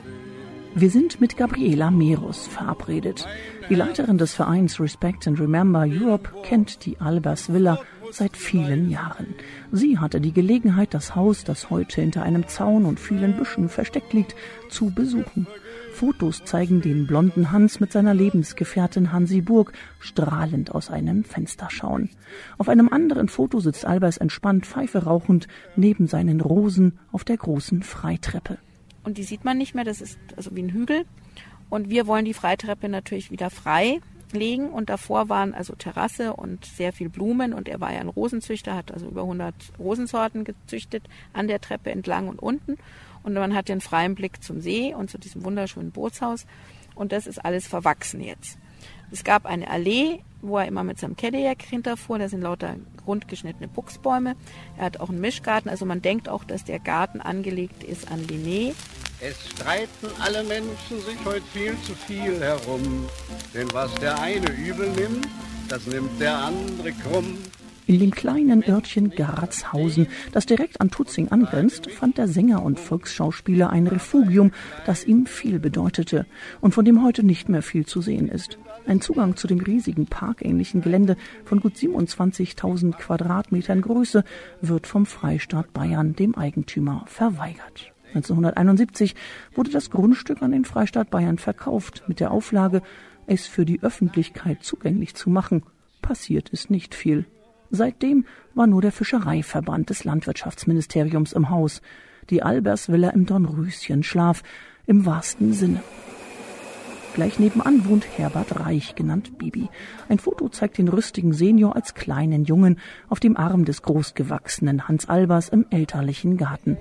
Wir 0.74 0.90
sind 0.90 1.20
mit 1.20 1.36
Gabriela 1.36 1.90
Merus 1.90 2.46
verabredet. 2.46 3.26
Die 3.68 3.74
Leiterin 3.74 4.16
des 4.16 4.34
Vereins 4.34 4.80
Respect 4.80 5.28
and 5.28 5.38
Remember 5.38 5.84
Europe 5.86 6.30
kennt 6.42 6.86
die 6.86 6.98
Albers 7.00 7.52
Villa 7.52 7.78
seit 8.10 8.34
vielen 8.34 8.88
Jahren. 8.88 9.34
Sie 9.70 9.98
hatte 9.98 10.22
die 10.22 10.32
Gelegenheit, 10.32 10.94
das 10.94 11.14
Haus, 11.14 11.44
das 11.44 11.68
heute 11.68 12.00
hinter 12.00 12.22
einem 12.22 12.48
Zaun 12.48 12.86
und 12.86 12.98
vielen 12.98 13.36
Büschen 13.36 13.68
versteckt 13.68 14.14
liegt, 14.14 14.34
zu 14.70 14.90
besuchen. 14.90 15.46
Fotos 15.92 16.44
zeigen 16.44 16.80
den 16.80 17.06
blonden 17.06 17.52
Hans 17.52 17.78
mit 17.78 17.92
seiner 17.92 18.14
Lebensgefährtin 18.14 19.12
Hansi 19.12 19.42
Burg 19.42 19.72
strahlend 20.00 20.74
aus 20.74 20.90
einem 20.90 21.24
Fenster 21.24 21.68
schauen. 21.70 22.08
Auf 22.56 22.70
einem 22.70 22.88
anderen 22.88 23.28
Foto 23.28 23.60
sitzt 23.60 23.84
Albers 23.84 24.16
entspannt 24.16 24.64
Pfeife 24.64 25.04
rauchend 25.04 25.46
neben 25.76 26.06
seinen 26.06 26.40
Rosen 26.40 26.98
auf 27.12 27.24
der 27.24 27.36
großen 27.36 27.82
Freitreppe 27.82 28.58
und 29.08 29.16
die 29.16 29.24
sieht 29.24 29.44
man 29.44 29.56
nicht 29.56 29.74
mehr. 29.74 29.84
Das 29.84 30.02
ist 30.02 30.18
also 30.36 30.54
wie 30.54 30.62
ein 30.62 30.70
Hügel. 30.70 31.06
Und 31.70 31.90
wir 31.90 32.06
wollen 32.06 32.24
die 32.24 32.34
Freitreppe 32.34 32.88
natürlich 32.88 33.30
wieder 33.30 33.50
frei 33.50 34.00
legen 34.32 34.70
und 34.70 34.90
davor 34.90 35.28
waren 35.28 35.54
also 35.54 35.74
Terrasse 35.74 36.34
und 36.34 36.64
sehr 36.64 36.92
viel 36.92 37.08
Blumen 37.08 37.54
und 37.54 37.68
er 37.68 37.80
war 37.80 37.92
ja 37.92 38.00
ein 38.00 38.08
Rosenzüchter, 38.08 38.74
hat 38.74 38.92
also 38.92 39.06
über 39.06 39.22
100 39.22 39.54
Rosensorten 39.78 40.44
gezüchtet 40.44 41.04
an 41.32 41.48
der 41.48 41.62
Treppe 41.62 41.90
entlang 41.90 42.28
und 42.28 42.38
unten 42.38 42.76
und 43.22 43.32
man 43.32 43.54
hat 43.54 43.68
den 43.68 43.80
freien 43.80 44.14
Blick 44.14 44.42
zum 44.42 44.60
See 44.60 44.94
und 44.94 45.10
zu 45.10 45.18
diesem 45.18 45.44
wunderschönen 45.44 45.92
Bootshaus 45.92 46.46
und 46.94 47.12
das 47.12 47.26
ist 47.26 47.42
alles 47.42 47.66
verwachsen 47.66 48.20
jetzt. 48.20 48.58
Es 49.10 49.24
gab 49.24 49.46
eine 49.46 49.70
Allee, 49.70 50.20
wo 50.42 50.58
er 50.58 50.66
immer 50.66 50.84
mit 50.84 50.98
seinem 50.98 51.16
Cadillac 51.16 51.62
hinterfuhr. 51.62 52.18
Da 52.18 52.28
sind 52.28 52.42
lauter 52.42 52.76
rundgeschnittene 53.06 53.68
Buchsbäume. 53.68 54.36
Er 54.76 54.84
hat 54.84 55.00
auch 55.00 55.08
einen 55.08 55.20
Mischgarten. 55.20 55.70
Also 55.70 55.86
man 55.86 56.02
denkt 56.02 56.28
auch, 56.28 56.44
dass 56.44 56.64
der 56.64 56.78
Garten 56.78 57.20
angelegt 57.20 57.82
ist 57.82 58.10
an 58.10 58.26
Linné. 58.26 58.74
Es 59.20 59.36
streiten 59.50 60.06
alle 60.20 60.44
Menschen 60.44 61.00
sich 61.04 61.18
heute 61.24 61.42
viel 61.52 61.74
zu 61.82 61.92
viel 61.92 62.38
herum. 62.38 63.08
Denn 63.52 63.66
was 63.72 63.92
der 63.96 64.20
eine 64.20 64.46
übel 64.52 64.88
nimmt, 64.90 65.26
das 65.68 65.86
nimmt 65.86 66.20
der 66.20 66.36
andere 66.36 66.92
krumm. 66.92 67.36
In 67.88 67.98
dem 67.98 68.12
kleinen 68.12 68.62
Örtchen 68.68 69.10
Garzhausen, 69.10 70.06
das 70.30 70.46
direkt 70.46 70.80
an 70.80 70.90
Tutzing 70.90 71.28
angrenzt, 71.28 71.90
fand 71.90 72.18
der 72.18 72.28
Sänger 72.28 72.62
und 72.62 72.78
Volksschauspieler 72.78 73.70
ein 73.70 73.88
Refugium, 73.88 74.52
das 74.86 75.04
ihm 75.04 75.26
viel 75.26 75.58
bedeutete 75.58 76.26
und 76.60 76.74
von 76.74 76.84
dem 76.84 77.02
heute 77.02 77.24
nicht 77.24 77.48
mehr 77.48 77.62
viel 77.62 77.86
zu 77.86 78.00
sehen 78.00 78.28
ist. 78.28 78.58
Ein 78.86 79.00
Zugang 79.00 79.36
zu 79.36 79.48
dem 79.48 79.58
riesigen 79.58 80.06
parkähnlichen 80.06 80.80
Gelände 80.80 81.16
von 81.44 81.60
gut 81.60 81.74
27.000 81.74 82.92
Quadratmetern 82.92 83.80
Größe 83.80 84.22
wird 84.60 84.86
vom 84.86 85.06
Freistaat 85.06 85.72
Bayern 85.72 86.14
dem 86.14 86.36
Eigentümer 86.36 87.04
verweigert. 87.08 87.92
1971 88.14 89.14
wurde 89.54 89.70
das 89.70 89.90
Grundstück 89.90 90.42
an 90.42 90.52
den 90.52 90.64
Freistaat 90.64 91.10
Bayern 91.10 91.38
verkauft 91.38 92.04
mit 92.08 92.20
der 92.20 92.30
Auflage, 92.30 92.82
es 93.26 93.46
für 93.46 93.64
die 93.64 93.82
Öffentlichkeit 93.82 94.62
zugänglich 94.62 95.14
zu 95.14 95.30
machen. 95.30 95.62
Passiert 96.02 96.48
ist 96.48 96.70
nicht 96.70 96.94
viel. 96.94 97.26
Seitdem 97.70 98.24
war 98.54 98.66
nur 98.66 98.80
der 98.80 98.92
Fischereiverband 98.92 99.90
des 99.90 100.04
Landwirtschaftsministeriums 100.04 101.34
im 101.34 101.50
Haus, 101.50 101.82
die 102.30 102.42
Albersvilla 102.42 103.10
im 103.10 103.26
Dornröschenschlaf 103.26 104.42
im 104.86 105.04
wahrsten 105.04 105.52
Sinne. 105.52 105.82
Gleich 107.14 107.38
nebenan 107.38 107.84
wohnt 107.88 108.06
Herbert 108.16 108.60
Reich, 108.60 108.94
genannt 108.94 109.38
Bibi. 109.38 109.68
Ein 110.08 110.18
Foto 110.18 110.48
zeigt 110.48 110.78
den 110.78 110.88
rüstigen 110.88 111.32
Senior 111.32 111.74
als 111.74 111.94
kleinen 111.94 112.44
Jungen 112.44 112.78
auf 113.08 113.18
dem 113.18 113.36
Arm 113.36 113.64
des 113.64 113.82
großgewachsenen 113.82 114.86
Hans 114.88 115.08
Albers 115.08 115.48
im 115.48 115.66
elterlichen 115.70 116.36
Garten. 116.36 116.78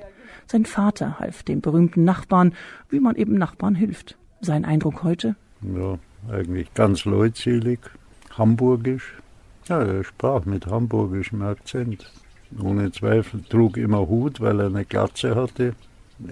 Sein 0.49 0.65
Vater 0.65 1.19
half 1.19 1.43
dem 1.43 1.59
berühmten 1.59 2.05
Nachbarn, 2.05 2.53
wie 2.89 3.01
man 3.01 3.15
eben 3.15 3.37
Nachbarn 3.37 3.75
hilft. 3.75 4.17
Sein 4.39 4.63
Eindruck 4.63 5.03
heute? 5.03 5.35
Ja, 5.61 5.97
eigentlich 6.31 6.73
ganz 6.73 7.03
leutselig, 7.03 7.79
hamburgisch. 8.37 9.13
Ja, 9.67 9.83
er 9.83 10.03
sprach 10.05 10.45
mit 10.45 10.67
hamburgischem 10.67 11.41
Akzent. 11.41 12.09
Ohne 12.61 12.91
Zweifel 12.91 13.41
trug 13.43 13.75
immer 13.75 14.07
Hut, 14.07 14.39
weil 14.39 14.61
er 14.61 14.67
eine 14.67 14.85
Glatze 14.85 15.35
hatte, 15.35 15.75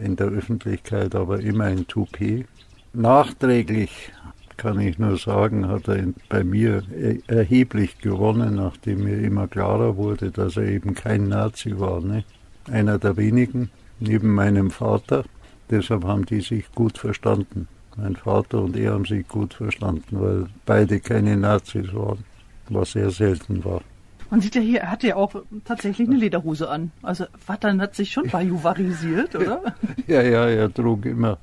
in 0.01 0.15
der 0.15 0.27
Öffentlichkeit 0.27 1.13
aber 1.13 1.41
immer 1.41 1.65
ein 1.65 1.85
Toupet. 1.85 2.45
Nachträglich 2.93 4.13
kann 4.55 4.79
ich 4.79 4.97
nur 4.97 5.17
sagen, 5.17 5.67
hat 5.67 5.89
er 5.89 6.05
bei 6.29 6.45
mir 6.45 6.83
erheblich 7.27 7.97
gewonnen, 7.97 8.55
nachdem 8.55 9.03
mir 9.03 9.19
immer 9.19 9.49
klarer 9.49 9.97
wurde, 9.97 10.31
dass 10.31 10.55
er 10.55 10.63
eben 10.63 10.93
kein 10.95 11.27
Nazi 11.27 11.77
war. 11.77 11.99
Ne? 11.99 12.23
Einer 12.71 12.97
der 12.97 13.17
wenigen, 13.17 13.69
neben 13.99 14.33
meinem 14.33 14.71
Vater. 14.71 15.23
Deshalb 15.69 16.03
haben 16.03 16.25
die 16.25 16.41
sich 16.41 16.71
gut 16.73 16.97
verstanden. 16.97 17.67
Mein 17.97 18.15
Vater 18.15 18.61
und 18.61 18.75
er 18.75 18.93
haben 18.93 19.05
sich 19.05 19.27
gut 19.27 19.53
verstanden, 19.53 20.19
weil 20.19 20.47
beide 20.65 20.99
keine 20.99 21.37
Nazis 21.37 21.93
waren, 21.93 22.23
was 22.69 22.91
sehr 22.91 23.09
selten 23.09 23.63
war. 23.63 23.81
Man 24.29 24.41
sieht 24.41 24.55
ja 24.55 24.61
hier, 24.61 24.79
er 24.81 24.91
hatte 24.91 25.07
ja 25.07 25.15
auch 25.15 25.33
tatsächlich 25.63 26.07
eine 26.07 26.17
Lederhose 26.17 26.69
an. 26.69 26.91
Also 27.03 27.25
Vattern 27.45 27.79
hat 27.79 27.95
sich 27.95 28.11
schon 28.11 28.27
bajuwarisiert, 28.29 29.35
oder? 29.35 29.61
ja, 30.07 30.21
ja, 30.21 30.47
er 30.47 30.73
trug 30.73 31.05
immer 31.05 31.37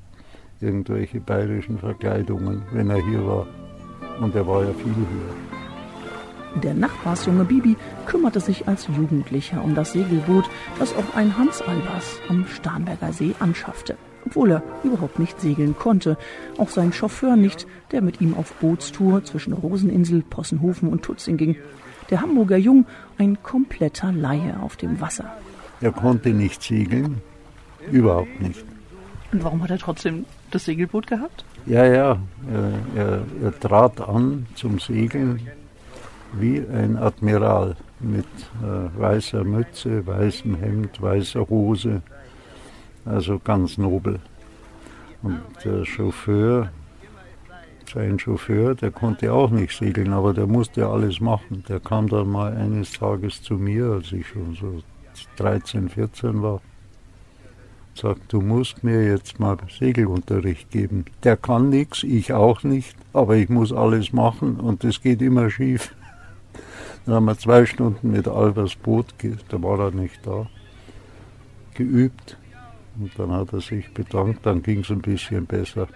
irgendwelche 0.61 1.19
bayerischen 1.19 1.77
Verkleidungen, 1.77 2.63
wenn 2.71 2.89
er 2.89 3.03
hier 3.05 3.25
war. 3.25 3.47
Und 4.19 4.35
er 4.35 4.45
war 4.45 4.63
ja 4.63 4.73
viel 4.73 4.95
höher. 4.95 5.62
Der 6.61 6.75
Nachbarsjunge 6.75 7.45
Bibi 7.45 7.75
kümmerte 8.05 8.39
sich 8.39 8.67
als 8.67 8.87
Jugendlicher 8.87 9.63
um 9.63 9.73
das 9.73 9.93
Segelboot, 9.93 10.45
das 10.77 10.95
auch 10.95 11.15
ein 11.15 11.35
Hans 11.37 11.61
Albers 11.61 12.19
am 12.29 12.45
Starnberger 12.45 13.11
See 13.11 13.33
anschaffte. 13.39 13.97
Obwohl 14.25 14.51
er 14.51 14.63
überhaupt 14.83 15.19
nicht 15.19 15.41
segeln 15.41 15.75
konnte. 15.77 16.15
Auch 16.57 16.69
sein 16.69 16.93
Chauffeur 16.93 17.35
nicht, 17.35 17.67
der 17.91 18.01
mit 18.01 18.21
ihm 18.21 18.35
auf 18.35 18.53
Bootstour 18.55 19.23
zwischen 19.23 19.53
Roseninsel, 19.53 20.21
Possenhofen 20.21 20.89
und 20.89 21.01
Tutzing 21.01 21.37
ging. 21.37 21.55
Der 22.09 22.21
Hamburger 22.21 22.57
Jung 22.57 22.85
ein 23.17 23.41
kompletter 23.41 24.11
Laie 24.11 24.59
auf 24.61 24.75
dem 24.75 25.01
Wasser. 25.01 25.35
Er 25.81 25.91
konnte 25.91 26.29
nicht 26.29 26.61
segeln, 26.61 27.21
überhaupt 27.91 28.39
nicht. 28.39 28.63
Und 29.31 29.43
warum 29.43 29.63
hat 29.63 29.71
er 29.71 29.79
trotzdem 29.79 30.25
das 30.51 30.65
Segelboot 30.65 31.07
gehabt? 31.07 31.43
Ja, 31.65 31.85
ja, 31.85 32.19
er, 32.51 32.71
er, 32.95 33.23
er 33.41 33.59
trat 33.59 33.99
an 33.99 34.45
zum 34.53 34.79
Segeln 34.79 35.39
wie 36.33 36.59
ein 36.59 36.97
Admiral 36.97 37.75
mit 37.99 38.25
äh, 38.61 38.99
weißer 38.99 39.43
Mütze, 39.43 40.05
weißem 40.05 40.55
Hemd, 40.55 41.01
weißer 41.01 41.47
Hose, 41.49 42.01
also 43.05 43.39
ganz 43.39 43.77
nobel. 43.77 44.19
Und 45.21 45.41
der 45.63 45.85
Chauffeur, 45.85 46.71
sein 47.93 48.19
Chauffeur, 48.19 48.75
der 48.75 48.91
konnte 48.91 49.31
auch 49.31 49.51
nicht 49.51 49.77
segeln, 49.77 50.11
aber 50.11 50.33
der 50.33 50.47
musste 50.47 50.87
alles 50.87 51.19
machen. 51.19 51.63
Der 51.69 51.79
kam 51.79 52.09
dann 52.09 52.29
mal 52.29 52.55
eines 52.55 52.91
Tages 52.91 53.41
zu 53.41 53.55
mir, 53.55 53.85
als 53.91 54.11
ich 54.11 54.27
schon 54.27 54.55
so 54.55 54.81
13, 55.37 55.89
14 55.89 56.41
war 56.41 56.61
sagt, 57.95 58.33
du 58.33 58.41
musst 58.41 58.83
mir 58.83 59.05
jetzt 59.05 59.39
mal 59.39 59.57
Segelunterricht 59.69 60.69
geben. 60.71 61.05
Der 61.23 61.37
kann 61.37 61.69
nichts, 61.69 62.03
ich 62.03 62.33
auch 62.33 62.63
nicht, 62.63 62.95
aber 63.13 63.35
ich 63.35 63.49
muss 63.49 63.71
alles 63.71 64.13
machen 64.13 64.59
und 64.59 64.83
es 64.83 65.01
geht 65.01 65.21
immer 65.21 65.49
schief. 65.49 65.95
Dann 67.05 67.15
haben 67.15 67.25
wir 67.25 67.37
zwei 67.37 67.65
Stunden 67.65 68.11
mit 68.11 68.27
Albers 68.27 68.75
Boot, 68.75 69.13
da 69.49 69.61
war 69.61 69.79
er 69.79 69.91
nicht 69.91 70.25
da, 70.25 70.47
geübt. 71.73 72.37
Und 72.99 73.11
dann 73.17 73.31
hat 73.31 73.51
er 73.51 73.61
sich 73.61 73.91
bedankt, 73.93 74.45
dann 74.45 74.61
ging 74.61 74.81
es 74.81 74.89
ein 74.89 75.01
bisschen 75.01 75.45
besser. 75.45 75.87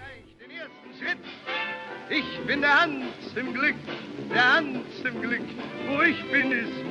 Ich 2.10 2.46
bin 2.46 2.60
der 2.60 2.80
Hans 2.80 3.36
im 3.36 3.52
Glück, 3.52 3.76
der 4.34 4.54
Hans 4.56 4.78
im 5.04 5.20
Glück, 5.20 5.42
wo 5.88 6.02
ich 6.02 6.32
bin, 6.32 6.52
ist 6.52 6.88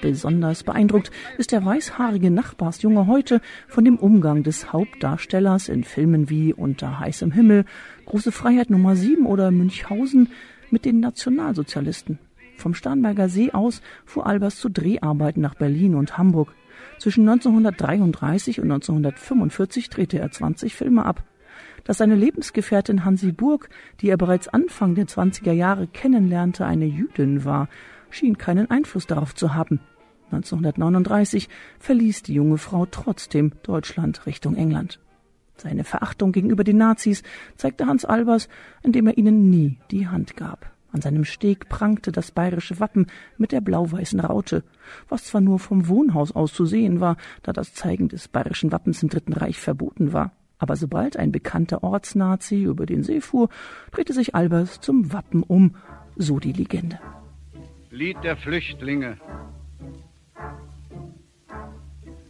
Besonders 0.00 0.64
beeindruckt 0.64 1.10
ist 1.36 1.52
der 1.52 1.64
weißhaarige 1.64 2.30
Nachbarsjunge 2.30 3.06
heute 3.06 3.40
von 3.68 3.84
dem 3.84 3.98
Umgang 3.98 4.42
des 4.42 4.72
Hauptdarstellers 4.72 5.68
in 5.68 5.84
Filmen 5.84 6.30
wie 6.30 6.54
Unter 6.54 6.98
heißem 6.98 7.32
Himmel, 7.32 7.66
Große 8.06 8.32
Freiheit 8.32 8.70
Nummer 8.70 8.96
7 8.96 9.26
oder 9.26 9.50
Münchhausen 9.50 10.30
mit 10.70 10.84
den 10.84 11.00
Nationalsozialisten. 11.00 12.18
Vom 12.60 12.74
Starnberger 12.74 13.28
See 13.28 13.52
aus 13.52 13.80
fuhr 14.04 14.26
Albers 14.26 14.56
zu 14.56 14.68
Dreharbeiten 14.68 15.40
nach 15.40 15.54
Berlin 15.54 15.94
und 15.94 16.18
Hamburg. 16.18 16.54
Zwischen 16.98 17.28
1933 17.28 18.60
und 18.60 18.70
1945 18.70 19.88
drehte 19.88 20.18
er 20.18 20.30
20 20.30 20.74
Filme 20.74 21.04
ab. 21.04 21.24
Dass 21.84 21.98
seine 21.98 22.14
Lebensgefährtin 22.14 23.04
Hansi 23.04 23.32
Burg, 23.32 23.70
die 24.00 24.10
er 24.10 24.18
bereits 24.18 24.48
Anfang 24.48 24.94
der 24.94 25.06
20er 25.06 25.52
Jahre 25.52 25.86
kennenlernte, 25.86 26.66
eine 26.66 26.84
Jüdin 26.84 27.44
war, 27.44 27.68
schien 28.10 28.38
keinen 28.38 28.70
Einfluss 28.70 29.06
darauf 29.06 29.34
zu 29.34 29.54
haben. 29.54 29.80
1939 30.30 31.48
verließ 31.78 32.22
die 32.22 32.34
junge 32.34 32.58
Frau 32.58 32.86
trotzdem 32.86 33.52
Deutschland 33.62 34.26
Richtung 34.26 34.54
England. 34.54 35.00
Seine 35.56 35.84
Verachtung 35.84 36.32
gegenüber 36.32 36.64
den 36.64 36.76
Nazis 36.76 37.22
zeigte 37.56 37.86
Hans 37.86 38.04
Albers, 38.04 38.48
indem 38.82 39.08
er 39.08 39.18
ihnen 39.18 39.50
nie 39.50 39.78
die 39.90 40.06
Hand 40.06 40.36
gab. 40.36 40.70
An 40.92 41.00
seinem 41.00 41.24
Steg 41.24 41.68
prangte 41.68 42.10
das 42.10 42.32
bayerische 42.32 42.80
Wappen 42.80 43.06
mit 43.38 43.52
der 43.52 43.60
blau-weißen 43.60 44.20
Raute, 44.20 44.64
was 45.08 45.24
zwar 45.24 45.40
nur 45.40 45.58
vom 45.58 45.88
Wohnhaus 45.88 46.32
aus 46.32 46.52
zu 46.52 46.66
sehen 46.66 47.00
war, 47.00 47.16
da 47.42 47.52
das 47.52 47.74
Zeigen 47.74 48.08
des 48.08 48.28
bayerischen 48.28 48.72
Wappens 48.72 49.02
im 49.02 49.08
Dritten 49.08 49.32
Reich 49.32 49.58
verboten 49.58 50.12
war. 50.12 50.32
Aber 50.58 50.76
sobald 50.76 51.16
ein 51.16 51.32
bekannter 51.32 51.82
Ortsnazi 51.82 52.64
über 52.64 52.86
den 52.86 53.02
See 53.02 53.20
fuhr, 53.20 53.48
drehte 53.92 54.12
sich 54.12 54.34
Albers 54.34 54.80
zum 54.80 55.12
Wappen 55.12 55.42
um, 55.42 55.76
so 56.16 56.38
die 56.38 56.52
Legende. 56.52 56.98
Lied 57.90 58.22
der 58.22 58.36
Flüchtlinge. 58.36 59.16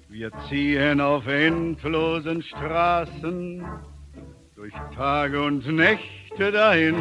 Wir 0.08 0.30
ziehen 0.48 1.00
auf 1.00 1.26
endlosen 1.26 2.42
Straßen 2.42 3.64
durch 4.54 4.74
Tage 4.94 5.42
und 5.42 5.66
Nächte 5.66 6.52
dahin. 6.52 6.94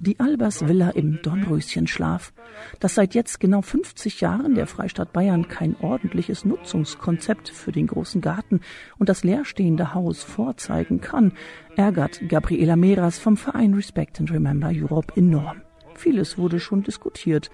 Die 0.00 0.20
Albers 0.20 0.68
Villa 0.68 0.90
im 0.90 1.20
Dornröschenschlaf, 1.22 2.32
das 2.78 2.94
seit 2.94 3.16
jetzt 3.16 3.40
genau 3.40 3.62
50 3.62 4.20
Jahren 4.20 4.54
der 4.54 4.68
Freistaat 4.68 5.12
Bayern 5.12 5.48
kein 5.48 5.74
ordentliches 5.80 6.44
Nutzungskonzept 6.44 7.48
für 7.48 7.72
den 7.72 7.88
großen 7.88 8.20
Garten 8.20 8.60
und 8.98 9.08
das 9.08 9.24
leerstehende 9.24 9.94
Haus 9.94 10.22
vorzeigen 10.22 11.00
kann, 11.00 11.32
ärgert 11.74 12.20
Gabriela 12.28 12.76
Meras 12.76 13.18
vom 13.18 13.36
Verein 13.36 13.74
Respect 13.74 14.20
and 14.20 14.30
Remember 14.30 14.70
Europe 14.72 15.14
enorm. 15.16 15.62
Vieles 15.96 16.38
wurde 16.38 16.60
schon 16.60 16.84
diskutiert. 16.84 17.50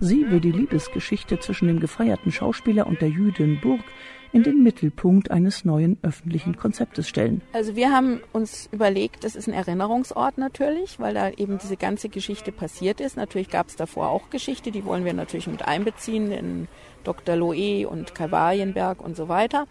Sie 0.00 0.30
will 0.30 0.40
die 0.40 0.50
Liebesgeschichte 0.50 1.40
zwischen 1.40 1.68
dem 1.68 1.78
gefeierten 1.78 2.32
Schauspieler 2.32 2.86
und 2.86 3.02
der 3.02 3.10
Jüdin 3.10 3.60
Burg 3.60 3.84
in 4.32 4.42
den 4.42 4.62
Mittelpunkt 4.62 5.30
eines 5.30 5.64
neuen 5.64 5.98
öffentlichen 6.02 6.56
Konzeptes 6.56 7.08
stellen. 7.08 7.42
Also 7.52 7.76
wir 7.76 7.90
haben 7.90 8.20
uns 8.32 8.68
überlegt, 8.72 9.24
das 9.24 9.36
ist 9.36 9.46
ein 9.46 9.54
Erinnerungsort 9.54 10.38
natürlich, 10.38 10.98
weil 10.98 11.14
da 11.14 11.30
eben 11.30 11.58
diese 11.58 11.76
ganze 11.76 12.08
Geschichte 12.08 12.50
passiert 12.50 13.00
ist. 13.00 13.16
Natürlich 13.16 13.50
gab 13.50 13.68
es 13.68 13.76
davor 13.76 14.08
auch 14.08 14.30
Geschichte, 14.30 14.70
die 14.70 14.84
wollen 14.84 15.04
wir 15.04 15.12
natürlich 15.12 15.46
mit 15.46 15.66
einbeziehen 15.66 16.32
in 16.32 16.68
Dr. 17.04 17.36
Loe 17.36 17.86
und 17.86 18.14
Kalvarienberg 18.14 19.02
und 19.02 19.16
so 19.16 19.28
weiter. 19.28 19.66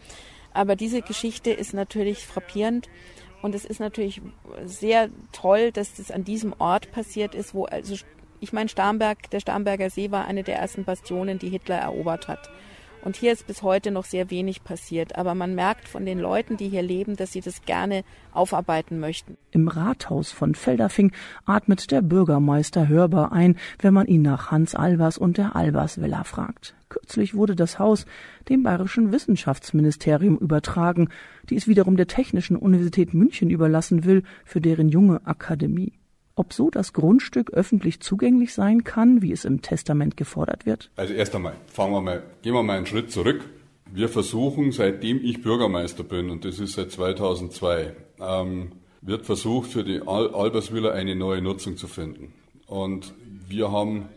Aber 0.53 0.75
diese 0.75 1.01
Geschichte 1.01 1.51
ist 1.51 1.73
natürlich 1.73 2.25
frappierend 2.25 2.87
und 3.41 3.55
es 3.55 3.65
ist 3.65 3.79
natürlich 3.79 4.21
sehr 4.65 5.09
toll, 5.31 5.71
dass 5.71 5.95
das 5.95 6.11
an 6.11 6.23
diesem 6.23 6.53
Ort 6.59 6.91
passiert 6.91 7.33
ist, 7.33 7.55
wo 7.55 7.65
also 7.65 7.95
ich 8.39 8.53
meine 8.53 8.69
Starnberg, 8.69 9.29
der 9.29 9.39
Starnberger 9.39 9.89
See 9.89 10.11
war 10.11 10.25
eine 10.25 10.43
der 10.43 10.57
ersten 10.57 10.83
Bastionen, 10.83 11.39
die 11.39 11.49
Hitler 11.49 11.77
erobert 11.77 12.27
hat. 12.27 12.49
Und 13.03 13.15
hier 13.15 13.31
ist 13.31 13.47
bis 13.47 13.63
heute 13.63 13.91
noch 13.91 14.05
sehr 14.05 14.29
wenig 14.29 14.63
passiert. 14.63 15.15
Aber 15.15 15.33
man 15.33 15.55
merkt 15.55 15.87
von 15.87 16.05
den 16.05 16.19
Leuten, 16.19 16.57
die 16.57 16.69
hier 16.69 16.83
leben, 16.83 17.15
dass 17.15 17.31
sie 17.31 17.41
das 17.41 17.63
gerne 17.63 18.03
aufarbeiten 18.31 18.99
möchten. 18.99 19.37
Im 19.51 19.67
Rathaus 19.67 20.31
von 20.31 20.53
Felderfing 20.55 21.11
atmet 21.45 21.91
der 21.91 22.01
Bürgermeister 22.01 22.87
hörbar 22.87 23.31
ein, 23.31 23.57
wenn 23.79 23.93
man 23.93 24.07
ihn 24.07 24.21
nach 24.21 24.51
Hans 24.51 24.75
Albers 24.75 25.17
und 25.17 25.37
der 25.37 25.55
Albers 25.55 25.99
Villa 25.99 26.23
fragt. 26.23 26.75
Kürzlich 26.89 27.33
wurde 27.33 27.55
das 27.55 27.79
Haus 27.79 28.05
dem 28.49 28.63
Bayerischen 28.63 29.11
Wissenschaftsministerium 29.11 30.37
übertragen, 30.37 31.09
die 31.49 31.55
es 31.55 31.67
wiederum 31.67 31.95
der 31.97 32.07
Technischen 32.07 32.57
Universität 32.57 33.13
München 33.13 33.49
überlassen 33.49 34.03
will 34.03 34.23
für 34.45 34.61
deren 34.61 34.89
junge 34.89 35.25
Akademie. 35.25 35.93
Ob 36.41 36.53
so 36.53 36.71
das 36.71 36.91
Grundstück 36.93 37.51
öffentlich 37.51 37.99
zugänglich 37.99 38.55
sein 38.55 38.83
kann, 38.83 39.21
wie 39.21 39.31
es 39.31 39.45
im 39.45 39.61
Testament 39.61 40.17
gefordert 40.17 40.65
wird? 40.65 40.89
Also 40.95 41.13
erst 41.13 41.35
einmal, 41.35 41.53
fangen 41.67 41.93
wir 41.93 42.01
mal, 42.01 42.23
gehen 42.41 42.55
wir 42.55 42.63
mal 42.63 42.77
einen 42.77 42.87
Schritt 42.87 43.11
zurück. 43.11 43.47
Wir 43.93 44.09
versuchen, 44.09 44.71
seitdem 44.71 45.23
ich 45.23 45.43
Bürgermeister 45.43 46.03
bin, 46.03 46.31
und 46.31 46.43
das 46.43 46.57
ist 46.57 46.73
seit 46.73 46.91
2002, 46.91 47.93
ähm, 48.19 48.71
wird 49.01 49.27
versucht, 49.27 49.69
für 49.69 49.83
die 49.83 50.01
Al 50.01 50.33
Alberswiller 50.33 50.93
eine 50.93 51.15
neue 51.15 51.43
Nutzung 51.43 51.77
zu 51.77 51.85
finden. 51.85 52.33
Und 52.65 53.13
wir 53.47 53.71
haben 53.71 54.09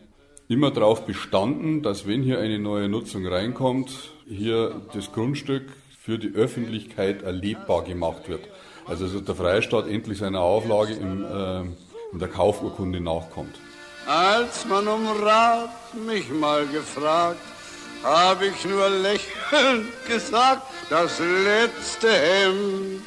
immer 0.48 0.70
darauf 0.70 1.04
bestanden, 1.04 1.82
dass 1.82 2.06
wenn 2.06 2.22
hier 2.22 2.38
eine 2.38 2.58
neue 2.58 2.88
Nutzung 2.88 3.26
reinkommt, 3.26 4.14
hier 4.26 4.80
das 4.94 5.12
Grundstück 5.12 5.64
für 6.00 6.18
die 6.18 6.34
Öffentlichkeit 6.34 7.20
erlebbar 7.20 7.84
gemacht 7.84 8.30
wird. 8.30 8.48
Also 8.87 9.08
dass 9.08 9.24
der 9.24 9.34
Freistaat 9.34 9.88
endlich 9.88 10.16
seiner 10.16 10.40
Auflage 10.40 10.94
im, 10.94 11.22
äh, 11.22 11.64
in 12.14 12.20
der 12.20 12.29
Kaufurkunde 12.29 13.00
nachkommt. 13.00 13.57
Als 14.07 14.64
man 14.66 14.87
um 14.87 15.07
Rat 15.22 15.94
mich 16.07 16.31
mal 16.31 16.66
gefragt, 16.66 17.40
habe 18.03 18.46
ich 18.46 18.64
nur 18.64 18.88
lächelnd 18.88 19.88
gesagt, 20.07 20.62
das 20.90 21.18
letzte 21.18 22.11
Hemd 22.11 23.03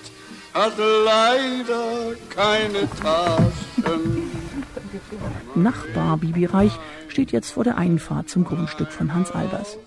hat 0.54 0.74
leider 0.78 2.16
keine 2.30 2.90
Taschen. 3.02 4.32
Nachbar 5.56 6.18
Bibi 6.18 6.46
Reich 6.46 6.78
steht 7.08 7.32
jetzt 7.32 7.52
vor 7.52 7.64
der 7.64 7.78
Einfahrt 7.78 8.30
zum 8.30 8.44
Grundstück 8.44 8.92
von 8.92 9.14
Hans 9.14 9.32
Albers. 9.32 9.78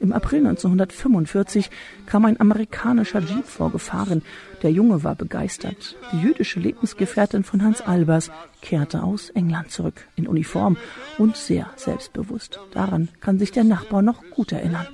Im 0.00 0.14
April 0.14 0.46
1945 0.46 1.70
kam 2.06 2.24
ein 2.24 2.40
amerikanischer 2.40 3.20
Jeep 3.20 3.44
vorgefahren. 3.44 4.22
Der 4.62 4.72
Junge 4.72 5.04
war 5.04 5.14
begeistert. 5.14 5.94
Die 6.12 6.20
jüdische 6.20 6.58
Lebensgefährtin 6.58 7.44
von 7.44 7.62
Hans 7.62 7.82
Albers 7.82 8.30
kehrte 8.62 9.02
aus 9.02 9.28
England 9.30 9.70
zurück, 9.70 10.06
in 10.16 10.26
Uniform 10.26 10.78
und 11.18 11.36
sehr 11.36 11.66
selbstbewusst. 11.76 12.58
Daran 12.72 13.08
kann 13.20 13.38
sich 13.38 13.52
der 13.52 13.64
Nachbar 13.64 14.00
noch 14.00 14.22
gut 14.30 14.52
erinnern. 14.52 14.86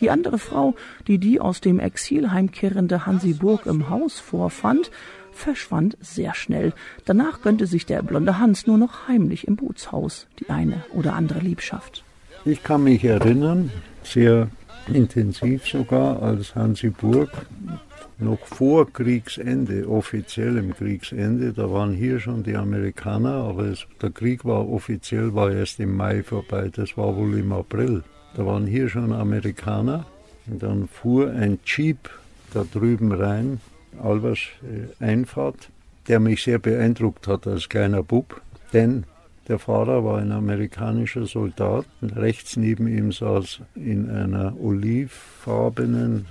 Die 0.00 0.10
andere 0.10 0.38
Frau, 0.38 0.74
die 1.06 1.18
die 1.18 1.38
aus 1.38 1.60
dem 1.60 1.78
Exil 1.78 2.30
heimkehrende 2.30 3.04
Hansi 3.04 3.34
Burg 3.34 3.66
im 3.66 3.90
Haus 3.90 4.18
vorfand, 4.18 4.90
verschwand 5.32 5.98
sehr 6.00 6.34
schnell. 6.34 6.72
Danach 7.04 7.42
gönnte 7.42 7.66
sich 7.66 7.84
der 7.84 8.02
blonde 8.02 8.38
Hans 8.38 8.66
nur 8.66 8.78
noch 8.78 9.06
heimlich 9.06 9.46
im 9.46 9.56
Bootshaus 9.56 10.26
die 10.40 10.48
eine 10.48 10.82
oder 10.94 11.12
andere 11.12 11.40
Liebschaft. 11.40 12.04
Ich 12.46 12.62
kann 12.62 12.84
mich 12.84 13.04
erinnern, 13.04 13.70
sehr 14.06 14.48
intensiv 14.92 15.66
sogar, 15.66 16.22
als 16.22 16.54
Hansi 16.54 16.90
Burg. 16.90 17.30
Noch 18.18 18.46
vor 18.46 18.90
Kriegsende, 18.90 19.86
offiziellem 19.86 20.74
Kriegsende, 20.74 21.52
da 21.52 21.70
waren 21.70 21.92
hier 21.92 22.18
schon 22.18 22.42
die 22.42 22.56
Amerikaner, 22.56 23.34
aber 23.34 23.64
es, 23.64 23.86
der 24.00 24.10
Krieg 24.10 24.44
war 24.46 24.66
offiziell, 24.66 25.34
war 25.34 25.52
erst 25.52 25.80
im 25.80 25.94
Mai 25.94 26.22
vorbei, 26.22 26.70
das 26.74 26.96
war 26.96 27.14
wohl 27.14 27.38
im 27.38 27.52
April. 27.52 28.04
Da 28.34 28.46
waren 28.46 28.66
hier 28.66 28.88
schon 28.88 29.12
Amerikaner. 29.12 30.06
Und 30.46 30.62
dann 30.62 30.88
fuhr 30.88 31.30
ein 31.30 31.58
Jeep 31.64 32.08
da 32.54 32.64
drüben 32.72 33.12
rein, 33.12 33.60
Albers 34.02 34.38
äh, 34.62 35.04
Einfahrt, 35.04 35.70
der 36.08 36.20
mich 36.20 36.42
sehr 36.42 36.58
beeindruckt 36.58 37.26
hat 37.26 37.46
als 37.46 37.68
kleiner 37.68 38.02
Bub, 38.02 38.40
denn 38.72 39.04
der 39.48 39.58
Fahrer 39.58 40.04
war 40.04 40.18
ein 40.18 40.32
amerikanischer 40.32 41.26
Soldat. 41.26 41.86
Rechts 42.02 42.56
neben 42.56 42.88
ihm 42.88 43.12
saß 43.12 43.60
in 43.76 44.10
einer 44.10 44.54
olivfarbenen, 44.60 46.26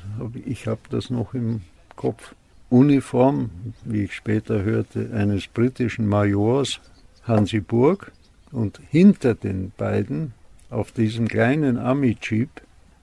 ich 0.45 0.67
habe 0.67 0.81
das 0.89 1.09
noch 1.09 1.33
im 1.33 1.61
Kopf, 1.95 2.35
Uniform, 2.69 3.51
wie 3.85 4.03
ich 4.03 4.13
später 4.13 4.63
hörte, 4.63 5.11
eines 5.13 5.47
britischen 5.47 6.07
Majors, 6.07 6.81
Hansi 7.23 7.61
Burg. 7.61 8.11
Und 8.51 8.81
hinter 8.89 9.33
den 9.33 9.71
beiden, 9.77 10.33
auf 10.69 10.91
diesem 10.91 11.27
kleinen 11.27 11.77
Ami-Jeep, 11.77 12.49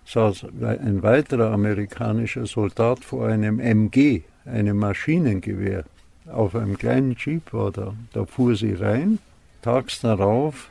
saß 0.05 0.46
ein 0.61 1.03
weiterer 1.03 1.53
amerikanischer 1.53 2.46
Soldat 2.46 3.05
vor 3.05 3.29
einem 3.29 3.61
MG, 3.61 4.22
einem 4.44 4.79
Maschinengewehr. 4.79 5.85
Auf 6.31 6.55
einem 6.55 6.77
kleinen 6.77 7.16
Jeep 7.16 7.53
war 7.53 7.70
da. 7.70 7.94
Da 8.12 8.27
fuhr 8.27 8.57
sie 8.57 8.75
rein 8.75 9.18
Tags 9.62 10.01
darauf 10.01 10.70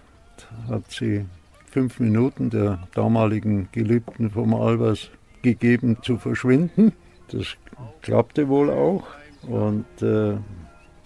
hat 0.70 0.92
sie 0.92 1.26
fünf 1.72 2.00
Minuten 2.02 2.50
der 2.50 2.80
damaligen 2.94 3.70
Geliebten 3.72 4.30
vom 4.30 4.54
Albers 4.54 5.10
gegeben 5.42 5.98
zu 6.02 6.18
verschwinden. 6.18 6.92
Das 7.32 7.56
klappte 8.02 8.50
wohl 8.50 8.70
auch 8.70 9.08
und 9.48 9.86
äh, 10.02 10.36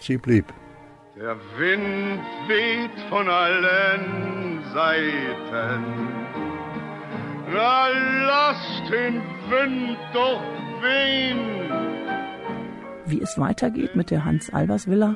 sie 0.01 0.17
blieb. 0.17 0.45
Der 1.15 1.37
Wind 1.57 2.19
weht 2.47 2.99
von 3.09 3.29
allen 3.29 4.63
Seiten. 4.73 5.83
Na, 7.53 7.87
lasst 8.25 8.91
den 8.91 9.21
Wind 9.49 9.97
doch 10.13 10.41
wehen. 10.81 11.37
Wie 13.05 13.21
es 13.21 13.37
weitergeht 13.37 13.95
mit 13.95 14.09
der 14.09 14.25
Hans-Albers-Villa, 14.25 15.15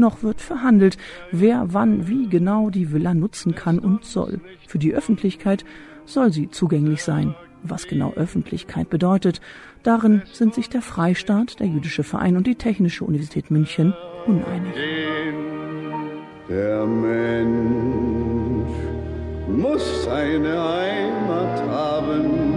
noch 0.00 0.24
wird 0.24 0.40
verhandelt, 0.40 0.98
wer 1.30 1.72
wann 1.72 2.08
wie 2.08 2.28
genau 2.28 2.70
die 2.70 2.92
Villa 2.92 3.14
nutzen 3.14 3.54
kann 3.54 3.78
und 3.78 4.04
soll. 4.04 4.40
Für 4.66 4.78
die 4.78 4.94
Öffentlichkeit 4.94 5.64
soll 6.04 6.32
sie 6.32 6.50
zugänglich 6.50 7.04
sein. 7.04 7.36
Was 7.62 7.86
genau 7.86 8.14
Öffentlichkeit 8.14 8.88
bedeutet, 8.88 9.40
darin 9.82 10.22
sind 10.32 10.54
sich 10.54 10.68
der 10.68 10.82
Freistaat, 10.82 11.60
der 11.60 11.66
Jüdische 11.66 12.02
Verein 12.02 12.36
und 12.36 12.46
die 12.46 12.54
Technische 12.54 13.04
Universität 13.04 13.50
München 13.50 13.94
uneinig. 14.26 14.74
Der 16.48 16.86
Mensch 16.86 18.70
muss 19.46 20.08
eine 20.08 20.60
Heimat 20.60 21.62
haben, 21.68 22.54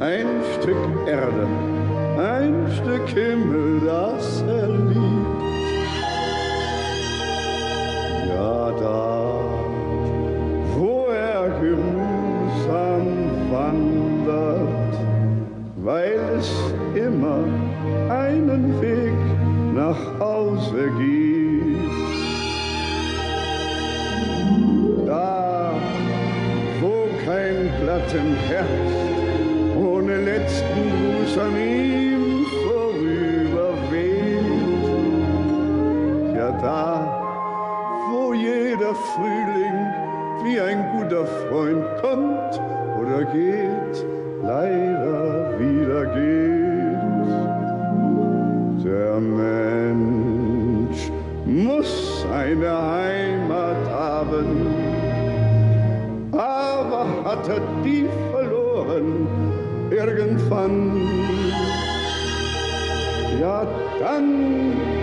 ein 0.00 0.26
Stück 0.60 0.76
Erde, 1.06 1.46
ein 2.18 2.66
Stück 2.72 3.08
Himmel, 3.08 3.80
das 3.84 4.42
er 4.42 4.85
nach 19.96 20.20
Hause 20.20 20.90
gibt. 20.98 21.90
Da, 25.06 25.74
wo 26.80 27.08
kein 27.24 27.70
Platten 27.80 28.36
herrscht, 28.48 29.76
ohne 29.78 30.16
letzten 30.16 30.82
Gruß 30.96 31.38
an 31.38 31.56
ihm 31.56 32.46
vorüberweht. 32.64 34.42
Ja, 36.36 36.50
da, 36.52 36.82
wo 38.10 38.32
jeder 38.34 38.94
Frühling 38.94 39.78
wie 40.44 40.60
ein 40.60 40.80
guter 40.92 41.26
Freund 41.26 41.84
kommt 42.00 42.60
oder 43.00 43.24
geht, 43.24 43.55
irgendwann, 60.46 61.00
ja 63.40 63.66
dann 64.00 64.95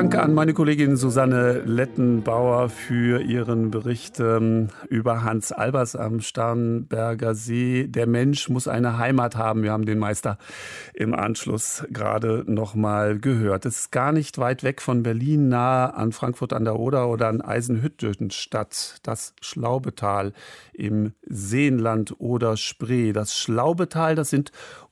Danke 0.00 0.22
an 0.22 0.32
meine 0.32 0.54
Kollegin 0.54 0.96
Susanne 0.96 1.60
Lettenbauer 1.66 2.70
für 2.70 3.20
ihren 3.20 3.70
Bericht 3.70 4.18
ähm, 4.18 4.68
über 4.88 5.24
Hans 5.24 5.52
Albers 5.52 5.94
am 5.94 6.22
Starnberger 6.22 7.34
See. 7.34 7.86
Der 7.86 8.06
Mensch 8.06 8.48
muss 8.48 8.66
eine 8.66 8.96
Heimat 8.96 9.36
haben. 9.36 9.62
Wir 9.62 9.72
haben 9.72 9.84
den 9.84 9.98
Meister 9.98 10.38
im 10.94 11.12
Anschluss 11.12 11.84
gerade 11.90 12.44
noch 12.46 12.74
mal 12.74 13.18
gehört. 13.18 13.66
Es 13.66 13.76
ist 13.76 13.92
gar 13.92 14.12
nicht 14.12 14.38
weit 14.38 14.64
weg 14.64 14.80
von 14.80 15.02
Berlin, 15.02 15.50
nahe 15.50 15.92
an 15.92 16.12
Frankfurt 16.12 16.54
an 16.54 16.64
der 16.64 16.78
Oder 16.78 17.08
oder 17.08 17.28
an 17.28 17.42
Eisenhüttenstadt, 17.42 19.00
das 19.02 19.34
Schlaubetal 19.42 20.32
im 20.72 21.12
Seenland 21.28 22.14
oder 22.18 22.56
Spree. 22.56 23.12
Das 23.12 23.36
Schlaubetal, 23.36 24.14
das 24.14 24.30
sind 24.30 24.50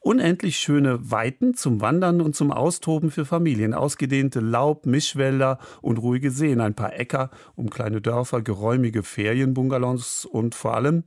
unendlich 0.08 0.56
schöne 0.56 1.10
Weiten 1.10 1.52
zum 1.52 1.82
Wandern 1.82 2.22
und 2.22 2.34
zum 2.34 2.50
Austoben 2.50 3.10
für 3.10 3.26
Familien, 3.26 3.74
ausgedehnte 3.74 4.40
Laub, 4.40 4.86
Mischwälder 4.86 5.58
und 5.82 5.98
ruhige 5.98 6.30
Seen, 6.30 6.62
ein 6.62 6.72
paar 6.72 6.98
Äcker 6.98 7.28
um 7.56 7.68
kleine 7.68 8.00
Dörfer, 8.00 8.40
geräumige 8.40 9.02
Ferienbungalows 9.02 10.24
und 10.24 10.54
vor 10.54 10.72
allem 10.72 11.04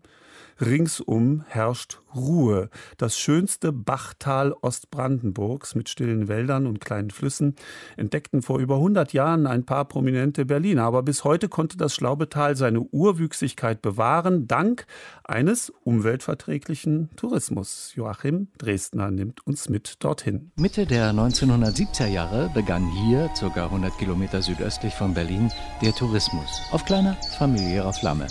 Ringsum 0.62 1.44
herrscht 1.48 2.00
Ruhe. 2.16 2.70
Das 2.98 3.18
schönste 3.18 3.72
Bachtal 3.72 4.54
Ostbrandenburgs 4.62 5.76
mit 5.76 5.90
stillen 5.90 6.28
Wäldern 6.28 6.68
und 6.68 6.80
kleinen 6.82 7.10
Flüssen 7.10 7.56
entdeckten 7.98 8.42
vor 8.42 8.60
über 8.60 8.76
100 8.76 9.14
Jahren 9.14 9.48
ein 9.48 9.66
paar 9.66 9.86
prominente 9.86 10.46
Berliner. 10.46 10.84
Aber 10.84 11.04
bis 11.04 11.24
heute 11.24 11.50
konnte 11.50 11.78
das 11.78 11.96
Schlaubetal 11.96 12.56
seine 12.56 12.82
Urwüchsigkeit 12.82 13.82
bewahren, 13.82 14.48
dank 14.48 14.86
eines 15.24 15.72
umweltverträglichen 15.84 17.10
Tourismus. 17.16 17.94
Joachim 17.96 18.50
Dresdner 18.58 19.10
nimmt 19.10 19.46
uns 19.48 19.70
mit 19.70 20.04
dorthin. 20.04 20.52
Mitte 20.58 20.86
der 20.86 21.12
1970er 21.14 22.08
Jahre 22.08 22.52
begann 22.54 22.88
hier, 23.06 23.30
ca. 23.40 23.66
100 23.66 23.98
Kilometer 23.98 24.42
südöstlich 24.42 24.94
von 24.94 25.14
Berlin, 25.14 25.52
der 25.82 25.94
Tourismus 25.94 26.62
auf 26.72 26.86
kleiner 26.86 27.18
familiärer 27.38 27.94
Flamme. 27.94 28.28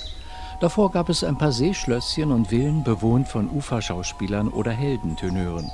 Davor 0.60 0.92
gab 0.92 1.08
es 1.08 1.24
ein 1.24 1.38
paar 1.38 1.52
Seeschlösschen 1.52 2.30
und 2.30 2.48
Villen 2.48 2.84
bewohnt 2.84 3.26
von 3.28 3.48
Uferschauspielern 3.48 4.48
oder 4.48 4.70
Heldentenören. 4.70 5.70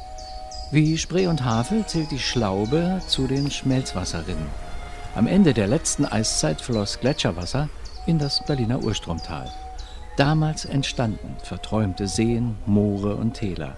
Wie 0.71 0.97
Spree 0.97 1.27
und 1.27 1.45
Havel 1.45 1.85
zählt 1.87 2.13
die 2.13 2.21
Schlaube 2.21 3.01
zu 3.09 3.27
den 3.27 3.51
Schmelzwasserrinnen. 3.51 4.47
Am 5.17 5.27
Ende 5.27 5.55
der 5.55 5.67
letzten 5.67 6.05
Eiszeit 6.05 6.61
floss 6.61 7.01
Gletscherwasser 7.01 7.69
in 8.07 8.21
das 8.21 8.45
Berliner 8.47 8.81
Urstromtal. 8.81 9.51
Damals 10.17 10.65
entstanden 10.65 11.37
verträumte 11.43 12.07
Seen, 12.07 12.57
Moore 12.65 13.17
und 13.17 13.35
Täler. 13.35 13.77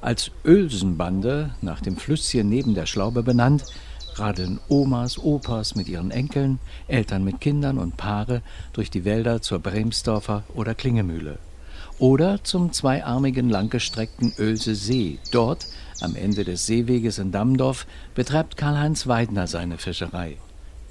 Als 0.00 0.30
Ölsenbande, 0.44 1.50
nach 1.62 1.80
dem 1.80 1.96
Flüsschen 1.96 2.48
neben 2.48 2.74
der 2.74 2.86
Schlaube 2.86 3.24
benannt, 3.24 3.64
radeln 4.18 4.60
Omas, 4.68 5.18
Opas 5.18 5.74
mit 5.74 5.88
ihren 5.88 6.10
Enkeln, 6.10 6.58
Eltern 6.88 7.24
mit 7.24 7.40
Kindern 7.40 7.78
und 7.78 7.96
Paare 7.96 8.42
durch 8.72 8.90
die 8.90 9.04
Wälder 9.04 9.42
zur 9.42 9.58
Bremsdorfer 9.58 10.44
oder 10.54 10.74
Klingemühle. 10.74 11.38
Oder 11.98 12.42
zum 12.42 12.72
zweiarmigen 12.72 13.48
langgestreckten 13.48 14.32
Oelse 14.38 14.74
See. 14.74 15.18
Dort, 15.30 15.66
am 16.00 16.16
Ende 16.16 16.44
des 16.44 16.66
Seeweges 16.66 17.18
in 17.18 17.32
Dammdorf, 17.32 17.86
betreibt 18.14 18.56
Karl-Heinz 18.56 19.06
Weidner 19.06 19.46
seine 19.46 19.78
Fischerei. 19.78 20.36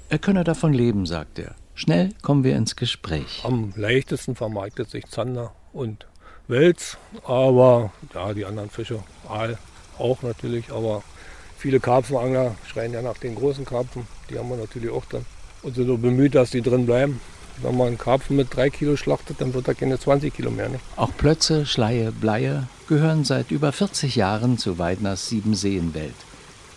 Er 0.08 0.18
könne 0.18 0.44
davon 0.44 0.72
leben, 0.72 1.06
sagt 1.06 1.38
er. 1.38 1.54
Schnell 1.74 2.10
kommen 2.22 2.44
wir 2.44 2.56
ins 2.56 2.76
Gespräch. 2.76 3.42
Am 3.44 3.72
leichtesten 3.76 4.36
vermarktet 4.36 4.90
sich 4.90 5.06
Zander 5.06 5.52
und 5.72 6.06
Wels, 6.48 6.98
aber 7.24 7.92
ja, 8.14 8.34
die 8.34 8.44
anderen 8.44 8.68
Fische, 8.68 9.02
Aal 9.28 9.58
auch 9.98 10.22
natürlich, 10.22 10.70
aber 10.72 11.02
Viele 11.62 11.78
Karpfenangler 11.78 12.56
schreien 12.66 12.92
ja 12.92 13.02
nach 13.02 13.18
den 13.18 13.36
großen 13.36 13.64
Karpfen. 13.64 14.08
Die 14.28 14.36
haben 14.36 14.48
wir 14.48 14.56
natürlich 14.56 14.90
auch 14.90 15.04
dann. 15.08 15.24
Und 15.62 15.76
sind 15.76 15.86
so 15.86 15.96
bemüht, 15.96 16.34
dass 16.34 16.50
die 16.50 16.60
drin 16.60 16.86
bleiben. 16.86 17.20
Wenn 17.62 17.76
man 17.76 17.86
einen 17.86 17.98
Karpfen 17.98 18.34
mit 18.34 18.48
drei 18.52 18.68
Kilo 18.68 18.96
schlachtet, 18.96 19.40
dann 19.40 19.54
wird 19.54 19.68
er 19.68 19.76
keine 19.76 19.96
20 19.96 20.34
Kilo 20.34 20.50
mehr. 20.50 20.70
Ne? 20.70 20.80
Auch 20.96 21.16
Plötze, 21.16 21.64
Schleie, 21.64 22.10
Bleie 22.10 22.66
gehören 22.88 23.22
seit 23.22 23.52
über 23.52 23.70
40 23.70 24.16
Jahren 24.16 24.58
zu 24.58 24.80
Weidners 24.80 25.28
Siebenseenwelt. 25.28 26.16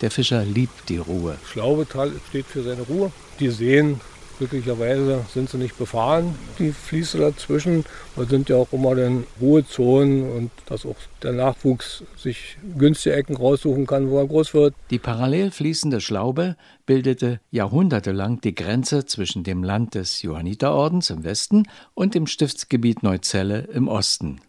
Der 0.02 0.12
Fischer 0.12 0.46
liebt 0.46 0.88
die 0.88 0.98
Ruhe. 0.98 1.38
Schlaubetal 1.52 2.12
steht 2.30 2.46
für 2.46 2.62
seine 2.62 2.84
Ruhe. 2.84 3.12
Die 3.40 3.50
Seen 3.50 4.00
Glücklicherweise 4.38 5.24
sind 5.34 5.50
sie 5.50 5.58
nicht 5.58 5.78
befahren, 5.78 6.36
die 6.60 6.72
Fließe 6.72 7.18
dazwischen. 7.18 7.86
Da 8.16 8.26
sind 8.26 8.50
ja 8.50 8.58
auch 8.58 8.72
immer 8.74 8.94
dann 8.96 9.26
Ruhezonen 9.40 10.30
und 10.30 10.52
dass 10.66 10.86
auch 10.86 10.96
der 11.24 11.32
Nachwuchs 11.32 12.04
sich 12.18 12.58
günstige 12.78 13.16
Ecken 13.16 13.38
raussuchen 13.38 13.88
kann, 13.88 14.10
wo 14.10 14.20
er 14.20 14.28
groß 14.28 14.54
wird. 14.54 14.76
Die 14.90 15.00
parallel 15.00 15.52
fließende 15.52 16.02
Schlaube 16.02 16.58
bildete 16.86 17.40
jahrhundertelang 17.52 18.42
die 18.42 18.56
Grenze 18.56 19.06
zwischen 19.06 19.44
dem 19.44 19.64
Land 19.64 19.96
des 19.96 20.22
Johanniterordens 20.22 21.10
im 21.10 21.24
Westen 21.24 21.64
und 21.94 22.14
dem 22.14 22.28
Stiftsgebiet 22.28 23.04
Neuzelle 23.04 23.62
im 23.74 23.88
Osten. 23.88 24.42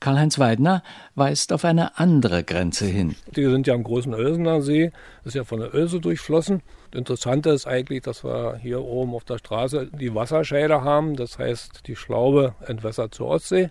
Karl-Heinz 0.00 0.38
Weidner 0.38 0.82
weist 1.14 1.52
auf 1.52 1.64
eine 1.64 1.98
andere 1.98 2.44
Grenze 2.44 2.84
hin. 2.84 3.14
Die 3.34 3.44
sind 3.44 3.66
ja 3.66 3.72
am 3.72 3.84
großen 3.84 4.12
Oelsener 4.12 4.60
See, 4.60 4.92
das 5.22 5.28
ist 5.28 5.34
ja 5.34 5.44
von 5.44 5.60
der 5.60 5.72
Oelse 5.72 5.98
durchflossen. 5.98 6.62
Interessante 6.94 7.50
ist 7.50 7.66
eigentlich, 7.66 8.02
dass 8.02 8.22
wir 8.22 8.56
hier 8.62 8.80
oben 8.80 9.14
auf 9.14 9.24
der 9.24 9.38
Straße 9.38 9.88
die 9.92 10.14
Wasserscheide 10.14 10.82
haben, 10.82 11.16
das 11.16 11.38
heißt 11.38 11.88
die 11.88 11.96
Schlaube 11.96 12.54
entwässert 12.66 13.14
zur 13.14 13.26
Ostsee 13.26 13.68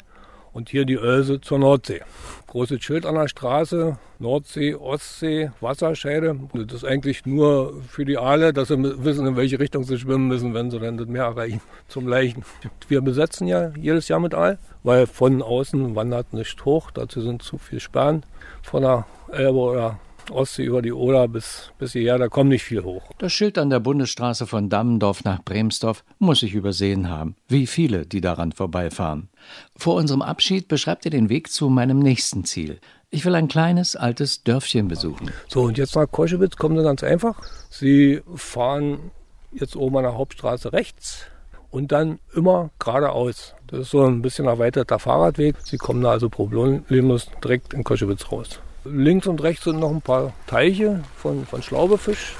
und 0.51 0.69
hier 0.69 0.85
die 0.85 0.97
Oelse 0.97 1.39
zur 1.39 1.57
Nordsee. 1.57 2.01
Großes 2.47 2.83
Schild 2.83 3.05
an 3.05 3.15
der 3.15 3.29
Straße, 3.29 3.97
Nordsee, 4.19 4.75
Ostsee, 4.75 5.51
Wasserscheide. 5.61 6.37
Das 6.53 6.77
ist 6.77 6.85
eigentlich 6.85 7.25
nur 7.25 7.81
für 7.87 8.03
die 8.03 8.17
Aale, 8.17 8.51
dass 8.51 8.67
sie 8.67 8.77
wissen, 8.77 9.25
in 9.25 9.35
welche 9.35 9.59
Richtung 9.59 9.83
sie 9.83 9.97
schwimmen 9.97 10.27
müssen, 10.27 10.53
wenn 10.53 10.69
sie 10.69 10.79
dann 10.79 10.97
das 10.97 11.07
Meer 11.07 11.23
erreichen 11.23 11.61
zum 11.87 12.07
Leichen. 12.07 12.43
Wir 12.87 13.01
besetzen 13.01 13.47
ja 13.47 13.71
jedes 13.79 14.09
Jahr 14.09 14.19
mit 14.19 14.35
Aal, 14.35 14.59
weil 14.83 15.07
von 15.07 15.41
außen 15.41 15.95
wandert 15.95 16.33
nicht 16.33 16.63
hoch. 16.65 16.91
Dazu 16.91 17.21
sind 17.21 17.41
zu 17.41 17.57
viel 17.57 17.79
Sperren 17.79 18.23
von 18.61 18.83
der 18.83 19.05
Elbe 19.31 19.57
oder 19.57 19.99
Ostsee 20.31 20.65
über 20.65 20.81
die 20.81 20.93
Oder 20.93 21.27
bis, 21.27 21.71
bis 21.77 21.93
hierher, 21.93 22.17
da 22.17 22.27
kommt 22.27 22.49
nicht 22.49 22.63
viel 22.63 22.83
hoch. 22.83 23.03
Das 23.17 23.33
Schild 23.33 23.57
an 23.57 23.69
der 23.69 23.79
Bundesstraße 23.79 24.47
von 24.47 24.69
Dammendorf 24.69 25.23
nach 25.23 25.43
Bremsdorf 25.43 26.03
muss 26.19 26.43
ich 26.43 26.53
übersehen 26.53 27.09
haben, 27.09 27.35
wie 27.47 27.67
viele, 27.67 28.05
die 28.05 28.21
daran 28.21 28.51
vorbeifahren. 28.51 29.29
Vor 29.75 29.95
unserem 29.95 30.21
Abschied 30.21 30.67
beschreibt 30.67 31.05
er 31.05 31.11
den 31.11 31.29
Weg 31.29 31.51
zu 31.51 31.69
meinem 31.69 31.99
nächsten 31.99 32.45
Ziel. 32.45 32.79
Ich 33.09 33.25
will 33.25 33.35
ein 33.35 33.47
kleines, 33.47 33.95
altes 33.95 34.43
Dörfchen 34.43 34.87
besuchen. 34.87 35.29
So, 35.47 35.61
und 35.61 35.77
jetzt 35.77 35.95
nach 35.95 36.09
Koschewitz 36.09 36.55
kommen 36.55 36.77
Sie 36.77 36.83
ganz 36.83 37.03
einfach. 37.03 37.39
Sie 37.69 38.21
fahren 38.35 39.11
jetzt 39.51 39.75
oben 39.75 39.97
an 39.97 40.03
der 40.03 40.17
Hauptstraße 40.17 40.73
rechts 40.73 41.27
und 41.69 41.91
dann 41.91 42.19
immer 42.35 42.69
geradeaus. 42.79 43.53
Das 43.67 43.81
ist 43.81 43.91
so 43.91 44.03
ein 44.03 44.21
bisschen 44.21 44.45
erweiterter 44.45 44.99
Fahrradweg. 44.99 45.55
Sie 45.63 45.77
kommen 45.77 46.01
da 46.01 46.11
also 46.11 46.29
problemlos 46.29 47.29
direkt 47.43 47.73
in 47.73 47.83
Koschewitz 47.83 48.31
raus. 48.31 48.59
Links 48.85 49.27
und 49.27 49.41
rechts 49.41 49.63
sind 49.63 49.79
noch 49.79 49.91
ein 49.91 50.01
paar 50.01 50.33
Teiche 50.45 51.03
von, 51.15 51.45
von 51.45 51.63
Schlaubefisch 51.63 52.35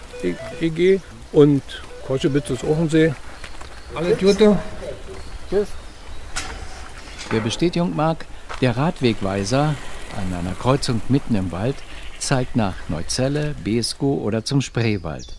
EG 0.61 0.99
und 1.31 1.61
Koschewitz 2.05 2.49
ist 2.49 2.63
auch 2.63 2.77
ein 2.77 2.89
See. 2.89 3.13
Alle 3.95 4.15
Gute. 4.15 4.57
Tschüss. 5.49 5.67
Wer 7.29 7.39
Bestätigung 7.39 7.95
mag, 7.95 8.25
der 8.61 8.75
Radwegweiser 8.75 9.75
an 10.17 10.33
einer 10.33 10.53
Kreuzung 10.53 11.01
mitten 11.09 11.35
im 11.35 11.51
Wald 11.51 11.75
zeigt 12.19 12.55
nach 12.55 12.75
Neuzelle, 12.89 13.55
Beeskow 13.63 14.21
oder 14.21 14.45
zum 14.45 14.61
Spreewald. 14.61 15.37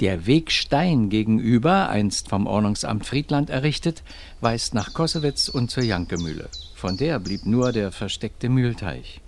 Der 0.00 0.26
Wegstein 0.26 1.10
gegenüber, 1.10 1.88
einst 1.90 2.28
vom 2.28 2.46
Ordnungsamt 2.46 3.06
Friedland 3.06 3.50
errichtet, 3.50 4.02
weist 4.40 4.74
nach 4.74 4.94
Kossewitz 4.94 5.48
und 5.48 5.70
zur 5.70 5.82
Jankemühle. 5.82 6.48
Von 6.74 6.96
der 6.96 7.18
blieb 7.18 7.46
nur 7.46 7.72
der 7.72 7.92
versteckte 7.92 8.48
Mühlteich. 8.48 9.20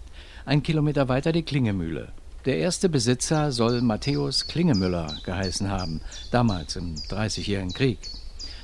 Ein 0.44 0.62
Kilometer 0.62 1.08
weiter 1.08 1.30
die 1.30 1.44
Klingemühle. 1.44 2.08
Der 2.46 2.58
erste 2.58 2.88
Besitzer 2.88 3.52
soll 3.52 3.80
Matthäus 3.80 4.48
Klingemüller 4.48 5.16
geheißen 5.24 5.70
haben, 5.70 6.00
damals 6.32 6.74
im 6.74 6.96
Dreißigjährigen 7.08 7.72
Krieg. 7.72 8.00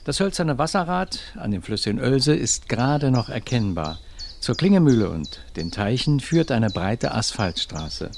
Das 0.05 0.19
hölzerne 0.19 0.59
Wasserrad 0.59 1.21
an 1.37 1.53
dem 1.53 1.63
Flüsschen 1.63 2.01
Oelse 2.01 2.35
ist 2.35 2.69
gerade 2.69 3.13
noch 3.13 3.29
erkennbar. 3.29 4.01
Zur 4.41 4.57
Klingemühle 4.57 5.09
und 5.11 5.41
den 5.55 5.71
Teichen 5.71 6.19
führt 6.19 6.51
eine 6.51 6.71
breite 6.71 7.15
Asphaltstraße. 7.15 8.11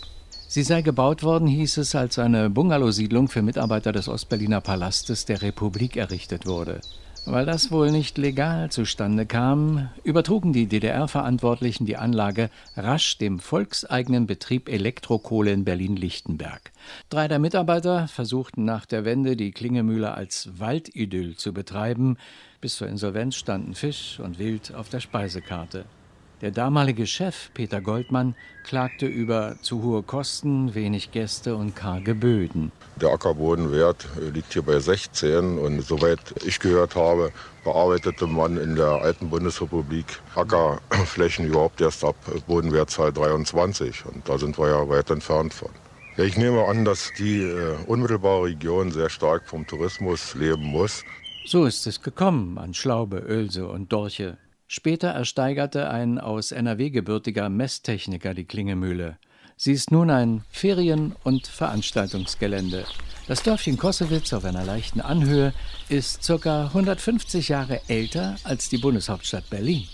Sie 0.49 0.63
sei 0.63 0.81
gebaut 0.81 1.23
worden, 1.23 1.47
hieß 1.47 1.77
es, 1.77 1.95
als 1.95 2.19
eine 2.19 2.49
Bungalowsiedlung 2.49 3.29
für 3.29 3.43
Mitarbeiter 3.43 3.93
des 3.93 4.09
Ostberliner 4.09 4.63
Palastes 4.63 5.27
der 5.27 5.43
Republik 5.43 5.97
errichtet 5.97 6.47
wurde. 6.47 6.81
Weil 7.27 7.45
das 7.47 7.71
wohl 7.71 7.91
nicht 7.91 8.19
legal 8.19 8.71
zustande 8.71 9.27
kam, 9.27 9.91
übertrugen 10.05 10.53
die 10.53 10.67
DDR-Verantwortlichen 10.67 11.85
die 11.85 11.97
Anlage 11.97 12.51
rasch 12.77 13.19
dem 13.19 13.39
volkseigenen 13.39 14.27
Betrieb 14.27 14.69
Elektrokohle 14.69 15.53
in 15.53 15.65
Berlin-Lichtenberg. 15.65 16.73
Drei 17.09 17.29
der 17.29 17.39
Mitarbeiter 17.39 18.09
versuchten 18.09 18.65
nach 18.65 18.87
der 18.87 19.05
Wende 19.05 19.37
die 19.37 19.53
Klingemühle 19.53 20.13
als 20.13 20.49
Waldidyll 20.59 21.37
zu 21.37 21.53
betreiben. 21.53 22.17
Bis 22.61 22.77
zur 22.77 22.89
Insolvenz 22.89 23.37
standen 23.37 23.75
Fisch 23.75 24.19
und 24.19 24.39
Wild 24.39 24.75
auf 24.75 24.89
der 24.89 25.01
Speisekarte. 25.01 25.85
Der 26.41 26.51
damalige 26.51 27.07
Chef 27.07 27.51
Peter 27.53 27.83
Goldmann 27.83 28.35
klagte 28.65 29.05
über 29.05 29.57
zu 29.61 29.83
hohe 29.83 30.03
Kosten, 30.03 30.75
wenig 30.75 31.13
Gäste 31.13 31.55
und 31.55 31.77
karge 31.77 32.15
Böden. 32.15 32.73
Der 32.97 33.11
Ackerbodenwert 33.11 34.09
liegt 34.33 34.55
hier 34.55 34.63
bei 34.63 34.79
16 34.79 35.59
und 35.59 35.83
soweit 35.83 36.19
ich 36.43 36.59
gehört 36.59 36.97
habe, 36.97 37.31
bearbeitete 37.63 38.27
man 38.27 38.57
in 38.57 38.75
der 38.75 39.03
alten 39.03 39.29
Bundesrepublik 39.29 40.07
Ackerflächen 40.35 41.47
überhaupt 41.47 41.83
erst 41.83 42.05
ab 42.05 42.17
Bodenwertzahl 42.47 43.13
23 43.13 44.07
und 44.07 44.27
da 44.27 44.39
sind 44.39 44.59
wir 44.59 44.69
ja 44.69 44.89
weit 44.89 45.11
entfernt 45.11 45.53
von. 45.53 45.71
Ja, 46.17 46.25
ich 46.25 46.39
nehme 46.39 46.65
an, 46.65 46.87
dass 46.87 47.13
die 47.19 47.43
äh, 47.43 47.77
unmittelbare 47.87 48.45
Region 48.45 48.93
sehr 48.93 49.11
stark 49.11 49.47
vom 49.47 49.67
Tourismus 49.67 50.35
leben 50.35 50.65
muss. 50.65 51.05
So 51.45 51.67
ist 51.67 51.87
es 51.87 52.01
gekommen 52.01 52.57
an 52.57 52.73
Schlaube, 52.73 53.27
Oelse 53.29 53.69
und 53.69 53.93
Dorche. 53.93 54.39
Später 54.73 55.09
ersteigerte 55.09 55.91
ein 55.91 56.21
aus 56.21 56.53
NRW 56.53 56.91
gebürtiger 56.91 57.49
Messtechniker 57.49 58.35
die 58.35 58.45
Klingemühle. 58.45 59.19
Sie 59.57 59.73
ist 59.73 59.91
nun 59.91 60.11
ein 60.11 60.45
Ferien- 60.49 61.17
und 61.25 61.49
Veranstaltungsgelände. 61.49 62.85
Das 63.27 63.43
Dörfchen 63.43 63.79
Kossewitz 63.79 64.33
auf 64.33 64.45
einer 64.45 64.65
leichten 64.65 65.01
Anhöhe 65.01 65.53
ist 65.89 66.25
ca. 66.25 66.67
150 66.67 67.49
Jahre 67.49 67.81
älter 67.89 68.37
als 68.45 68.69
die 68.69 68.79
Bundeshauptstadt 68.79 69.51
Berlin. 69.51 69.89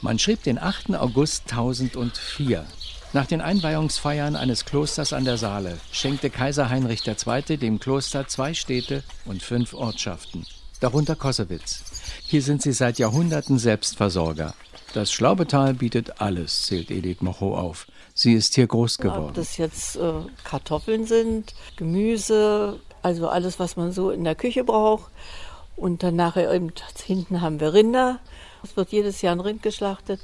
Man 0.00 0.18
schrieb 0.18 0.42
den 0.42 0.58
8. 0.58 0.94
August 0.94 1.50
1004. 1.50 2.64
Nach 3.12 3.26
den 3.26 3.42
Einweihungsfeiern 3.42 4.36
eines 4.36 4.64
Klosters 4.64 5.12
an 5.12 5.26
der 5.26 5.36
Saale 5.36 5.78
schenkte 5.92 6.30
Kaiser 6.30 6.70
Heinrich 6.70 7.06
II. 7.06 7.58
dem 7.58 7.78
Kloster 7.78 8.26
zwei 8.26 8.54
Städte 8.54 9.02
und 9.26 9.42
fünf 9.42 9.74
Ortschaften, 9.74 10.46
darunter 10.80 11.14
Kossewitz. 11.14 11.93
Hier 12.26 12.42
sind 12.42 12.62
sie 12.62 12.72
seit 12.72 12.98
Jahrhunderten 12.98 13.58
Selbstversorger. 13.58 14.54
Das 14.92 15.12
Schlaubetal 15.12 15.74
bietet 15.74 16.20
alles, 16.20 16.62
zählt 16.62 16.90
Edith 16.90 17.20
Mocho 17.20 17.56
auf. 17.56 17.86
Sie 18.14 18.34
ist 18.34 18.54
hier 18.54 18.68
groß 18.68 18.98
geworden. 18.98 19.30
Ob 19.30 19.34
das 19.34 19.56
jetzt 19.56 19.96
äh, 19.96 20.12
Kartoffeln 20.44 21.04
sind, 21.04 21.52
Gemüse, 21.76 22.78
also 23.02 23.28
alles, 23.28 23.58
was 23.58 23.76
man 23.76 23.90
so 23.90 24.10
in 24.10 24.22
der 24.22 24.36
Küche 24.36 24.62
braucht. 24.62 25.10
Und 25.76 26.04
dann 26.04 26.14
nachher 26.14 26.52
eben 26.52 26.72
hinten 27.04 27.40
haben 27.40 27.58
wir 27.58 27.74
Rinder. 27.74 28.20
Es 28.62 28.76
wird 28.76 28.90
jedes 28.92 29.20
Jahr 29.20 29.34
ein 29.34 29.40
Rind 29.40 29.62
geschlachtet. 29.62 30.20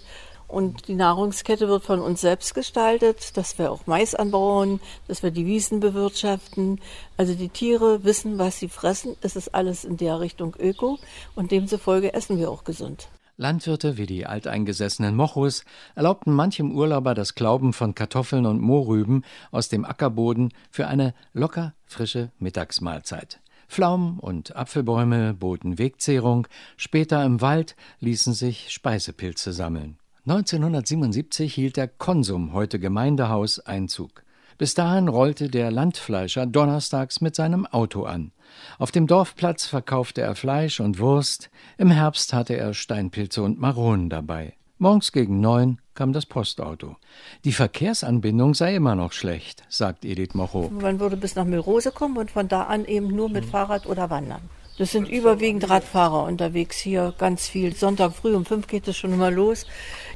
Und 0.50 0.88
die 0.88 0.94
Nahrungskette 0.94 1.68
wird 1.68 1.84
von 1.84 2.00
uns 2.00 2.20
selbst 2.20 2.54
gestaltet, 2.54 3.36
dass 3.36 3.56
wir 3.58 3.70
auch 3.70 3.86
Mais 3.86 4.16
anbauen, 4.16 4.80
dass 5.06 5.22
wir 5.22 5.30
die 5.30 5.46
Wiesen 5.46 5.78
bewirtschaften. 5.78 6.80
Also 7.16 7.34
die 7.34 7.50
Tiere 7.50 8.02
wissen, 8.02 8.38
was 8.38 8.58
sie 8.58 8.68
fressen. 8.68 9.14
Es 9.20 9.36
ist 9.36 9.54
alles 9.54 9.84
in 9.84 9.96
der 9.96 10.18
Richtung 10.18 10.56
Öko 10.58 10.98
und 11.36 11.52
demzufolge 11.52 12.14
essen 12.14 12.36
wir 12.36 12.50
auch 12.50 12.64
gesund. 12.64 13.08
Landwirte 13.36 13.96
wie 13.96 14.06
die 14.06 14.26
alteingesessenen 14.26 15.14
Mochus 15.14 15.64
erlaubten 15.94 16.34
manchem 16.34 16.72
Urlauber 16.72 17.14
das 17.14 17.36
Klauben 17.36 17.72
von 17.72 17.94
Kartoffeln 17.94 18.44
und 18.44 18.60
Mohrrüben 18.60 19.24
aus 19.52 19.68
dem 19.68 19.84
Ackerboden 19.84 20.52
für 20.70 20.88
eine 20.88 21.14
locker 21.32 21.74
frische 21.86 22.32
Mittagsmahlzeit. 22.40 23.40
Pflaumen 23.68 24.18
und 24.18 24.56
Apfelbäume 24.56 25.32
boten 25.32 25.78
Wegzehrung, 25.78 26.48
später 26.76 27.24
im 27.24 27.40
Wald 27.40 27.76
ließen 28.00 28.34
sich 28.34 28.72
Speisepilze 28.72 29.52
sammeln. 29.52 29.99
1977 30.26 31.54
hielt 31.54 31.78
der 31.78 31.88
Konsum, 31.88 32.52
heute 32.52 32.78
Gemeindehaus, 32.78 33.58
Einzug. 33.58 34.22
Bis 34.58 34.74
dahin 34.74 35.08
rollte 35.08 35.48
der 35.48 35.70
Landfleischer 35.70 36.44
donnerstags 36.44 37.22
mit 37.22 37.34
seinem 37.34 37.64
Auto 37.64 38.04
an. 38.04 38.32
Auf 38.78 38.90
dem 38.90 39.06
Dorfplatz 39.06 39.64
verkaufte 39.64 40.20
er 40.20 40.34
Fleisch 40.34 40.80
und 40.80 40.98
Wurst, 40.98 41.50
im 41.78 41.90
Herbst 41.90 42.34
hatte 42.34 42.54
er 42.54 42.74
Steinpilze 42.74 43.42
und 43.42 43.58
Maronen 43.58 44.10
dabei. 44.10 44.52
Morgens 44.76 45.12
gegen 45.12 45.40
neun 45.40 45.80
kam 45.94 46.12
das 46.12 46.26
Postauto. 46.26 46.96
Die 47.44 47.52
Verkehrsanbindung 47.52 48.52
sei 48.52 48.74
immer 48.76 48.94
noch 48.94 49.12
schlecht, 49.12 49.62
sagt 49.70 50.04
Edith 50.04 50.34
Mocho. 50.34 50.68
Man 50.68 51.00
würde 51.00 51.16
bis 51.16 51.34
nach 51.34 51.46
Milrose 51.46 51.92
kommen 51.92 52.18
und 52.18 52.30
von 52.30 52.46
da 52.46 52.64
an 52.64 52.84
eben 52.84 53.08
nur 53.08 53.30
mit 53.30 53.46
Fahrrad 53.46 53.86
oder 53.86 54.10
Wandern. 54.10 54.42
Das 54.80 54.92
sind 54.92 55.10
überwiegend 55.10 55.68
Radfahrer 55.68 56.24
unterwegs 56.24 56.78
hier, 56.78 57.12
ganz 57.18 57.46
viel. 57.46 57.76
Sonntag 57.76 58.14
früh 58.14 58.34
um 58.34 58.46
fünf 58.46 58.66
geht 58.66 58.88
es 58.88 58.96
schon 58.96 59.12
immer 59.12 59.30
los. 59.30 59.66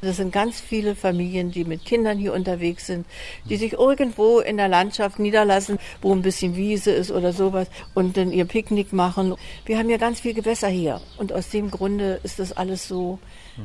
Das 0.01 0.17
sind 0.17 0.31
ganz 0.31 0.59
viele 0.59 0.95
Familien, 0.95 1.51
die 1.51 1.65
mit 1.65 1.85
Kindern 1.85 2.17
hier 2.17 2.33
unterwegs 2.33 2.87
sind, 2.87 3.05
die 3.47 3.57
sich 3.57 3.73
irgendwo 3.73 4.39
in 4.39 4.57
der 4.57 4.67
Landschaft 4.67 5.19
niederlassen, 5.19 5.77
wo 6.01 6.11
ein 6.15 6.23
bisschen 6.23 6.55
Wiese 6.55 6.89
ist 6.89 7.11
oder 7.11 7.31
sowas 7.31 7.67
und 7.93 8.17
dann 8.17 8.31
ihr 8.31 8.45
Picknick 8.45 8.91
machen. 8.91 9.35
Wir 9.67 9.77
haben 9.77 9.91
ja 9.91 9.97
ganz 9.97 10.21
viel 10.21 10.33
Gewässer 10.33 10.69
hier 10.69 10.99
und 11.19 11.31
aus 11.31 11.49
dem 11.49 11.69
Grunde 11.69 12.19
ist 12.23 12.39
das 12.39 12.51
alles 12.51 12.87
so, 12.87 13.19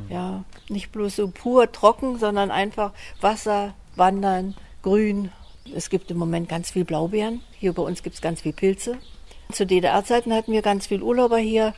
ja, 0.07 0.43
nicht 0.69 0.91
bloß 0.91 1.15
so 1.15 1.29
pur 1.29 1.71
trocken, 1.71 2.19
sondern 2.19 2.51
einfach 2.51 2.93
Wasser, 3.21 3.73
Wandern, 3.95 4.53
Grün. 4.83 5.31
Es 5.75 5.89
gibt 5.89 6.11
im 6.11 6.17
Moment 6.17 6.47
ganz 6.47 6.69
viel 6.69 6.85
Blaubeeren. 6.85 7.41
Hier 7.57 7.73
bei 7.73 7.81
uns 7.81 8.03
gibt 8.03 8.13
es 8.13 8.21
ganz 8.21 8.41
viel 8.41 8.53
Pilze. 8.53 8.99
Zu 9.53 9.65
DDR-Zeiten 9.65 10.33
hatten 10.33 10.51
wir 10.51 10.61
ganz 10.61 10.87
viele 10.87 11.03
Urlauber 11.03 11.37
hier, 11.37 11.73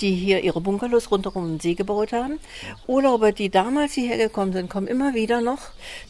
die 0.00 0.14
hier 0.14 0.42
ihre 0.42 0.60
Bungalows 0.60 1.10
rundherum 1.10 1.46
den 1.46 1.60
See 1.60 1.74
gebaut 1.74 2.12
haben. 2.12 2.38
Urlauber, 2.86 3.32
die 3.32 3.48
damals 3.48 3.92
hierher 3.94 4.18
gekommen 4.18 4.52
sind, 4.52 4.68
kommen 4.68 4.86
immer 4.86 5.14
wieder 5.14 5.40
noch. 5.40 5.58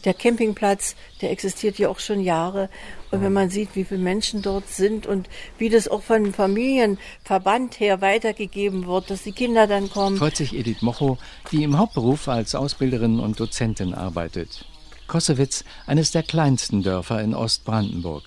Der 0.03 0.13
Campingplatz, 0.13 0.95
der 1.21 1.31
existiert 1.31 1.77
hier 1.77 1.89
auch 1.89 1.99
schon 1.99 2.21
Jahre. 2.21 2.69
Und 3.11 3.21
wenn 3.21 3.33
man 3.33 3.49
sieht, 3.49 3.75
wie 3.75 3.83
viele 3.83 4.01
Menschen 4.01 4.41
dort 4.41 4.67
sind 4.67 5.07
und 5.07 5.29
wie 5.57 5.69
das 5.69 5.87
auch 5.87 6.01
von 6.01 6.33
Familienverband 6.33 7.79
her 7.79 8.01
weitergegeben 8.01 8.87
wird, 8.87 9.09
dass 9.09 9.23
die 9.23 9.31
Kinder 9.31 9.67
dann 9.67 9.89
kommen. 9.89 10.17
Freut 10.17 10.35
sich 10.35 10.53
Edith 10.53 10.81
Mocho, 10.81 11.17
die 11.51 11.63
im 11.63 11.77
Hauptberuf 11.77 12.27
als 12.27 12.55
Ausbilderin 12.55 13.19
und 13.19 13.39
Dozentin 13.39 13.93
arbeitet. 13.93 14.65
Kossewitz, 15.07 15.63
eines 15.87 16.11
der 16.11 16.23
kleinsten 16.23 16.83
Dörfer 16.83 17.21
in 17.21 17.33
Ostbrandenburg. 17.33 18.23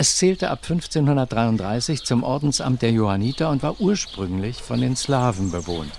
Es 0.00 0.16
zählte 0.16 0.50
ab 0.50 0.60
1533 0.62 2.04
zum 2.04 2.22
Ordensamt 2.22 2.82
der 2.82 2.92
Johanniter 2.92 3.50
und 3.50 3.64
war 3.64 3.80
ursprünglich 3.80 4.62
von 4.62 4.80
den 4.80 4.94
Slawen 4.94 5.50
bewohnt. 5.50 5.90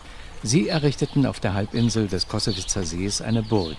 Sie 0.41 0.70
errichteten 0.70 1.26
auf 1.26 1.41
der 1.41 1.54
Halbinsel 1.54 2.08
des 2.08 2.30
Kossewitzer 2.30 2.84
Sees 2.84 3.22
eine 3.22 3.43
Burg. 3.43 3.76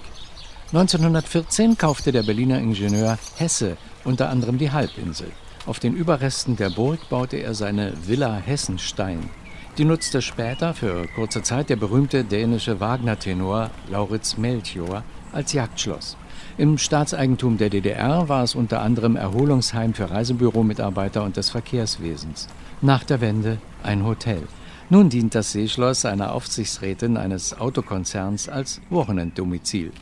1914 0.75 1.79
kaufte 1.79 2.13
der 2.13 2.23
Berliner 2.23 2.59
Ingenieur 2.59 3.19
Hesse 3.39 3.79
unter 4.05 4.29
anderem 4.29 4.59
die 4.59 4.71
Halbinsel. 4.71 5.33
Auf 5.65 5.79
den 5.79 5.95
Überresten 5.95 6.55
der 6.55 6.69
Burg 6.69 7.09
baute 7.09 7.39
er 7.39 7.55
seine 7.55 7.95
Villa 8.07 8.37
Hessenstein. 8.37 9.31
Die 9.79 9.87
nutzte 9.87 10.21
später 10.21 10.75
für 10.75 11.09
kurze 11.15 11.43
Zeit 11.43 11.71
der 11.71 11.77
berühmte 11.77 12.25
dänische 12.25 12.79
Wagner-Tenor 12.79 13.71
Lauritz 13.89 14.37
Melchior 14.37 15.03
als 15.33 15.55
Jagdschloss. 15.55 16.19
Im 16.59 16.79
Staatseigentum 16.79 17.57
der 17.57 17.71
DDR 17.71 18.29
war 18.29 18.43
es 18.43 18.55
unter 18.55 18.83
anderem 18.83 19.17
Erholungsheim 19.17 19.95
für 19.95 20.11
Reisebüromitarbeiter 20.11 21.23
und 21.23 21.37
des 21.37 21.51
Verkehrswesens. 21.51 22.49
Nach 22.83 23.05
der 23.05 23.21
Wende 23.21 23.59
ein 23.83 24.05
Hotel. 24.05 24.43
Nun 24.91 25.09
dient 25.09 25.35
das 25.35 25.53
Seeschloss 25.53 26.05
einer 26.05 26.33
Aufsichtsrätin 26.35 27.17
eines 27.17 27.59
Autokonzerns 27.59 28.49
als 28.49 28.81
Wochenenddomizil. 28.91 29.93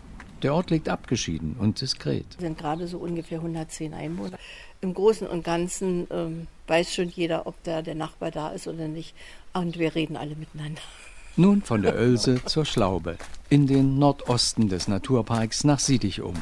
Der 0.42 0.54
Ort 0.54 0.70
liegt 0.70 0.88
abgeschieden 0.88 1.56
und 1.58 1.80
diskret. 1.80 2.24
Es 2.36 2.40
sind 2.40 2.58
gerade 2.58 2.86
so 2.86 2.98
ungefähr 2.98 3.38
110 3.38 3.92
Einwohner. 3.92 4.38
Im 4.80 4.94
Großen 4.94 5.26
und 5.26 5.44
Ganzen 5.44 6.06
ähm, 6.10 6.46
weiß 6.68 6.94
schon 6.94 7.08
jeder, 7.08 7.46
ob 7.46 7.62
da 7.64 7.82
der 7.82 7.96
Nachbar 7.96 8.30
da 8.30 8.50
ist 8.50 8.68
oder 8.68 8.88
nicht. 8.88 9.14
Und 9.52 9.78
wir 9.78 9.94
reden 9.94 10.16
alle 10.16 10.36
miteinander. 10.36 10.80
Nun 11.38 11.62
von 11.62 11.82
der 11.82 11.94
Oelse 11.94 12.44
zur 12.46 12.64
Schlaube, 12.64 13.16
in 13.48 13.68
den 13.68 13.96
Nordosten 13.96 14.68
des 14.68 14.88
Naturparks 14.88 15.62
nach 15.62 15.78
Siedichum. 15.78 16.34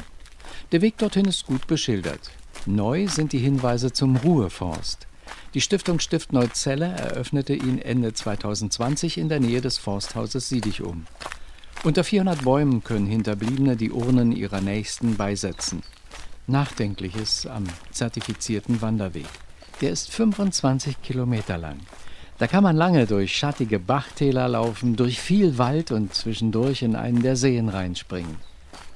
Der 0.71 0.81
Weg 0.81 0.97
dorthin 0.97 1.25
ist 1.25 1.45
gut 1.45 1.67
beschildert. 1.67 2.31
Neu 2.65 3.07
sind 3.07 3.31
die 3.31 3.37
Hinweise 3.37 3.93
zum 3.93 4.15
Ruheforst. 4.15 5.05
Die 5.53 5.61
Stiftung 5.61 5.99
Stift 5.99 6.33
Neuzelle 6.33 6.87
eröffnete 6.87 7.53
ihn 7.53 7.77
Ende 7.77 8.11
2020 8.11 9.19
in 9.19 9.29
der 9.29 9.39
Nähe 9.39 9.61
des 9.61 9.77
Forsthauses 9.77 10.49
Siedichum. 10.49 11.05
Unter 11.83 12.03
400 12.03 12.43
Bäumen 12.43 12.83
können 12.83 13.05
Hinterbliebene 13.05 13.75
die 13.75 13.91
Urnen 13.91 14.31
ihrer 14.31 14.61
Nächsten 14.61 15.15
beisetzen. 15.15 15.83
Nachdenkliches 16.47 17.45
am 17.45 17.65
zertifizierten 17.91 18.81
Wanderweg. 18.81 19.27
Der 19.79 19.91
ist 19.91 20.09
25 20.09 21.03
Kilometer 21.03 21.59
lang. 21.59 21.81
Da 22.39 22.45
kann 22.45 22.63
man 22.63 22.75
lange 22.75 23.07
durch 23.07 23.35
schattige 23.35 23.79
Bachtäler 23.79 24.47
laufen, 24.47 24.95
durch 24.95 25.19
viel 25.19 25.57
Wald 25.57 25.91
und 25.91 26.13
zwischendurch 26.13 26.83
in 26.83 26.95
einen 26.95 27.23
der 27.23 27.35
Seen 27.35 27.67
reinspringen. 27.67 28.35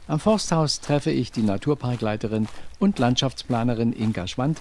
Am 0.08 0.20
Forsthaus 0.20 0.80
treffe 0.82 1.10
ich 1.10 1.32
die 1.32 1.42
Naturparkleiterin 1.42 2.48
und 2.80 3.00
Landschaftsplanerin 3.00 3.94
Inka 3.94 4.28
Schwand, 4.28 4.60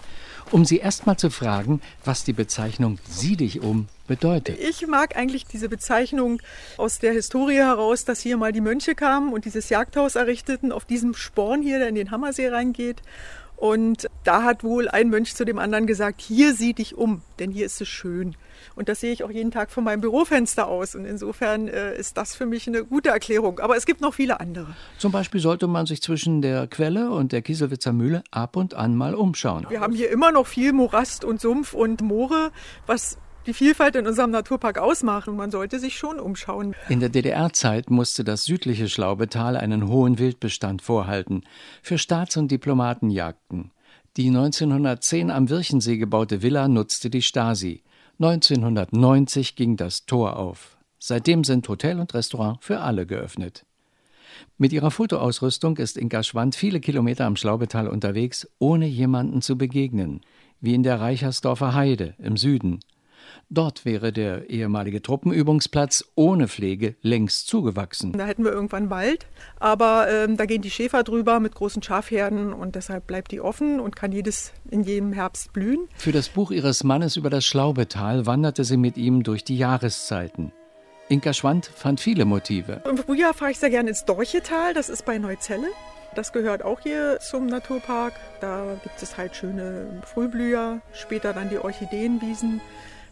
um 0.51 0.65
sie 0.65 0.79
erstmal 0.79 1.17
zu 1.17 1.29
fragen, 1.29 1.83
was 2.05 2.25
die 2.25 2.33
Bezeichnung 2.33 2.99
Sieh 3.09 3.37
dich 3.37 3.61
um 3.61 3.89
bedeutet. 4.07 4.59
Ich 4.61 4.87
mag 4.87 5.17
eigentlich 5.17 5.47
diese 5.47 5.69
Bezeichnung 5.69 6.41
aus 6.77 7.01
der 7.01 7.13
Historie 7.13 7.57
heraus, 7.57 8.05
dass 8.05 8.21
hier 8.21 8.37
mal 8.37 8.53
die 8.53 8.61
Mönche 8.61 8.95
kamen 8.95 9.33
und 9.33 9.45
dieses 9.45 9.69
Jagdhaus 9.69 10.15
errichteten 10.15 10.73
auf 10.73 10.85
diesem 10.85 11.15
Sporn 11.15 11.63
hier, 11.63 11.79
der 11.79 11.89
in 11.89 11.97
den 11.97 12.11
Hammersee 12.11 12.49
reingeht. 12.49 13.03
Und 13.61 14.09
da 14.25 14.43
hat 14.43 14.65
wohl 14.65 14.89
ein 14.89 15.11
Mönch 15.11 15.37
zu 15.37 15.45
dem 15.45 15.59
anderen 15.59 15.87
gesagt, 15.87 16.23
hier 16.23 16.55
sieh 16.55 16.73
dich 16.73 16.97
um, 16.97 17.21
denn 17.39 17.51
hier 17.51 17.67
ist 17.67 17.79
es 17.83 17.89
schön. 17.89 18.35
Und 18.75 18.89
das 18.89 19.01
sehe 19.01 19.13
ich 19.13 19.23
auch 19.23 19.31
jeden 19.31 19.51
Tag 19.51 19.71
von 19.71 19.85
meinem 19.85 20.01
Bürofenster 20.01 20.67
aus. 20.67 20.95
Und 20.95 21.05
insofern 21.05 21.69
äh, 21.69 21.95
ist 21.95 22.17
das 22.17 22.35
für 22.35 22.47
mich 22.47 22.67
eine 22.67 22.87
gute 22.87 23.11
Erklärung. 23.11 23.59
Aber 23.59 23.77
es 23.77 23.85
gibt 23.85 24.01
noch 24.01 24.15
viele 24.15 24.41
andere. 24.41 24.75
Zum 24.97 25.13
Beispiel 25.13 25.43
sollte 25.43 25.67
man 25.67 25.85
sich 25.85 26.01
zwischen 26.01 26.41
der 26.41 26.69
Quelle 26.69 27.11
und 27.11 27.33
der 27.33 27.43
Kieselwitzer 27.43 27.93
Mühle 27.93 28.25
ab 28.31 28.57
und 28.57 28.73
an 28.73 28.97
mal 28.97 29.15
umschauen. 29.15 29.67
Wir 29.69 29.81
haben 29.81 29.95
hier 29.95 30.11
immer 30.11 30.33
noch 30.33 30.47
viel 30.47 30.73
Morast 30.73 31.27
und 31.27 31.39
Sumpf 31.39 31.75
und 31.75 32.01
Moore, 32.01 32.53
was 32.87 33.19
die 33.47 33.55
Vielfalt 33.55 33.97
in 33.97 34.07
unserem 34.07 34.31
Naturpark 34.31 34.79
ausmacht. 34.79 35.29
Und 35.29 35.37
man 35.37 35.51
sollte 35.51 35.79
sich 35.79 35.97
schon 35.97 36.19
umschauen. 36.21 36.75
In 36.89 37.01
der 37.01 37.09
DDR-Zeit 37.09 37.91
musste 37.91 38.25
das 38.25 38.45
südliche 38.45 38.89
Schlaubetal 38.89 39.57
einen 39.57 39.89
hohen 39.89 40.19
Wildbestand 40.19 40.83
vorhalten 40.83 41.43
für 41.83 41.99
Staats- 41.99 42.37
und 42.37 42.51
Diplomatenjagden. 42.51 43.71
Die 44.17 44.29
1910 44.29 45.31
am 45.31 45.49
Wirchensee 45.49 45.97
gebaute 45.97 46.43
Villa 46.43 46.69
nutzte 46.69 47.11
die 47.11 47.23
Stasi. 47.23 47.83
1990 48.19 49.57
ging 49.57 49.77
das 49.77 50.05
Tor 50.05 50.37
auf. 50.37 50.77
Seitdem 50.99 51.45
sind 51.45 51.67
Hotel 51.69 51.99
und 51.99 52.13
Restaurant 52.13 52.63
für 52.63 52.81
alle 52.81 53.07
geöffnet. 53.07 53.65
Mit 54.59 54.73
ihrer 54.73 54.91
Fotoausrüstung 54.91 55.79
ist 55.79 55.97
Inka 55.97 56.23
Schwand 56.23 56.55
viele 56.55 56.81
Kilometer 56.81 57.25
am 57.25 57.37
Schlaubetal 57.37 57.89
unterwegs, 57.89 58.49
ohne 58.59 58.87
jemanden 58.87 59.43
zu 59.43 59.57
begegnen, 59.57 60.21
wie 60.61 60.75
in 60.75 60.83
der 60.83 61.01
Reichersdorfer 61.01 61.75
Heide 61.75 62.15
im 62.19 62.37
Süden. 62.37 62.81
Dort 63.53 63.85
wäre 63.85 64.13
der 64.13 64.49
ehemalige 64.49 65.03
Truppenübungsplatz 65.03 66.05
ohne 66.15 66.47
Pflege 66.47 66.95
längst 67.03 67.49
zugewachsen. 67.49 68.13
Da 68.13 68.25
hätten 68.25 68.45
wir 68.45 68.53
irgendwann 68.53 68.91
Wald, 68.91 69.27
aber 69.59 70.07
ähm, 70.09 70.37
da 70.37 70.47
gehen 70.47 70.63
die 70.63 70.71
Schäfer 70.71 71.03
drüber 71.03 71.41
mit 71.41 71.57
großen 71.57 71.83
Schafherden 71.83 72.53
und 72.53 72.77
deshalb 72.77 73.09
bleibt 73.09 73.33
die 73.33 73.41
offen 73.41 73.81
und 73.81 73.97
kann 73.97 74.13
jedes 74.13 74.53
in 74.71 74.85
jedem 74.85 75.13
Herbst 75.13 75.53
blühen. 75.53 75.89
Für 75.97 76.13
das 76.13 76.29
Buch 76.29 76.53
ihres 76.53 76.85
Mannes 76.85 77.17
über 77.17 77.29
das 77.29 77.45
Schlaubetal 77.45 78.25
wanderte 78.25 78.63
sie 78.63 78.77
mit 78.77 78.97
ihm 78.97 79.25
durch 79.25 79.43
die 79.43 79.59
Jahreszeiten. 79.59 80.53
Inka 81.09 81.33
Schwand 81.33 81.67
fand 81.67 81.99
viele 81.99 82.27
Motive. 82.27 82.83
Im 82.89 82.99
Frühjahr 82.99 83.35
fahre 83.35 83.51
ich 83.51 83.59
sehr 83.59 83.71
gerne 83.71 83.89
ins 83.89 84.05
Dorchetal, 84.05 84.75
das 84.75 84.89
ist 84.89 85.05
bei 85.05 85.19
Neuzelle. 85.19 85.67
Das 86.15 86.33
gehört 86.33 86.63
auch 86.65 86.79
hier 86.79 87.19
zum 87.19 87.47
Naturpark. 87.47 88.15
Da 88.41 88.77
gibt 88.85 89.03
es 89.03 89.17
halt 89.17 89.35
schöne 89.35 90.03
Frühblüher, 90.05 90.81
später 90.93 91.33
dann 91.33 91.51
die 91.51 91.59
Orchideenwiesen. 91.59 92.61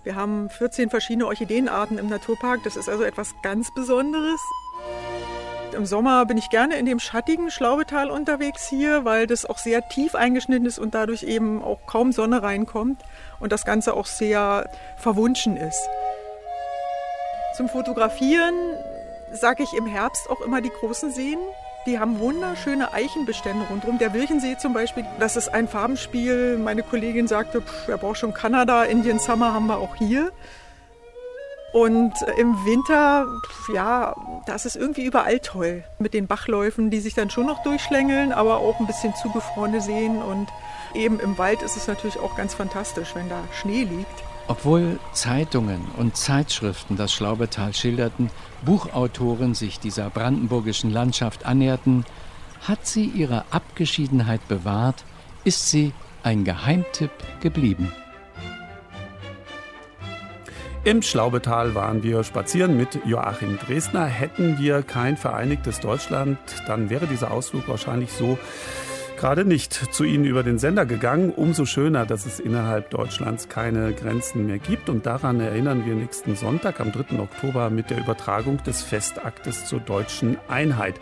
Wir 0.08 0.16
haben 0.16 0.48
14 0.48 0.88
verschiedene 0.88 1.26
Orchideenarten 1.26 1.98
im 1.98 2.08
Naturpark. 2.08 2.62
Das 2.64 2.76
ist 2.76 2.88
also 2.88 3.04
etwas 3.04 3.34
ganz 3.42 3.70
Besonderes. 3.74 4.40
Im 5.76 5.84
Sommer 5.84 6.24
bin 6.24 6.38
ich 6.38 6.48
gerne 6.48 6.78
in 6.78 6.86
dem 6.86 6.98
schattigen 6.98 7.50
Schlaubetal 7.50 8.10
unterwegs 8.10 8.66
hier, 8.70 9.04
weil 9.04 9.26
das 9.26 9.44
auch 9.44 9.58
sehr 9.58 9.86
tief 9.90 10.14
eingeschnitten 10.14 10.64
ist 10.64 10.78
und 10.78 10.94
dadurch 10.94 11.24
eben 11.24 11.62
auch 11.62 11.84
kaum 11.84 12.12
Sonne 12.12 12.42
reinkommt 12.42 13.02
und 13.38 13.52
das 13.52 13.66
Ganze 13.66 13.92
auch 13.92 14.06
sehr 14.06 14.70
verwunschen 14.96 15.58
ist. 15.58 15.90
Zum 17.54 17.68
Fotografieren 17.68 18.54
sage 19.32 19.62
ich 19.62 19.74
im 19.74 19.84
Herbst 19.84 20.30
auch 20.30 20.40
immer 20.40 20.62
die 20.62 20.70
großen 20.70 21.10
Seen. 21.10 21.38
Die 21.86 21.98
haben 21.98 22.18
wunderschöne 22.18 22.92
Eichenbestände 22.92 23.64
rundherum. 23.70 23.98
Der 23.98 24.12
Wilchensee 24.12 24.56
zum 24.58 24.74
Beispiel, 24.74 25.06
das 25.18 25.36
ist 25.36 25.48
ein 25.48 25.68
Farbenspiel. 25.68 26.58
Meine 26.58 26.82
Kollegin 26.82 27.28
sagte, 27.28 27.62
pff, 27.62 27.88
er 27.88 27.98
braucht 27.98 28.18
schon 28.18 28.34
Kanada, 28.34 28.84
Indian 28.84 29.18
Summer 29.18 29.54
haben 29.54 29.66
wir 29.66 29.78
auch 29.78 29.96
hier. 29.96 30.32
Und 31.72 32.14
im 32.38 32.64
Winter, 32.64 33.26
ja, 33.74 34.14
das 34.46 34.64
ist 34.64 34.76
irgendwie 34.76 35.04
überall 35.04 35.38
toll. 35.40 35.84
Mit 35.98 36.14
den 36.14 36.26
Bachläufen, 36.26 36.90
die 36.90 37.00
sich 37.00 37.14
dann 37.14 37.30
schon 37.30 37.46
noch 37.46 37.62
durchschlängeln, 37.62 38.32
aber 38.32 38.58
auch 38.58 38.80
ein 38.80 38.86
bisschen 38.86 39.14
zugefrorene 39.14 39.80
Seen. 39.80 40.22
Und 40.22 40.48
eben 40.94 41.20
im 41.20 41.36
Wald 41.36 41.62
ist 41.62 41.76
es 41.76 41.86
natürlich 41.86 42.18
auch 42.18 42.36
ganz 42.36 42.54
fantastisch, 42.54 43.14
wenn 43.14 43.28
da 43.28 43.44
Schnee 43.52 43.84
liegt. 43.84 44.27
Obwohl 44.48 44.98
Zeitungen 45.12 45.82
und 45.98 46.16
Zeitschriften 46.16 46.96
das 46.96 47.12
Schlaubetal 47.12 47.74
schilderten, 47.74 48.30
Buchautoren 48.64 49.54
sich 49.54 49.78
dieser 49.78 50.08
brandenburgischen 50.08 50.90
Landschaft 50.90 51.44
annäherten, 51.44 52.06
hat 52.66 52.86
sie 52.86 53.04
ihre 53.04 53.44
Abgeschiedenheit 53.50 54.46
bewahrt, 54.48 55.04
ist 55.44 55.70
sie 55.70 55.92
ein 56.22 56.44
Geheimtipp 56.44 57.10
geblieben. 57.40 57.92
Im 60.84 61.02
Schlaubetal 61.02 61.74
waren 61.74 62.02
wir 62.02 62.24
spazieren 62.24 62.78
mit 62.78 63.00
Joachim 63.04 63.58
Dresdner. 63.58 64.06
Hätten 64.06 64.58
wir 64.58 64.82
kein 64.82 65.18
vereinigtes 65.18 65.80
Deutschland, 65.80 66.38
dann 66.66 66.88
wäre 66.88 67.06
dieser 67.06 67.30
Ausflug 67.30 67.68
wahrscheinlich 67.68 68.10
so 68.12 68.38
gerade 69.18 69.44
nicht 69.44 69.72
zu 69.92 70.04
Ihnen 70.04 70.24
über 70.24 70.42
den 70.42 70.58
Sender 70.58 70.86
gegangen. 70.86 71.30
Umso 71.30 71.66
schöner, 71.66 72.06
dass 72.06 72.24
es 72.24 72.40
innerhalb 72.40 72.90
Deutschlands 72.90 73.48
keine 73.48 73.92
Grenzen 73.92 74.46
mehr 74.46 74.58
gibt. 74.58 74.88
Und 74.88 75.06
daran 75.06 75.40
erinnern 75.40 75.84
wir 75.84 75.94
nächsten 75.94 76.36
Sonntag 76.36 76.80
am 76.80 76.92
3. 76.92 77.18
Oktober 77.18 77.68
mit 77.68 77.90
der 77.90 77.98
Übertragung 77.98 78.62
des 78.64 78.82
Festaktes 78.82 79.66
zur 79.66 79.80
deutschen 79.80 80.38
Einheit. 80.48 80.94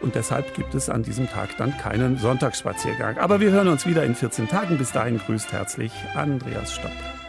Und 0.00 0.14
deshalb 0.14 0.54
gibt 0.54 0.74
es 0.74 0.90
an 0.90 1.02
diesem 1.02 1.28
Tag 1.28 1.56
dann 1.56 1.76
keinen 1.78 2.18
Sonntagsspaziergang. 2.18 3.18
Aber 3.18 3.40
wir 3.40 3.50
hören 3.50 3.68
uns 3.68 3.86
wieder 3.86 4.04
in 4.04 4.14
14 4.14 4.48
Tagen. 4.48 4.76
Bis 4.76 4.92
dahin 4.92 5.18
grüßt 5.18 5.52
herzlich 5.52 5.92
Andreas 6.14 6.74
Stopp. 6.74 7.23